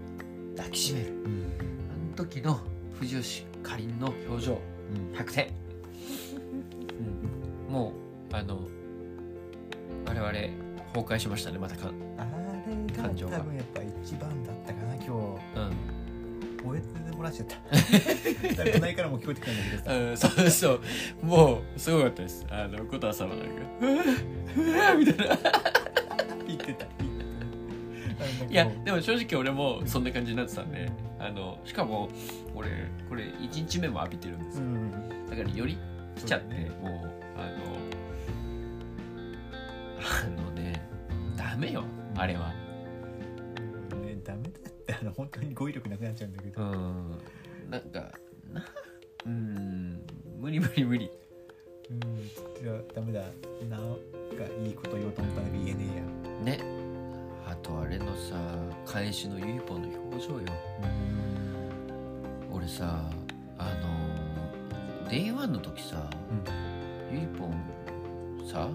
[0.55, 1.07] 抱きしめる。
[1.07, 1.51] うん。
[1.91, 2.59] あの時の
[2.99, 4.55] 藤吉かりんの表情う
[5.15, 5.17] ん。
[5.17, 5.47] 100点、
[7.67, 7.93] うん、も
[8.31, 8.67] うあの
[10.05, 10.31] 我々
[10.93, 12.25] 崩壊しましたねまたかあ
[12.67, 13.39] れが感情が。
[13.39, 15.13] 多分やっぱ一番だったかな今うん
[16.63, 18.55] 日おえつで漏らしちゃった？
[18.57, 19.93] 誰もないからもう聞こえてくるんだけどさ。
[19.93, 21.25] うん、そうそう。
[21.25, 22.45] もうすごかったです。
[22.49, 25.37] あの琴葉様なんか「うわうわみたいな。
[26.47, 26.85] 言ってた
[28.49, 32.09] いやでも正直俺もそんな感じになってたんであのしかも
[32.55, 34.65] 俺これ1日目も浴びてるんですよ。
[34.65, 34.91] うん
[35.29, 35.77] だからより
[36.15, 36.71] 来ちゃって、ね。
[36.81, 36.91] もう
[37.37, 37.53] あの
[39.99, 40.87] あのね
[41.35, 41.83] ダメよ
[42.15, 42.49] あれは。
[42.49, 44.69] ねダメだ
[45.01, 47.17] あの本当に語彙力なくなっちゃうんだけど、うん。
[47.69, 48.11] なんか
[48.51, 48.65] な
[49.25, 50.05] うん。
[50.39, 51.09] 無理無理無理。
[51.89, 51.99] うん、
[52.63, 53.21] じゃあダメだ。
[53.69, 55.85] なんかいいこと言おうと思ったんだけど言えね
[56.45, 56.57] えや。
[56.57, 56.63] ね。
[57.47, 58.35] あとあれのさ
[58.85, 60.39] 返しのゆいぽんの表情よ。
[62.51, 63.09] 俺さ
[63.57, 63.63] あ
[65.03, 66.09] の Day One の時さ
[67.11, 68.69] ゆいぽんさ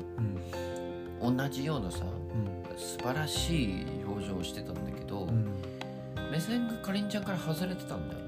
[1.21, 1.37] うん。
[1.37, 2.79] 同じようなさうん。
[2.79, 5.49] 素晴らしい表情をしてたんだけど、うん
[6.31, 8.26] 目線がかりんちゃんから外れてたんだよね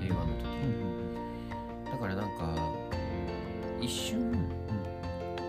[0.00, 2.54] Day One の時うんだからなんか
[3.80, 4.30] 一瞬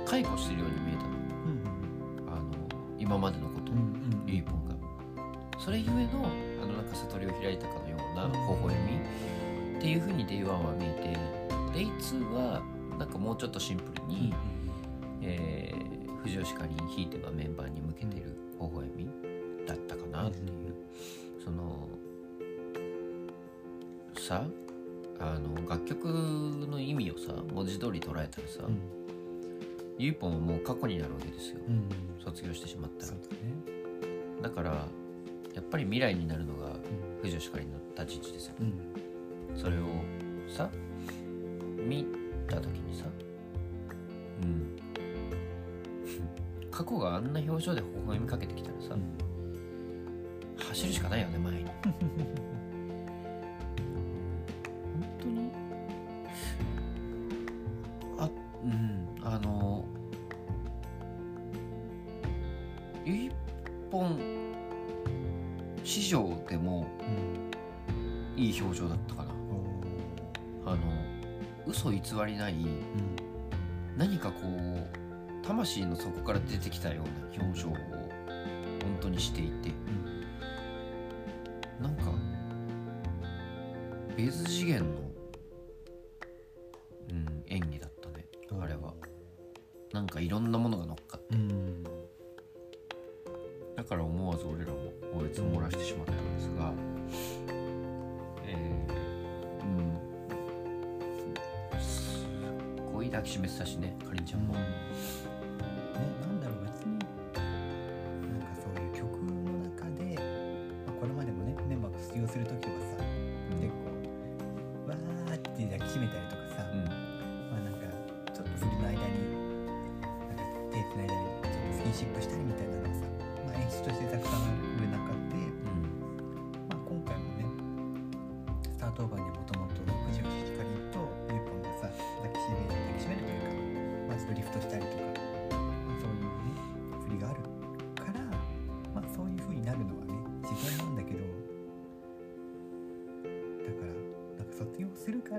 [0.05, 1.09] 回顧してるように見えたの。
[1.09, 2.43] うんあの
[2.99, 4.23] 今までのことを、うんうん。
[4.27, 4.75] ゆいぽんが。
[5.57, 6.25] それゆえの
[6.61, 9.31] あのなんか悟りを開いたかのような微笑み。
[9.77, 10.89] っていう風に Day One は見え
[11.73, 12.61] てデイ2は
[12.99, 14.33] なんかもうちょっとシンプルに、
[15.23, 19.09] えー、藤吉かりんひいてはメンバーに向けてる微笑み
[19.65, 20.75] だったかなっていう、
[21.43, 21.89] その
[24.17, 24.45] さ
[25.19, 28.79] あの楽曲の意味をさ文字通り捉えたらさ、うん。
[29.97, 31.59] ゆいぽんはもう過去になるわけですよ。
[31.67, 31.89] うん
[32.23, 33.11] 卒業してしまったら。
[33.13, 33.19] ね。
[34.41, 34.87] だから
[35.53, 36.75] やっぱり未来になるのが
[37.21, 38.55] 藤吉かりんの立ち位置ですよ。
[38.61, 39.59] うん。
[39.59, 39.85] それを
[40.47, 40.69] さ
[41.77, 42.05] 見
[42.47, 43.05] た時にさ
[44.41, 44.77] うん。
[46.71, 48.95] 過去があんな表情で微笑みかけてきたらさ、
[50.72, 51.65] 走るしかないよね前に。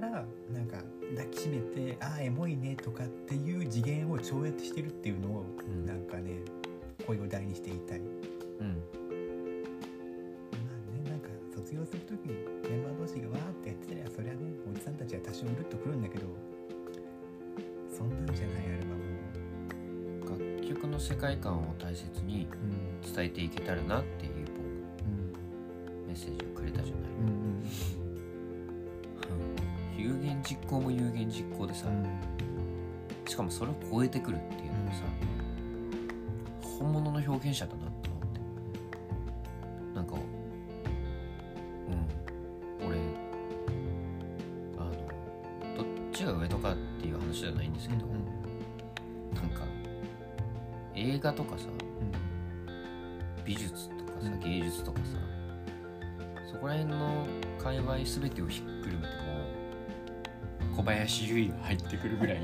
[0.02, 0.78] からなんか
[1.16, 5.86] 抱きしめてああエモいねとかっていう次元を超越してるっていうのを、うん。
[5.86, 6.40] なんかね
[7.06, 7.98] 声を大にして言いたい。
[7.98, 8.06] うん。
[8.08, 8.74] ま
[11.04, 12.34] あね、なんか卒業する時に
[12.68, 14.38] メンバー同士がわーってやってたらそりゃね
[14.68, 16.26] おじさんたちは多少うるっとくるんだけど
[17.96, 19.22] そんなんじゃないアルバムを。
[20.32, 22.48] 楽曲の世界観を大切に
[23.04, 23.14] うん。
[23.14, 24.04] 伝えていけたらなっ
[34.12, 35.02] てくるっていうのがさ、
[36.78, 38.40] 本物の表現者だなと思って。
[39.94, 40.14] なんか
[42.80, 42.86] うん。
[42.86, 42.98] 俺
[44.78, 44.90] あの
[45.76, 48.12] どっちが上とかっていう話じゃないんですけど、な
[49.42, 49.62] んか
[50.94, 51.68] 映画とかさ
[53.44, 54.40] 美術とかさうん。
[54.40, 55.04] 芸術とかさ、
[56.52, 57.26] そこら辺の
[57.58, 59.22] 界隈全てをひっくるめても
[60.76, 62.38] 小林由依が入ってくるぐらい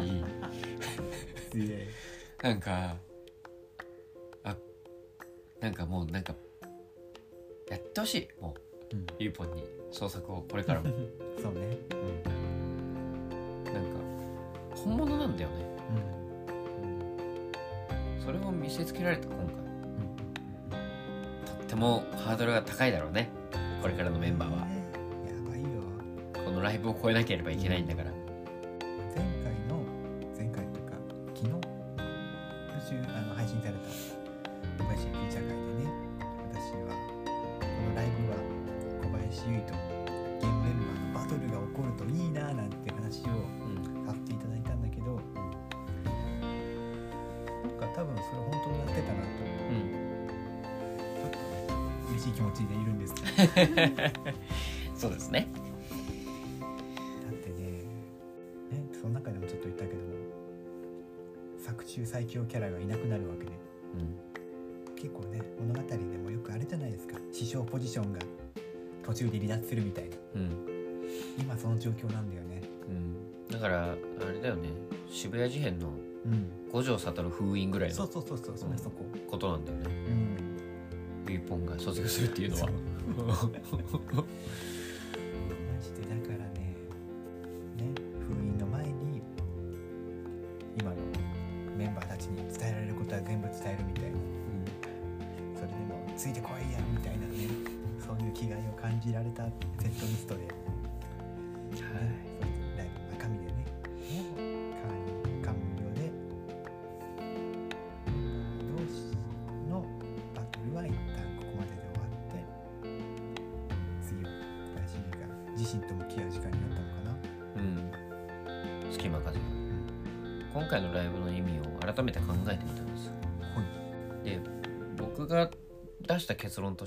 [2.43, 2.97] なんか
[4.45, 4.57] あ
[5.61, 6.35] なんかもうなんか
[7.71, 8.55] やってほしいも
[8.93, 8.97] う。
[8.97, 9.07] うん。
[9.19, 10.89] ゆうぽんに創作をこれからも。
[11.43, 11.79] そうね。
[13.65, 13.99] なんか
[14.75, 15.57] 本物なんだよね。
[18.17, 18.23] うん。
[18.25, 19.45] それを見せつけられた今回。
[19.45, 19.53] うん。
[21.47, 23.31] とってもハードルが高いだろうね。
[23.83, 24.65] これからのメンバーは。
[24.67, 24.83] ね。
[25.29, 25.69] やばいよ。
[26.45, 28.08] このライブを超えなければいけないんだから
[54.95, 55.49] そうですね。
[56.61, 56.67] だ
[57.31, 57.57] ってね
[58.71, 60.03] ねその中でもちょっと言ったけども
[61.59, 63.51] 作中最強キャラがいなくなるわけで。
[63.95, 64.95] うん。
[64.97, 67.17] 結構ね物語でもよくあれじゃないですか。
[67.33, 68.19] 師匠ポジションが
[69.05, 70.17] 途中で離脱するみたいな。
[70.35, 70.51] うん。
[71.39, 72.63] 今その状況なんだよね。
[72.89, 73.49] うん。
[73.53, 73.97] だからあ
[74.33, 74.71] れだよね。
[75.09, 75.89] 渋谷事変の
[76.27, 76.47] うん。
[76.71, 79.05] 五条悟封印ぐらいのそうそうそうそうそれそこ。
[79.31, 79.87] ことなんだよね。
[80.09, 80.28] うん
[81.49, 82.69] 本が卒業するっていうのは。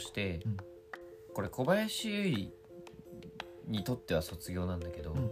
[0.01, 0.57] して、うん。
[1.33, 2.51] これ小林優衣
[3.67, 5.27] にとっては卒業なんだけど、うんうん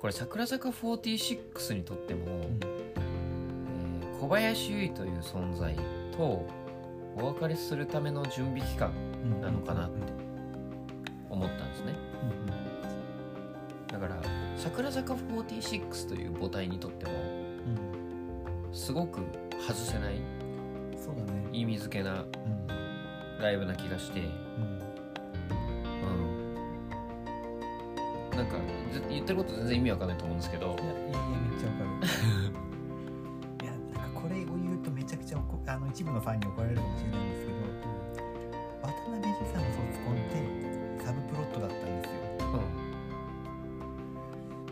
[0.00, 2.60] これ桜坂46にとっても、うん。
[2.62, 5.76] えー小林優衣という存在
[6.16, 6.44] と
[7.16, 8.92] お別れするための準備期間
[9.24, 11.94] うんなのかなってうん思ったんですね。
[13.90, 14.20] だから
[14.56, 18.74] 桜坂46という母体にとってもうん。
[18.74, 19.20] すごく
[19.60, 21.48] 外せないうんそうだね。
[21.52, 22.67] 意味付けなうん
[23.40, 24.20] ライブな気がして。
[24.20, 24.26] うん。
[24.26, 26.38] うん
[28.36, 28.54] なんか
[28.92, 30.66] ぜ言ってること全然意味わかんないと思うんですけど。
[30.66, 31.90] いやいやいやめっちゃわかる。
[33.64, 37.58] いやなんかこれを言うとめちゃくちゃ怒あの一部のファンに怒られるかもしれないんですけど
[38.82, 42.18] 渡辺二さんの卒コンってサブプロットだったんですよ。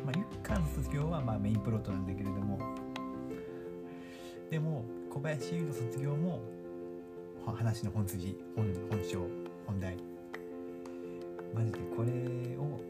[0.07, 2.59] まあゆっかの卒業はまあメインプロットなんだけれども。
[4.49, 6.39] でも小林優の卒業もは
[7.67, 9.17] 話の本筋本本性
[9.67, 9.97] 本題。
[11.53, 12.13] マジでこれ
[12.59, 12.81] を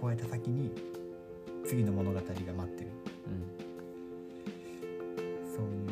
[0.00, 0.72] 超えた先に
[1.66, 2.90] 次の物語が待ってる。
[3.26, 3.44] うん。
[5.46, 5.84] そういう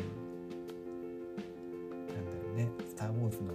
[2.11, 3.53] なんだろうね「スター・ウォーズ」の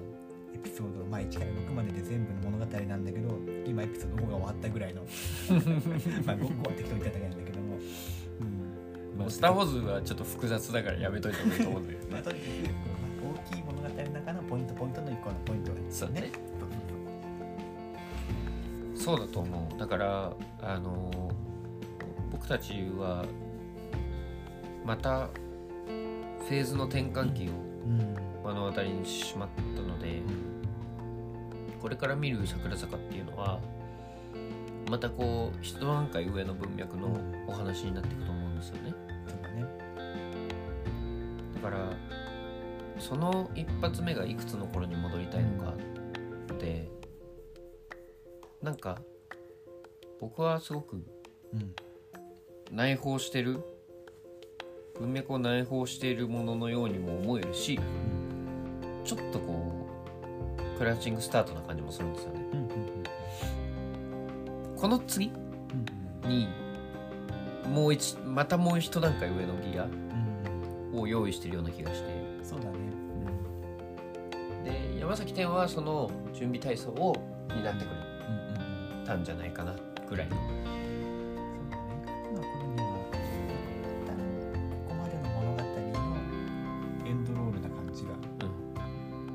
[0.54, 5.02] エピソード、まあ、1から6までで全部の物語なんだけど今エピソード5が終わったぐらいの
[6.24, 7.78] まあ5個は適当に言っただけなんだけども、
[9.18, 12.87] まあ、スター・ウォーズはちょっと複雑だからやめといた方がいいと思うんだけど まあ、ね
[19.88, 21.48] からあのー
[22.30, 23.24] 僕たちは
[24.84, 27.52] またフェーズの転換期を
[27.86, 28.28] うん。
[28.48, 30.22] 目の当たりにしまったので
[31.80, 33.60] これから見る桜坂っていうのは
[34.90, 37.08] またこう一段階上の文脈の
[37.46, 38.94] お話になっていくと思うんですよね。
[41.56, 41.78] だから
[42.98, 45.74] その一発目がいくつの頃に戻りたいのか
[46.52, 46.88] って
[48.62, 48.98] なんか
[50.20, 50.96] 僕はすごく
[51.52, 51.74] うん。
[52.70, 53.62] 内包してる。
[54.98, 57.78] 文脈を内包しているもののようにも思えるし
[59.04, 59.86] ちょっとこ
[60.74, 62.40] うクラウチングスタートな感じもするんですよね。
[62.52, 62.68] うんうん
[64.76, 65.30] この次
[66.24, 66.48] うんに
[67.72, 72.08] もう一またもう一段階上のギアうんうんを用意してるような気がして。
[72.42, 72.78] そうだね。
[74.64, 77.14] で山崎天はその準備体操を
[77.48, 78.62] 担ってくうんうん
[78.92, 79.74] うんれたんじゃないかな
[80.08, 80.36] ぐらいの。
[80.36, 80.56] そうだね
[82.30, 85.64] 今これには一旦ここまでの物語の
[87.06, 88.10] エンドロールな感じが、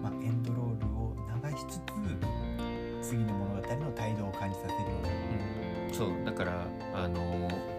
[0.01, 1.15] まあ、エンドロールを
[1.49, 5.01] 流しつつ次の物語の態度を感じさせるよう
[5.89, 5.93] な。
[5.93, 7.73] そうだからあのー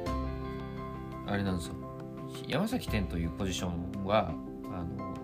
[1.27, 1.75] あれなんですよ。
[2.47, 4.35] 山崎天というポジションは
[4.71, 5.15] あの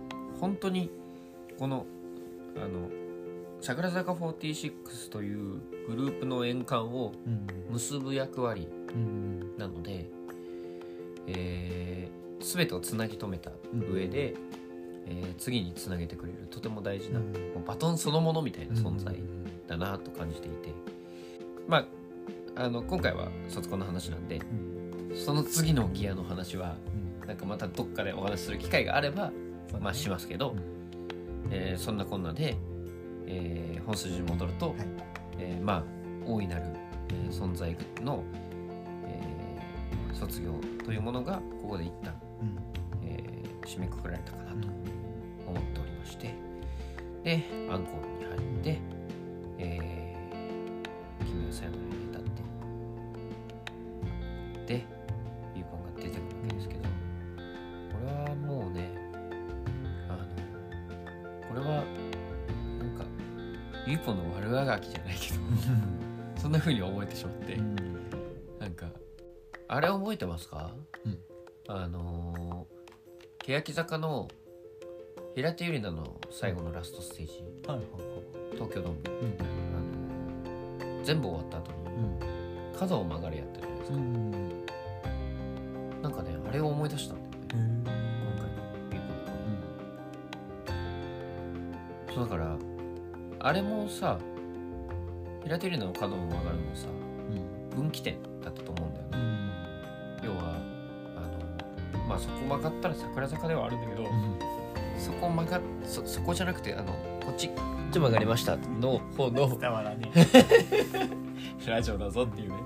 [0.41, 0.91] 本当に
[1.59, 1.85] この
[3.61, 7.47] 桜坂46というグループの円環をうん。
[7.73, 9.57] 結ぶ役割うん。
[9.59, 10.09] なので、
[11.27, 13.51] えー、全てをつなぎ止めた
[13.93, 14.35] 上で、
[15.07, 17.21] えー次につなげてくれるとても大事な、
[17.67, 19.17] バトンそのものみたいな存在
[19.67, 20.73] だなと感じていて。
[21.69, 21.87] まあ
[22.57, 24.37] あの今回は卒コンの話なんで
[25.11, 25.17] うん。
[25.17, 26.77] その次のギアの話は
[27.23, 27.29] うん。
[27.29, 29.33] なんかまたどっかでお話しする機会があれば、
[29.81, 30.55] まあしますけど、
[31.51, 32.57] えーそんなこんなで、
[33.33, 34.77] えー本筋に戻ると、はい。
[35.39, 35.85] えーまあ
[36.27, 36.65] 大いなる、
[37.11, 38.23] えー存在の、
[39.07, 40.53] えー卒業
[40.85, 42.13] というものがここで一旦、
[42.43, 42.59] うん。
[43.09, 43.23] え
[43.65, 44.69] 締めくくられたかなと
[45.47, 46.35] 思っておりまして
[47.25, 48.79] でアンコールに入って
[49.59, 49.90] 「えー、
[66.61, 67.57] そんな風に思えてしまって、
[68.59, 68.91] なんか
[69.67, 70.73] あれ覚えてますか、
[71.07, 71.19] うん。
[71.69, 74.29] あのー、欅坂の
[75.35, 77.33] 平手友梨奈の最後のラストステージ。
[77.67, 77.87] はいはい
[78.53, 79.37] 東京ドーム、うん。
[79.41, 79.43] あ
[80.89, 81.79] のー全部終わった後に
[82.79, 84.67] 角を曲がるやったじゃないですか、うんうん
[86.03, 87.39] なんかねあれを思い出したんだよね。
[87.49, 88.61] 今回の。
[88.91, 89.01] ビー
[92.09, 92.57] コのそうだから
[93.39, 94.19] あれもさ
[95.43, 96.87] 平手友梨奈の角を曲がるのもさ
[97.31, 97.77] うん。
[97.77, 99.11] 分岐点だったと思うんだよね。
[99.13, 100.29] うん。
[100.29, 100.57] 要は
[101.17, 101.21] あ
[101.97, 104.09] のまあそこ曲がったら桜坂ではあるんだけど、
[104.99, 106.93] そこ曲がっそそこじゃなくてあの
[107.25, 107.55] こっちこ
[107.89, 108.57] っち曲がりました。
[108.57, 109.59] の方の
[111.67, 112.57] ラジオだぞっていうね。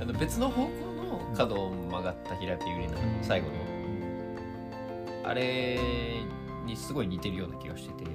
[0.00, 3.54] あの別の方向の角を曲がった平手友梨奈の最後の。
[5.26, 5.78] あれ
[6.66, 8.10] にすごい似てるような気がしてて、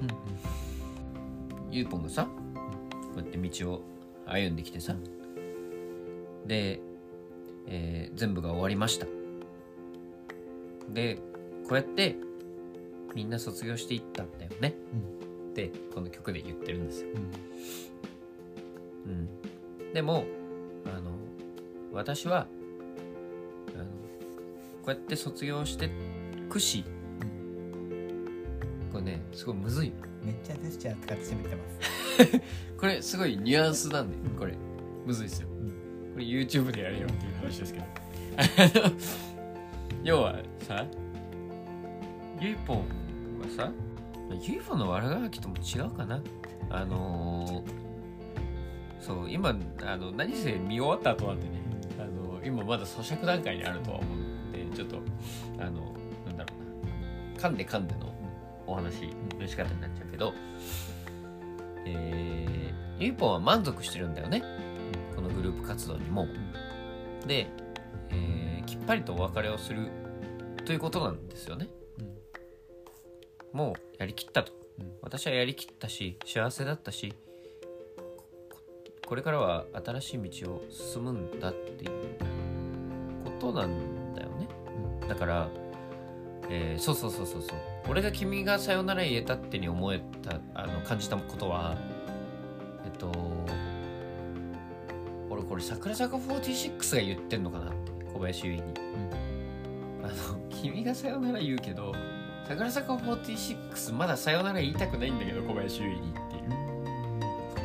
[1.70, 2.30] ゆうぽんがさこ
[3.16, 3.82] うやって道を
[4.30, 4.94] 歩んできてさ。
[6.46, 6.80] で、
[7.66, 9.06] えー全部が終わりました。
[10.92, 11.16] で
[11.68, 12.16] こうやって
[13.14, 14.74] みんな卒業していったんだよね、
[15.50, 17.08] ってこの曲で言ってるんですよ、
[19.06, 19.28] うん、
[19.92, 20.24] でも
[20.84, 21.12] あの
[21.92, 22.48] 私は
[23.74, 23.90] あのこ
[24.88, 25.90] うやって卒業して
[26.48, 26.84] くし、
[28.92, 29.94] これねすごいむずいよ
[30.24, 32.09] めっちゃジェスチャー使って喋ってます
[32.78, 34.54] これすごいニュアンスなんでこれ。
[35.06, 36.12] むずいですよ、ん。
[36.12, 37.86] これ YouTube でやれよっていう話ですけど。
[40.04, 40.86] 要はさ
[42.40, 42.84] ゆいぽんは
[43.56, 43.70] さ
[44.40, 46.22] ゆいぽんの悪ガキとも違うかな。
[46.70, 47.90] あのー
[49.00, 51.62] そう今あの何せ見終わった後なんでね
[51.98, 54.98] あの今まだ咀嚼段階にあるとは思うんでちょっと
[55.58, 55.94] あの
[56.26, 57.40] なんだろうな。
[57.40, 58.14] 噛んで噛んでの
[58.66, 60.34] お話の仕方になっちゃうけど、
[61.86, 64.42] えー、ゆいぽんは満足してるんだよね。
[65.14, 66.26] このグループ活動にも。
[67.26, 67.48] で、
[68.10, 69.88] えーきっぱりとお別れをする
[70.64, 71.68] ということなんですよね。
[73.52, 74.92] もうやりきったと、うん。
[75.02, 77.12] 私はやりきったし幸せだったし
[79.02, 81.90] ここれからは新しい道を進むんだっていう
[83.24, 84.46] ことなんだよね、
[85.08, 85.50] だから、
[86.50, 87.58] えーそうそうそうそうそう。
[87.88, 91.76] 俺が君がさよなら言えたってに思えたあの感じたことは
[92.84, 93.10] えっと
[95.30, 98.78] 俺これ桜坂46が言ってんのかなって小林優衣に、
[100.02, 101.94] あの君がさよなら言うけど
[102.48, 106.38] 桜坂46まださよなら言いたくないんだけど小林優衣にってい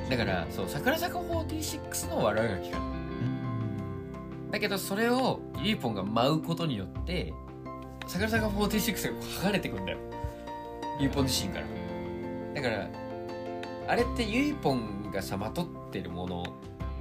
[0.07, 0.09] う。
[0.09, 2.77] だからそう桜坂46の悪あがきか
[4.51, 7.33] だけどそれをゆいぽんが舞うことによって
[8.07, 9.97] 桜坂46が剥がれてくんだよ。
[10.99, 11.65] ゆいぽん自身から。
[12.55, 12.89] だから
[13.87, 16.43] あれってゆいぽんがさまとってるもの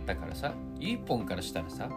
[0.06, 1.88] だからさゆいぽんからしたらさ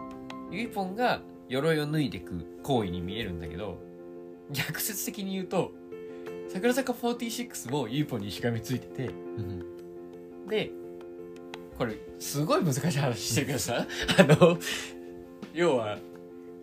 [0.50, 3.78] ゆいぽんが鎧を脱いでく行為に見えるんだけど
[4.50, 5.72] 逆説的に言うと
[6.48, 9.10] 桜坂46もゆいぽんにしがみついてて
[10.48, 10.70] で
[11.76, 13.86] これすごい難しい話してるけどさ
[14.18, 14.58] あの
[15.52, 15.98] 要は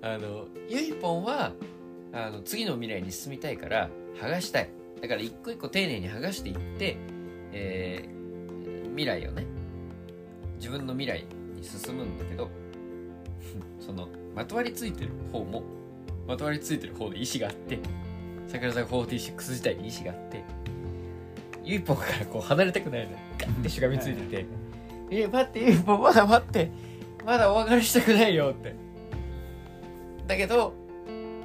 [0.02, 1.52] あのゆいぽんは
[2.16, 3.90] あの次の未来に進みたいから
[4.20, 4.70] 剥がしたい。
[5.02, 6.98] だから一個一個丁寧に剥がしていって、
[7.52, 8.16] えー
[8.96, 9.46] 未来をね
[10.56, 12.50] 自分の未来に進むんだけど
[13.80, 15.64] そのまとわりついてる方も
[16.26, 17.78] まとわりついてる方で意志があって
[18.48, 20.44] 桜坂46自体に意志があって
[21.64, 23.18] ゆいぽんからこう離れたくないのよ。
[23.40, 24.46] ガッてしがみついてて
[25.12, 26.72] 「え待ってゆいぽんまだ待って
[27.26, 28.74] まだお別れしたくないよ」って。
[30.28, 30.74] だけど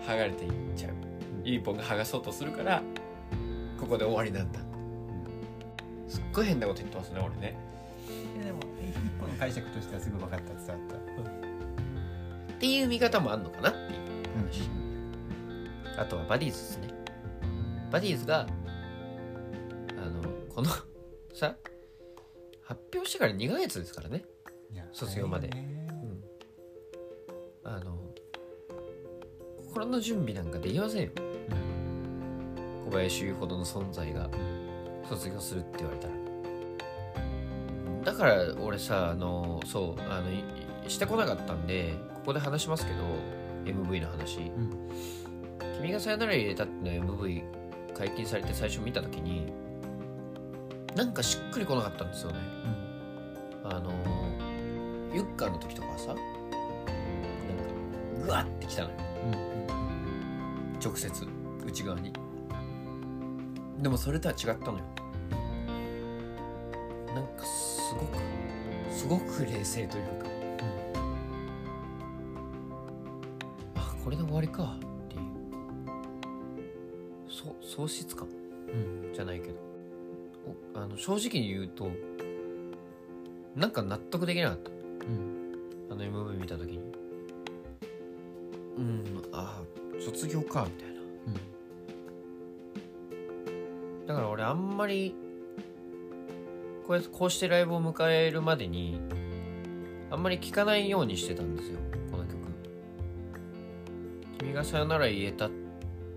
[0.07, 0.93] 剥がれていっちゃう。
[1.45, 2.83] ゆいぽんが剥がそうとするから
[3.79, 4.61] ここで終わりなんだ。
[6.09, 7.57] すっごい変なこと言ってますね俺ね。
[8.37, 10.97] いやでも一個の解釈としてはすぐ分かった伝わった。
[12.55, 13.89] っていう見方もあんのかなっていう
[14.37, 14.69] 話、
[15.99, 16.89] あとはバディーズですね。
[17.91, 18.47] バディーズが
[19.97, 20.23] あの
[20.55, 20.71] この
[21.33, 21.57] さ
[22.63, 24.25] 発表してから2ヶ月ですからね。
[24.93, 25.49] 卒業まで。
[25.51, 25.87] 早いね。
[27.65, 28.00] あの
[29.73, 31.11] 心の準備なんかできませんよ。
[32.87, 34.29] 小林優ほどの存在が
[35.09, 36.15] 卒業するって言われたら。
[38.05, 40.43] だから俺さあのそうあのい
[40.89, 42.99] してこなかったんでここで話しますけど
[43.65, 44.91] MV の話、ん。
[45.77, 47.45] 君がさよなら入れたっての MV
[47.95, 49.53] 解禁されて最初見た時に
[50.97, 52.39] なんかしっくりこなかったんですよね。
[53.63, 53.93] あの
[55.15, 56.23] ユッカーの時とかはさなんか
[58.25, 58.97] グワッてきたのよ
[60.83, 61.27] 直接
[61.67, 62.13] 内側に。
[63.81, 64.85] でもそれとは違ったのよ。
[67.15, 68.19] なんかすごく
[68.91, 70.27] すごく冷静というか、
[73.77, 74.77] あこれで終わりか。
[74.77, 75.23] っていう。
[77.29, 78.29] そ喪失感。
[78.29, 79.15] うん。
[79.15, 79.55] じゃないけど。
[80.75, 81.91] おあの正直に言うと
[83.55, 84.71] なんか納得できなかった。
[84.71, 85.57] うん。
[85.91, 86.79] あの MV 見た時に。
[88.79, 89.63] うんあ
[90.01, 91.01] 卒業かみたいな。
[94.11, 95.15] だから俺あんまり
[96.85, 99.01] こうやってこうしてライブを迎えるまでに
[100.11, 101.79] あんまり聴かないようにしてたんですよ
[102.11, 102.35] この曲
[104.41, 105.51] 「君がさよなら言えた」っ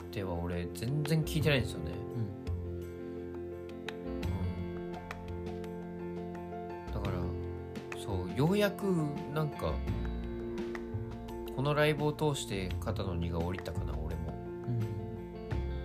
[0.09, 1.91] ては俺全然聴いてないんですよね、
[6.87, 7.19] うん、だから
[8.03, 8.85] そうようやく
[9.35, 9.73] なんかこ
[11.63, 14.33] のライブを通して肩の荷が下りたかな俺も。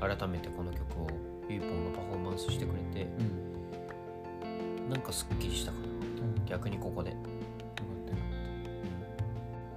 [0.00, 1.06] 改めてこの曲を
[1.48, 3.08] ゆいぽんがパフォーマンスしてくれて
[4.88, 5.84] なんかすっきりしたかな。
[6.46, 7.16] 逆にここで。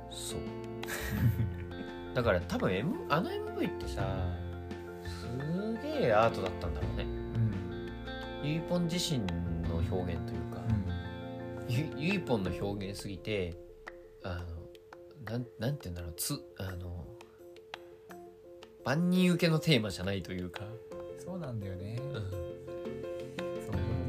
[0.09, 0.39] そう。
[2.13, 4.03] だから多分、M、あの MV ってさ
[5.03, 5.27] す
[5.81, 7.05] げえアートだったんだろうね。
[8.43, 9.19] ゆいぽん自身
[9.69, 10.61] の表現というか、
[11.67, 13.55] ゆゆいぽんの表現すぎて
[14.23, 14.60] あの
[15.31, 16.13] なんなんて言うんだろう。
[16.17, 17.05] つあの
[18.83, 20.63] 万人受けのテーマじゃないというか、
[21.23, 22.01] そうなんだよね。
[22.01, 22.23] うん、そう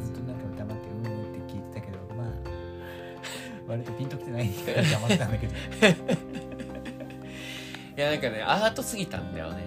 [0.02, 2.32] ずっとなんか黙ってうんうんって聞いてたけどまあ
[3.70, 5.54] 割とピンときてないから黙ってたんだけど。
[7.94, 9.64] いやなんかねアートすぎたんだよね。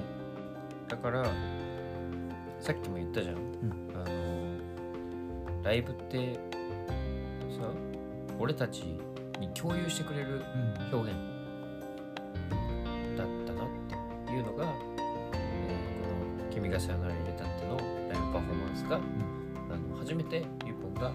[0.89, 1.23] だから
[2.59, 3.37] さっきも言ったじゃん、
[3.93, 6.39] あのライブってさ
[8.37, 8.81] 俺たち
[9.39, 10.39] に共有してくれる
[10.91, 10.99] うん。
[10.99, 11.17] 表現。
[11.17, 11.34] だ
[16.75, 17.83] がさよなら入れたって」のラ
[18.17, 18.99] イブパフォーマンスが、あ
[19.89, 21.11] の初めてゆうぽんが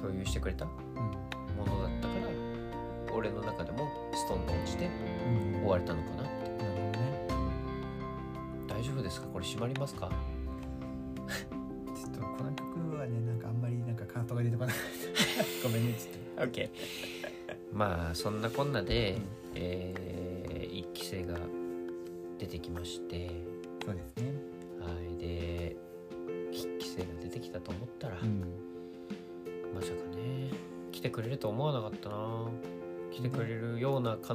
[0.00, 1.64] 共有してくれたもうん。
[1.66, 5.60] のだったから俺の中でもストンと落ちてうん。
[5.60, 6.64] 終われたのかなって。
[6.64, 7.28] なるほどね。
[8.68, 9.26] 大丈夫ですか？
[9.28, 10.10] これ閉まりますか？
[11.94, 14.74] ちょっとこの曲はねなんかあんまりなんか感想が出てこない。
[15.62, 16.68] ごめんねちょっ OK
[17.72, 19.22] まあそんなこんなで、うん。
[19.54, 20.03] えー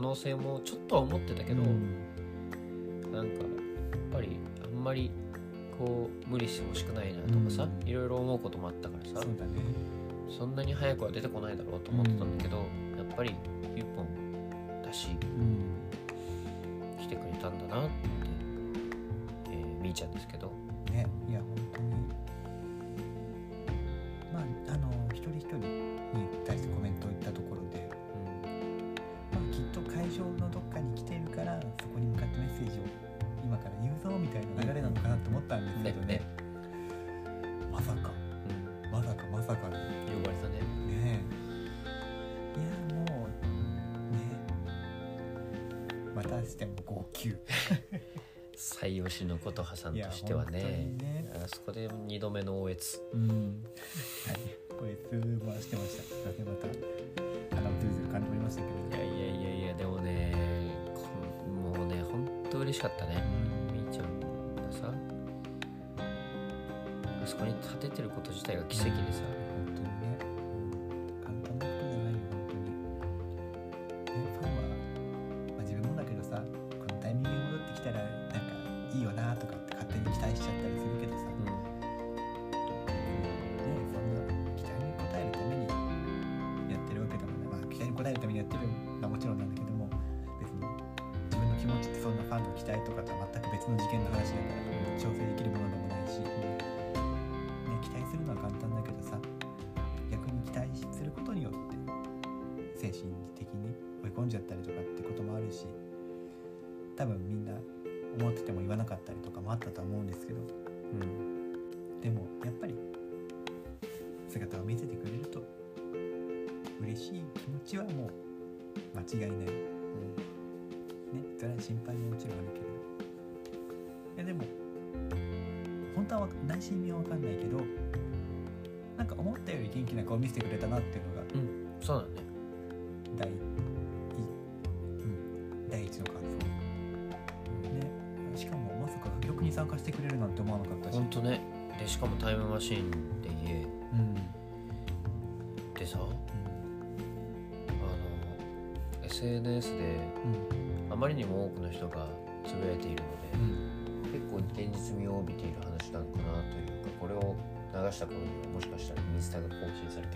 [0.09, 3.11] 能性もちょっとは思ってたけど、うん。
[3.11, 3.45] なんかやっ
[4.11, 5.11] ぱりあんまり
[5.77, 7.87] こう無理してほしくないなとかさ、うん。
[7.87, 9.35] いろいろ思うこともあったからさそね。
[10.37, 12.63] そんなに早くは出てこないだろうと思ってたんだけど、や
[13.03, 13.35] っぱり
[13.75, 14.07] 一本
[14.83, 16.99] だしうん。
[16.99, 17.91] 来てくれたんだなって、
[19.51, 20.51] えーみーちゃんですけど
[35.49, 36.21] ったんですけどね,、ね
[37.71, 38.11] まさか。
[38.83, 39.69] うん、まさかまさか。
[39.69, 39.75] ね
[40.13, 40.59] 呼ばれたね。
[40.91, 41.19] え。
[42.55, 43.29] いやもう
[44.13, 44.19] ね。
[46.15, 47.35] またしても号泣。
[48.55, 51.31] 最推しの琴葉さんいやとしては本当ねにね。
[51.33, 53.63] あそこで2度目の応越うん。
[54.27, 54.37] はい。
[54.77, 56.03] これ通話してました。
[56.03, 59.03] すいませんまた鼻をズルズル感じましたけど。
[59.03, 60.35] いやいやいやいやでもね
[60.93, 61.07] こ
[61.49, 63.38] もうねほんと嬉しかったね
[67.39, 69.21] そこに立ててること自体が奇跡でさ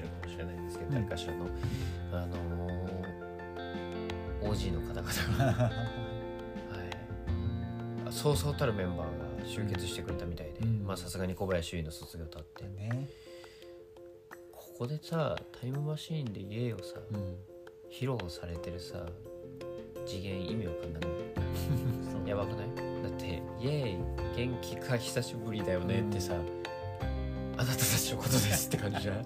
[0.03, 0.95] るかもしれないんですけど、うん。
[0.95, 1.45] 誰かしらの
[2.13, 3.23] あのー
[4.43, 5.71] OG の方々が、 はい、
[8.07, 10.59] あそうそうたるメンバーが集結してくれたみたいで、
[10.97, 12.65] さすがに小林優衣の卒業とあって。
[12.65, 13.07] ね。
[14.51, 17.37] ここでさタイムマシーンで家をさうん。
[17.89, 19.05] 披露されてるさ
[20.05, 21.03] 次元意味わかんない？
[22.27, 23.03] やばくない？
[23.03, 23.25] だって
[23.61, 26.33] 「イエーイ元気か久しぶりだよね」ってさ、
[27.55, 29.25] あなたたちのことですって感じじゃない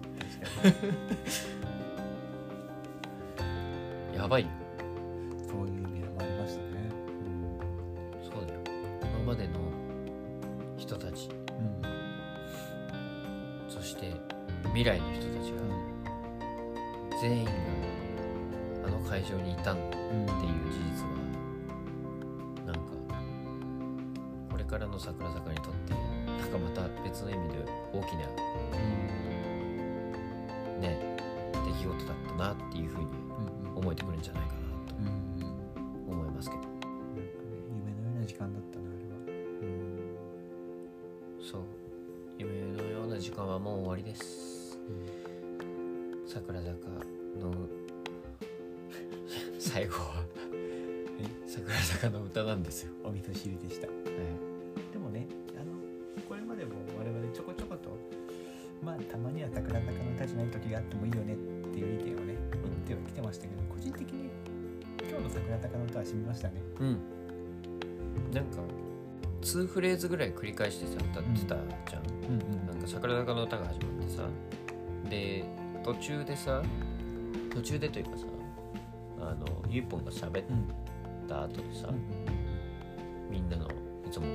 [4.15, 4.43] やばい。
[4.43, 4.49] よ
[5.47, 6.89] そういう意味もありましたね。
[8.23, 8.59] そうだよ。
[9.01, 9.59] 今までの
[10.77, 11.29] 人たち。
[11.29, 11.81] うん。
[13.69, 14.13] そして
[14.65, 15.57] 未来の人たちが。
[17.19, 17.51] 全員が
[18.85, 20.03] あの会場にいたんっていう
[20.71, 21.09] 事実は。
[22.67, 22.81] なんか
[24.51, 25.99] これからの桜坂にとってな
[26.45, 27.55] んかまた別の意味で
[27.93, 28.27] 大きな
[30.79, 31.17] ね
[31.65, 33.77] 出来事だったなっていうふうにうんうん。
[33.77, 34.59] 思えてくるんじゃないかな
[34.99, 35.39] うん
[36.05, 36.61] と思いますけど。
[36.63, 36.91] なんかね
[37.69, 39.11] 夢のような時間だったなあれは。
[41.41, 41.61] そう。
[42.37, 44.79] 夢のような時間はもう終わりです。
[46.27, 46.71] 桜坂
[47.39, 47.53] の
[49.59, 50.25] 最後は。
[51.47, 53.87] 桜坂の歌なんですよ、お味噌汁でした。
[53.87, 54.46] はで
[59.49, 61.37] たまには桜坂の歌じゃない時があってもいいよねっ
[61.71, 64.29] ていう意見をね言ってはきてましたけど個人的に
[64.99, 66.53] 今日の桜坂の歌は染みましたね。
[66.79, 66.99] い、うん。
[68.33, 68.61] なんか
[69.41, 71.55] 2フレーズぐらい繰り返してさ歌ってた
[71.89, 74.23] じゃん、うんなんか桜坂の歌が始まってさ
[75.09, 75.45] で
[75.83, 76.61] 途中でさ
[77.53, 78.25] 途中でというかさ
[79.21, 82.37] あのゆいぽんが喋っうんた後でさ、うん
[83.29, 83.67] みんなの
[84.05, 84.25] いつも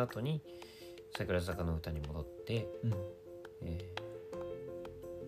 [0.00, 0.40] の後に
[1.16, 2.94] 桜坂の歌に戻って、うん。
[3.62, 4.00] えー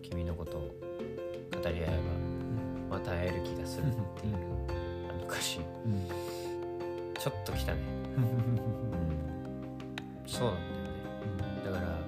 [0.01, 1.87] 君のことを語り合え
[2.89, 3.89] ばまた会える気がするっ
[4.19, 4.35] ていう
[5.09, 5.59] あの歌詞。
[5.85, 6.07] うん。
[7.17, 7.79] ちょっときたね。
[8.17, 8.23] うん。
[8.23, 8.63] うん
[10.27, 11.79] そうなんだよね。
[11.79, 11.99] だから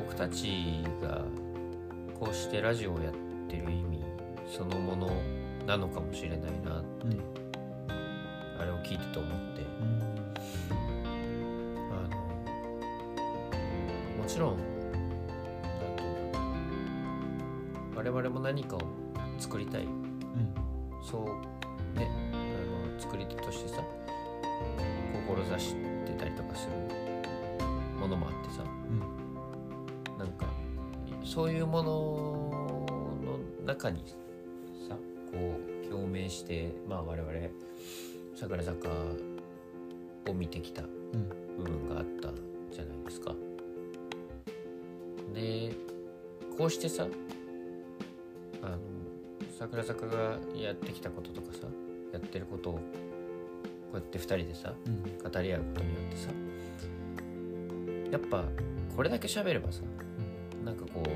[0.00, 1.22] 僕たちが
[2.18, 3.14] こうしてラジオをやっ
[3.48, 4.02] てる意味
[4.48, 5.10] そのもの
[5.66, 7.16] なのかもしれないなって
[8.58, 9.62] あれを聞いてて思って。
[9.82, 10.01] あ
[14.32, 14.56] ちろん。
[17.94, 18.80] 我々も何かを
[19.38, 19.86] 作りたい。
[21.02, 22.10] そうね。
[22.32, 22.36] あ
[22.94, 23.82] の作り手としてさ
[25.28, 25.74] 志し
[26.06, 26.72] てたりとかする
[28.00, 28.64] ものもあってさ。
[30.18, 30.46] なんか
[31.24, 31.90] そういうもの
[33.22, 34.02] の中に
[34.88, 34.96] さ
[35.30, 37.32] こう共鳴してまあ我々
[38.34, 38.88] 桜坂
[40.28, 40.82] を見てきた
[41.58, 42.32] 部分があった
[42.74, 43.34] じゃないですか。
[45.32, 45.72] で
[46.56, 47.06] こうしてさ
[48.62, 48.76] あの
[49.58, 51.66] 桜坂がやってきたこととかさ
[52.12, 52.80] やってることをこ
[53.94, 54.72] うやって2人でさ
[55.22, 56.28] 語り合うことによってさ
[58.10, 58.44] やっぱ
[58.96, 59.82] これだけ喋ればさ
[60.64, 61.08] なんかこう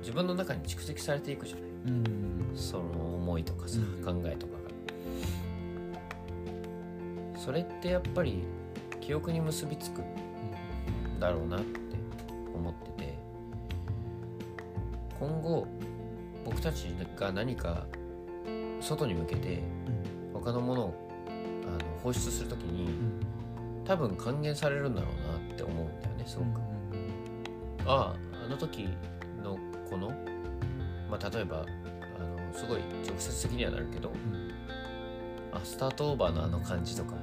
[0.00, 1.66] 自分の中に蓄積されていくじゃない？
[2.54, 4.02] その思いとかさ、うん。
[4.22, 4.54] 考えとか
[7.34, 7.38] が。
[7.38, 8.42] それってやっぱり
[9.00, 10.04] 記憶に結びつくん。
[11.20, 11.78] だろうなって
[12.54, 12.89] 思ってて
[15.20, 15.66] 今後
[16.44, 16.86] 僕たち
[17.16, 17.86] が何か
[18.80, 19.62] 外に向けて
[20.32, 22.88] 他のものをあの放出するときに
[23.84, 26.60] 多分還元されるんだろうなって思うんだよねすごく。
[27.86, 28.88] あああの時
[29.44, 29.58] の
[29.90, 30.08] この、
[31.10, 31.66] まあ、例えば
[32.18, 34.10] あのすごい直接的にはなるけど
[35.52, 37.14] あスタートオーバーのあの感じとか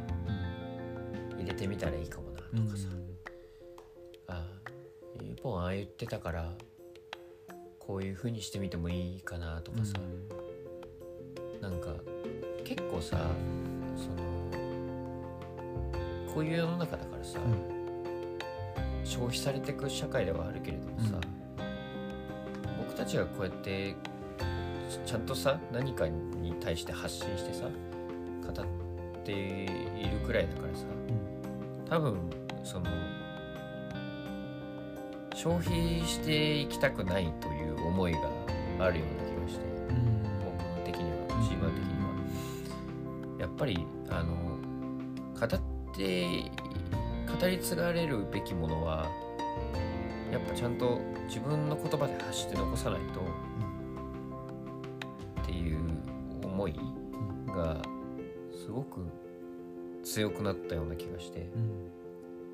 [1.37, 2.87] 入れてみたらいいかもなとかさ、
[4.27, 4.45] あ
[5.21, 6.53] ゆうぽんああ言ってたから
[7.87, 9.93] こういう風にしてみてもいいかなとかさ、
[11.61, 11.95] なんか
[12.65, 13.17] 結構さ
[13.95, 14.17] その
[16.33, 17.39] こういう世の中だからさ、
[19.05, 21.21] 消費されてく社会ではあるけれどもさ、
[22.77, 23.95] 僕たちがこうやって
[25.05, 27.69] ちゃんとさ何かに対して発信してさ
[28.45, 28.65] 語っ
[29.23, 29.65] てい
[30.09, 30.85] るくらいだからさ
[31.89, 32.19] 多分
[32.63, 32.85] その
[35.33, 37.56] 消費していきたくないという
[37.87, 38.19] 思いが
[38.79, 39.65] あるような気がして
[40.43, 42.07] 僕的にはチーム的には。
[43.39, 44.35] やっぱりあの
[45.39, 46.51] 語って
[47.39, 49.09] 語り継がれるべきものは
[50.31, 53.21] やっぱちゃんと自分の言葉で発して残さないと、
[55.41, 55.79] っていう
[56.43, 56.75] 思い
[57.47, 57.81] が
[58.51, 59.05] すごく
[60.03, 61.49] 強くなったような気がして、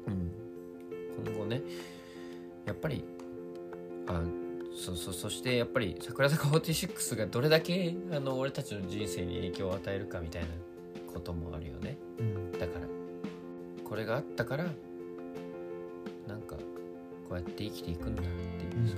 [0.08, 0.32] うん、
[1.26, 1.62] 今後ね
[2.66, 3.04] やっぱり
[4.08, 4.22] あ
[4.84, 10.50] そそそしてやっぱり桜坂46がどれだけあの俺たちの人生に影響を与えるかみたいな
[11.14, 11.98] こともあるよね。
[12.60, 12.88] だから
[13.86, 14.66] これがあったから
[16.28, 16.64] なんかこ
[17.32, 18.96] うやって生きていくんだっていうさ、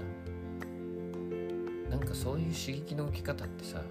[1.91, 3.83] なんかそういう刺激の受け方ってさ、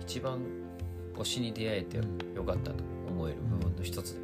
[0.00, 0.40] 一番
[1.14, 1.98] 推しに出会えて
[2.34, 4.23] よかったと思える部分の一つだよ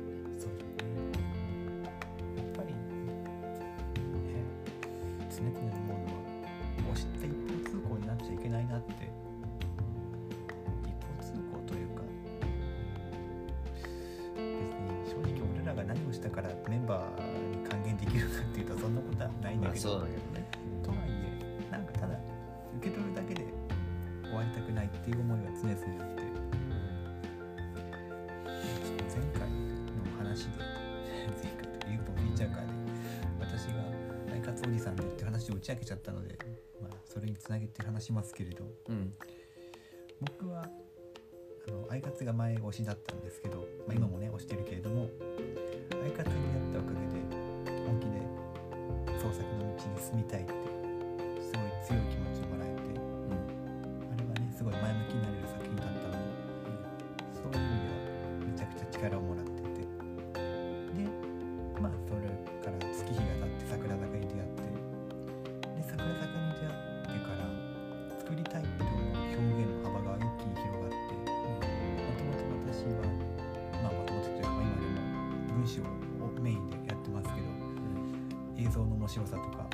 [79.10, 79.64] 白さとか、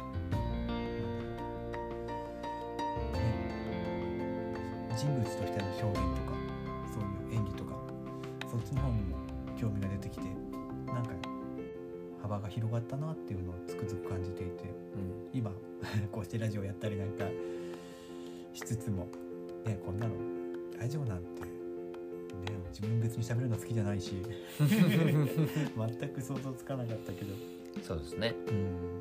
[3.12, 3.28] ね、
[4.96, 6.32] 人物としての表現とか
[6.90, 7.76] そういう演技とか
[8.50, 9.16] そっちの方にも
[9.60, 10.24] 興味が出てきて
[10.86, 11.12] なんか
[12.22, 15.38] 幅が広がったなっていうのをつくづく感じていてうん。
[15.38, 15.52] 今
[16.10, 17.26] こうしてラジオやったりなんか
[18.54, 19.06] しつつも
[19.66, 20.14] ねこんなの
[20.78, 21.48] ラジオなんて、ね、
[22.70, 24.16] 自分別に喋るの好きじゃないし
[24.58, 27.34] 全く想像つかなかったけど
[27.82, 28.34] そうですね。
[28.48, 28.95] うん、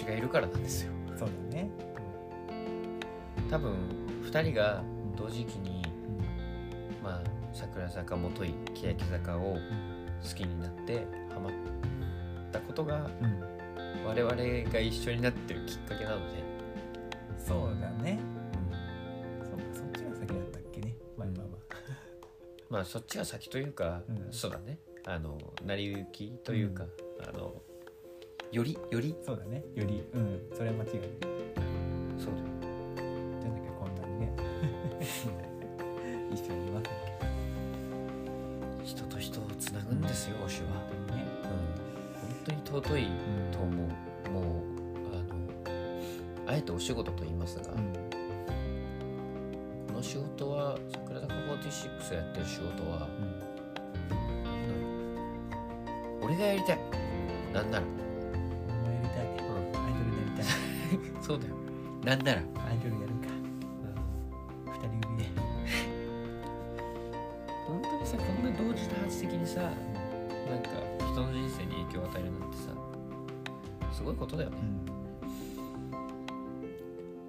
[0.00, 0.92] うん、推しがいるからなんですよ。
[1.18, 1.70] そうだね。
[3.50, 3.74] 多分
[4.22, 4.82] 二人が
[5.16, 5.82] 同時期に、
[7.00, 7.22] うんまあ、
[7.52, 9.56] 桜坂もとい欅坂を
[10.22, 11.52] 好きになってハマっ
[12.52, 14.34] たことがうん、我々
[14.72, 16.42] が一緒になってるきっかけなので、
[17.38, 18.18] そうだね。
[19.42, 20.94] そうか、そっちが先だったっけね。
[21.16, 21.60] まあまあまあ。
[22.70, 26.84] まあそっちが先というか、うんそうだねあの成り行きというか、
[27.26, 27.54] あの
[28.52, 29.14] よりより？
[29.24, 29.62] そうだね。
[29.76, 31.08] より、うん、それは間違いない。
[32.18, 32.46] そうだよ。
[33.40, 34.32] じゃなきゃこんなにね。
[36.32, 36.90] 一緒にいます
[38.84, 40.68] 人と人をつなぐんですよ推しは、
[41.16, 41.24] ね。
[41.44, 41.50] うん、
[42.18, 43.06] 本当に尊い
[43.52, 43.86] と思う。
[44.30, 44.44] もう
[45.14, 47.92] あのあえてお仕事と言いますが、うん。
[49.86, 53.08] この仕事は桜坂46がやってる仕事は
[56.20, 56.78] 俺がやりたい。
[57.52, 57.86] なんなら、
[61.30, 61.54] そうだよ。
[62.04, 63.28] なんなら、アイドルやるか。
[64.66, 65.24] 二人組で。
[67.68, 69.70] 本当にさこんな同時多発的にさなん
[70.64, 72.74] か人の人生に影響を与えるなんてさ
[73.92, 74.56] すごいことだよね。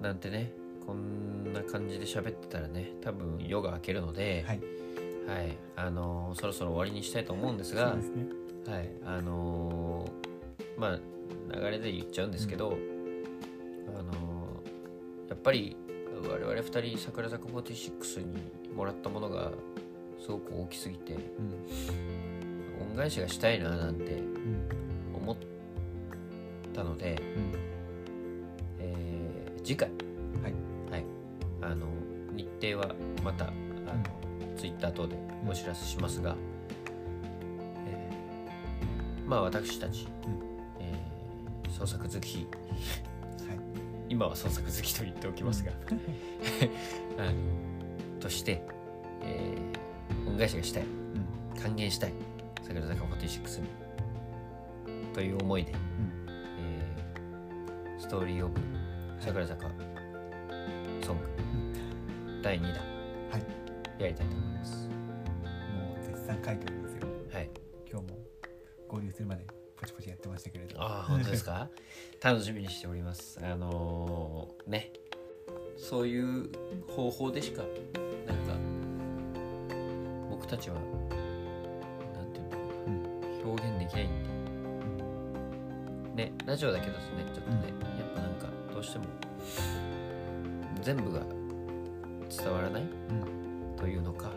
[0.00, 0.02] ん。
[0.02, 0.50] なんてね
[0.84, 4.60] こんな感じで喋ってたらね多分夜が明けるので、はい。
[5.28, 5.56] はい。
[5.76, 8.02] あのーそろそろ終わりにしたいと思うんですがね。
[8.66, 8.90] はい。
[9.04, 10.98] あのーまあ
[11.54, 12.91] 流れで言っちゃうんですけど、あのー
[15.32, 15.74] やっぱり
[16.28, 19.50] 我々2人桜坂46にもらったものが
[20.20, 22.90] すごく大きすぎてうん。
[22.90, 24.68] 恩返しがしたいななんてうん。
[25.14, 25.36] 思っ
[26.74, 27.52] たので、うん。
[28.78, 29.88] えー次回。
[30.42, 30.52] はい。
[30.90, 31.04] はい、
[31.62, 31.86] あの
[32.34, 32.94] 日程は
[33.24, 35.16] またあの、ツイッター等で
[35.48, 36.36] お知らせしますが、
[37.86, 40.84] えーまあ私たち、うん。
[40.84, 43.11] えー創作好きはい
[44.12, 45.72] 今は創作好きと言っておきますが、
[47.18, 48.62] あのとして、
[49.22, 50.82] えー恩返しがしたい。
[50.82, 50.86] う
[51.56, 51.58] ん。
[51.60, 52.12] 還元したい。
[52.62, 53.68] 桜坂46に。
[55.14, 55.78] という思いで、うん。
[56.60, 58.60] えーストーリー・オブ
[59.18, 59.62] 桜坂
[61.02, 61.26] ソング、
[62.42, 62.74] 第2弾。
[63.30, 64.02] はい。
[64.02, 64.88] やりたいと思います。
[64.88, 67.08] もう絶賛書いておりますよ。
[67.32, 67.50] はい。
[67.90, 68.18] 今日も
[68.88, 71.70] 合流するまでポチポチやってましたけれどああ、本当ですか？
[72.22, 73.40] 楽しみにしております。
[73.42, 74.92] あのーね、
[75.76, 76.48] そういう
[76.86, 77.62] 方法でしか、
[78.28, 78.54] なんか、
[80.30, 84.10] 僕たちは、なんていうのかな、表現できないん
[86.14, 86.26] で。
[86.26, 89.06] ね、ラジオだけだとね、ちょっとね、やっぱなんか、どうしても、
[90.80, 91.22] 全部が
[92.28, 92.86] 伝わらないう
[93.74, 93.76] ん。
[93.76, 94.30] というのか、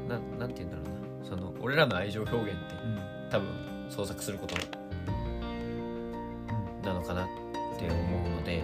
[0.00, 3.28] うん、ななんて言うんだろうな、その、俺らの愛情表現って、うん。
[3.30, 3.48] 多分
[3.90, 4.75] 創作することの
[7.06, 7.28] かなっ
[7.78, 8.62] て思うので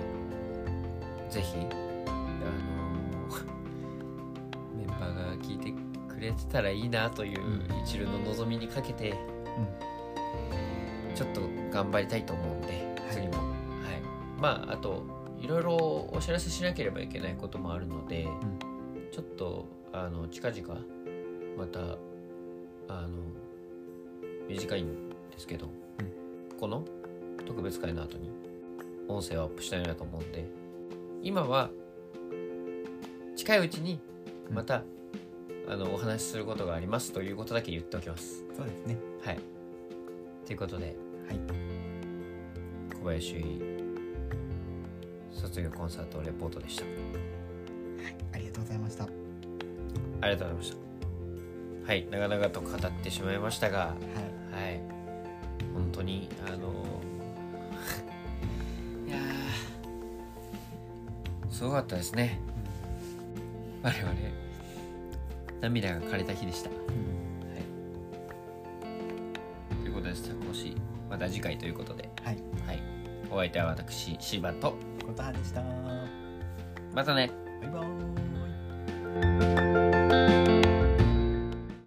[1.30, 2.82] ぜひあの
[4.76, 5.72] メンバーが聞いて
[6.08, 9.14] くれてたらいいなという一縷の望みにかけて
[11.14, 12.72] ちょっと頑張りたいと思うんでは
[13.08, 13.10] い。
[13.10, 13.34] 次も。
[13.34, 13.42] はい。
[14.40, 15.02] まああと
[15.40, 15.76] いろいろ
[16.12, 18.26] お知らせしなければいけないこともあるので、
[19.10, 20.80] ちょっとあの近々
[21.56, 21.80] また
[22.88, 23.18] あの
[24.48, 25.68] 短いんですけど、
[26.58, 26.84] この
[27.44, 28.30] 特別会の後に
[29.12, 30.44] 音声をアップしたいなと思うんで。
[31.22, 31.70] 今は
[33.36, 34.00] 近いうちに
[34.50, 34.82] また、
[35.68, 38.44] あのお話しすることがありますということだけ言っておきます。
[38.56, 38.96] そうですね。
[39.24, 39.38] はい。
[40.46, 40.96] ということで
[41.28, 41.40] はい。
[43.00, 43.44] 小林
[45.32, 46.84] 卒業コンサートレポートでした。
[48.32, 49.04] ありがとうございました。
[49.04, 49.10] は
[50.20, 50.76] ありがとうございました。
[51.86, 52.06] はい。
[52.10, 54.54] 長々と語ってしまいましたがい。
[54.54, 54.80] はい。
[55.74, 57.01] 本当にあのい
[61.62, 62.40] すごかったですね。
[63.84, 64.12] 我々
[65.60, 66.70] 涙が枯れた日でした。
[66.70, 66.80] はい。
[69.84, 70.76] ということで少し
[71.08, 72.10] また次回ということで。
[72.24, 72.36] はい。
[72.66, 72.82] はい。
[73.30, 74.72] お相手は私シーバと。
[75.06, 75.62] ことはでした。
[76.92, 77.30] またね。
[77.60, 79.61] バイバーイ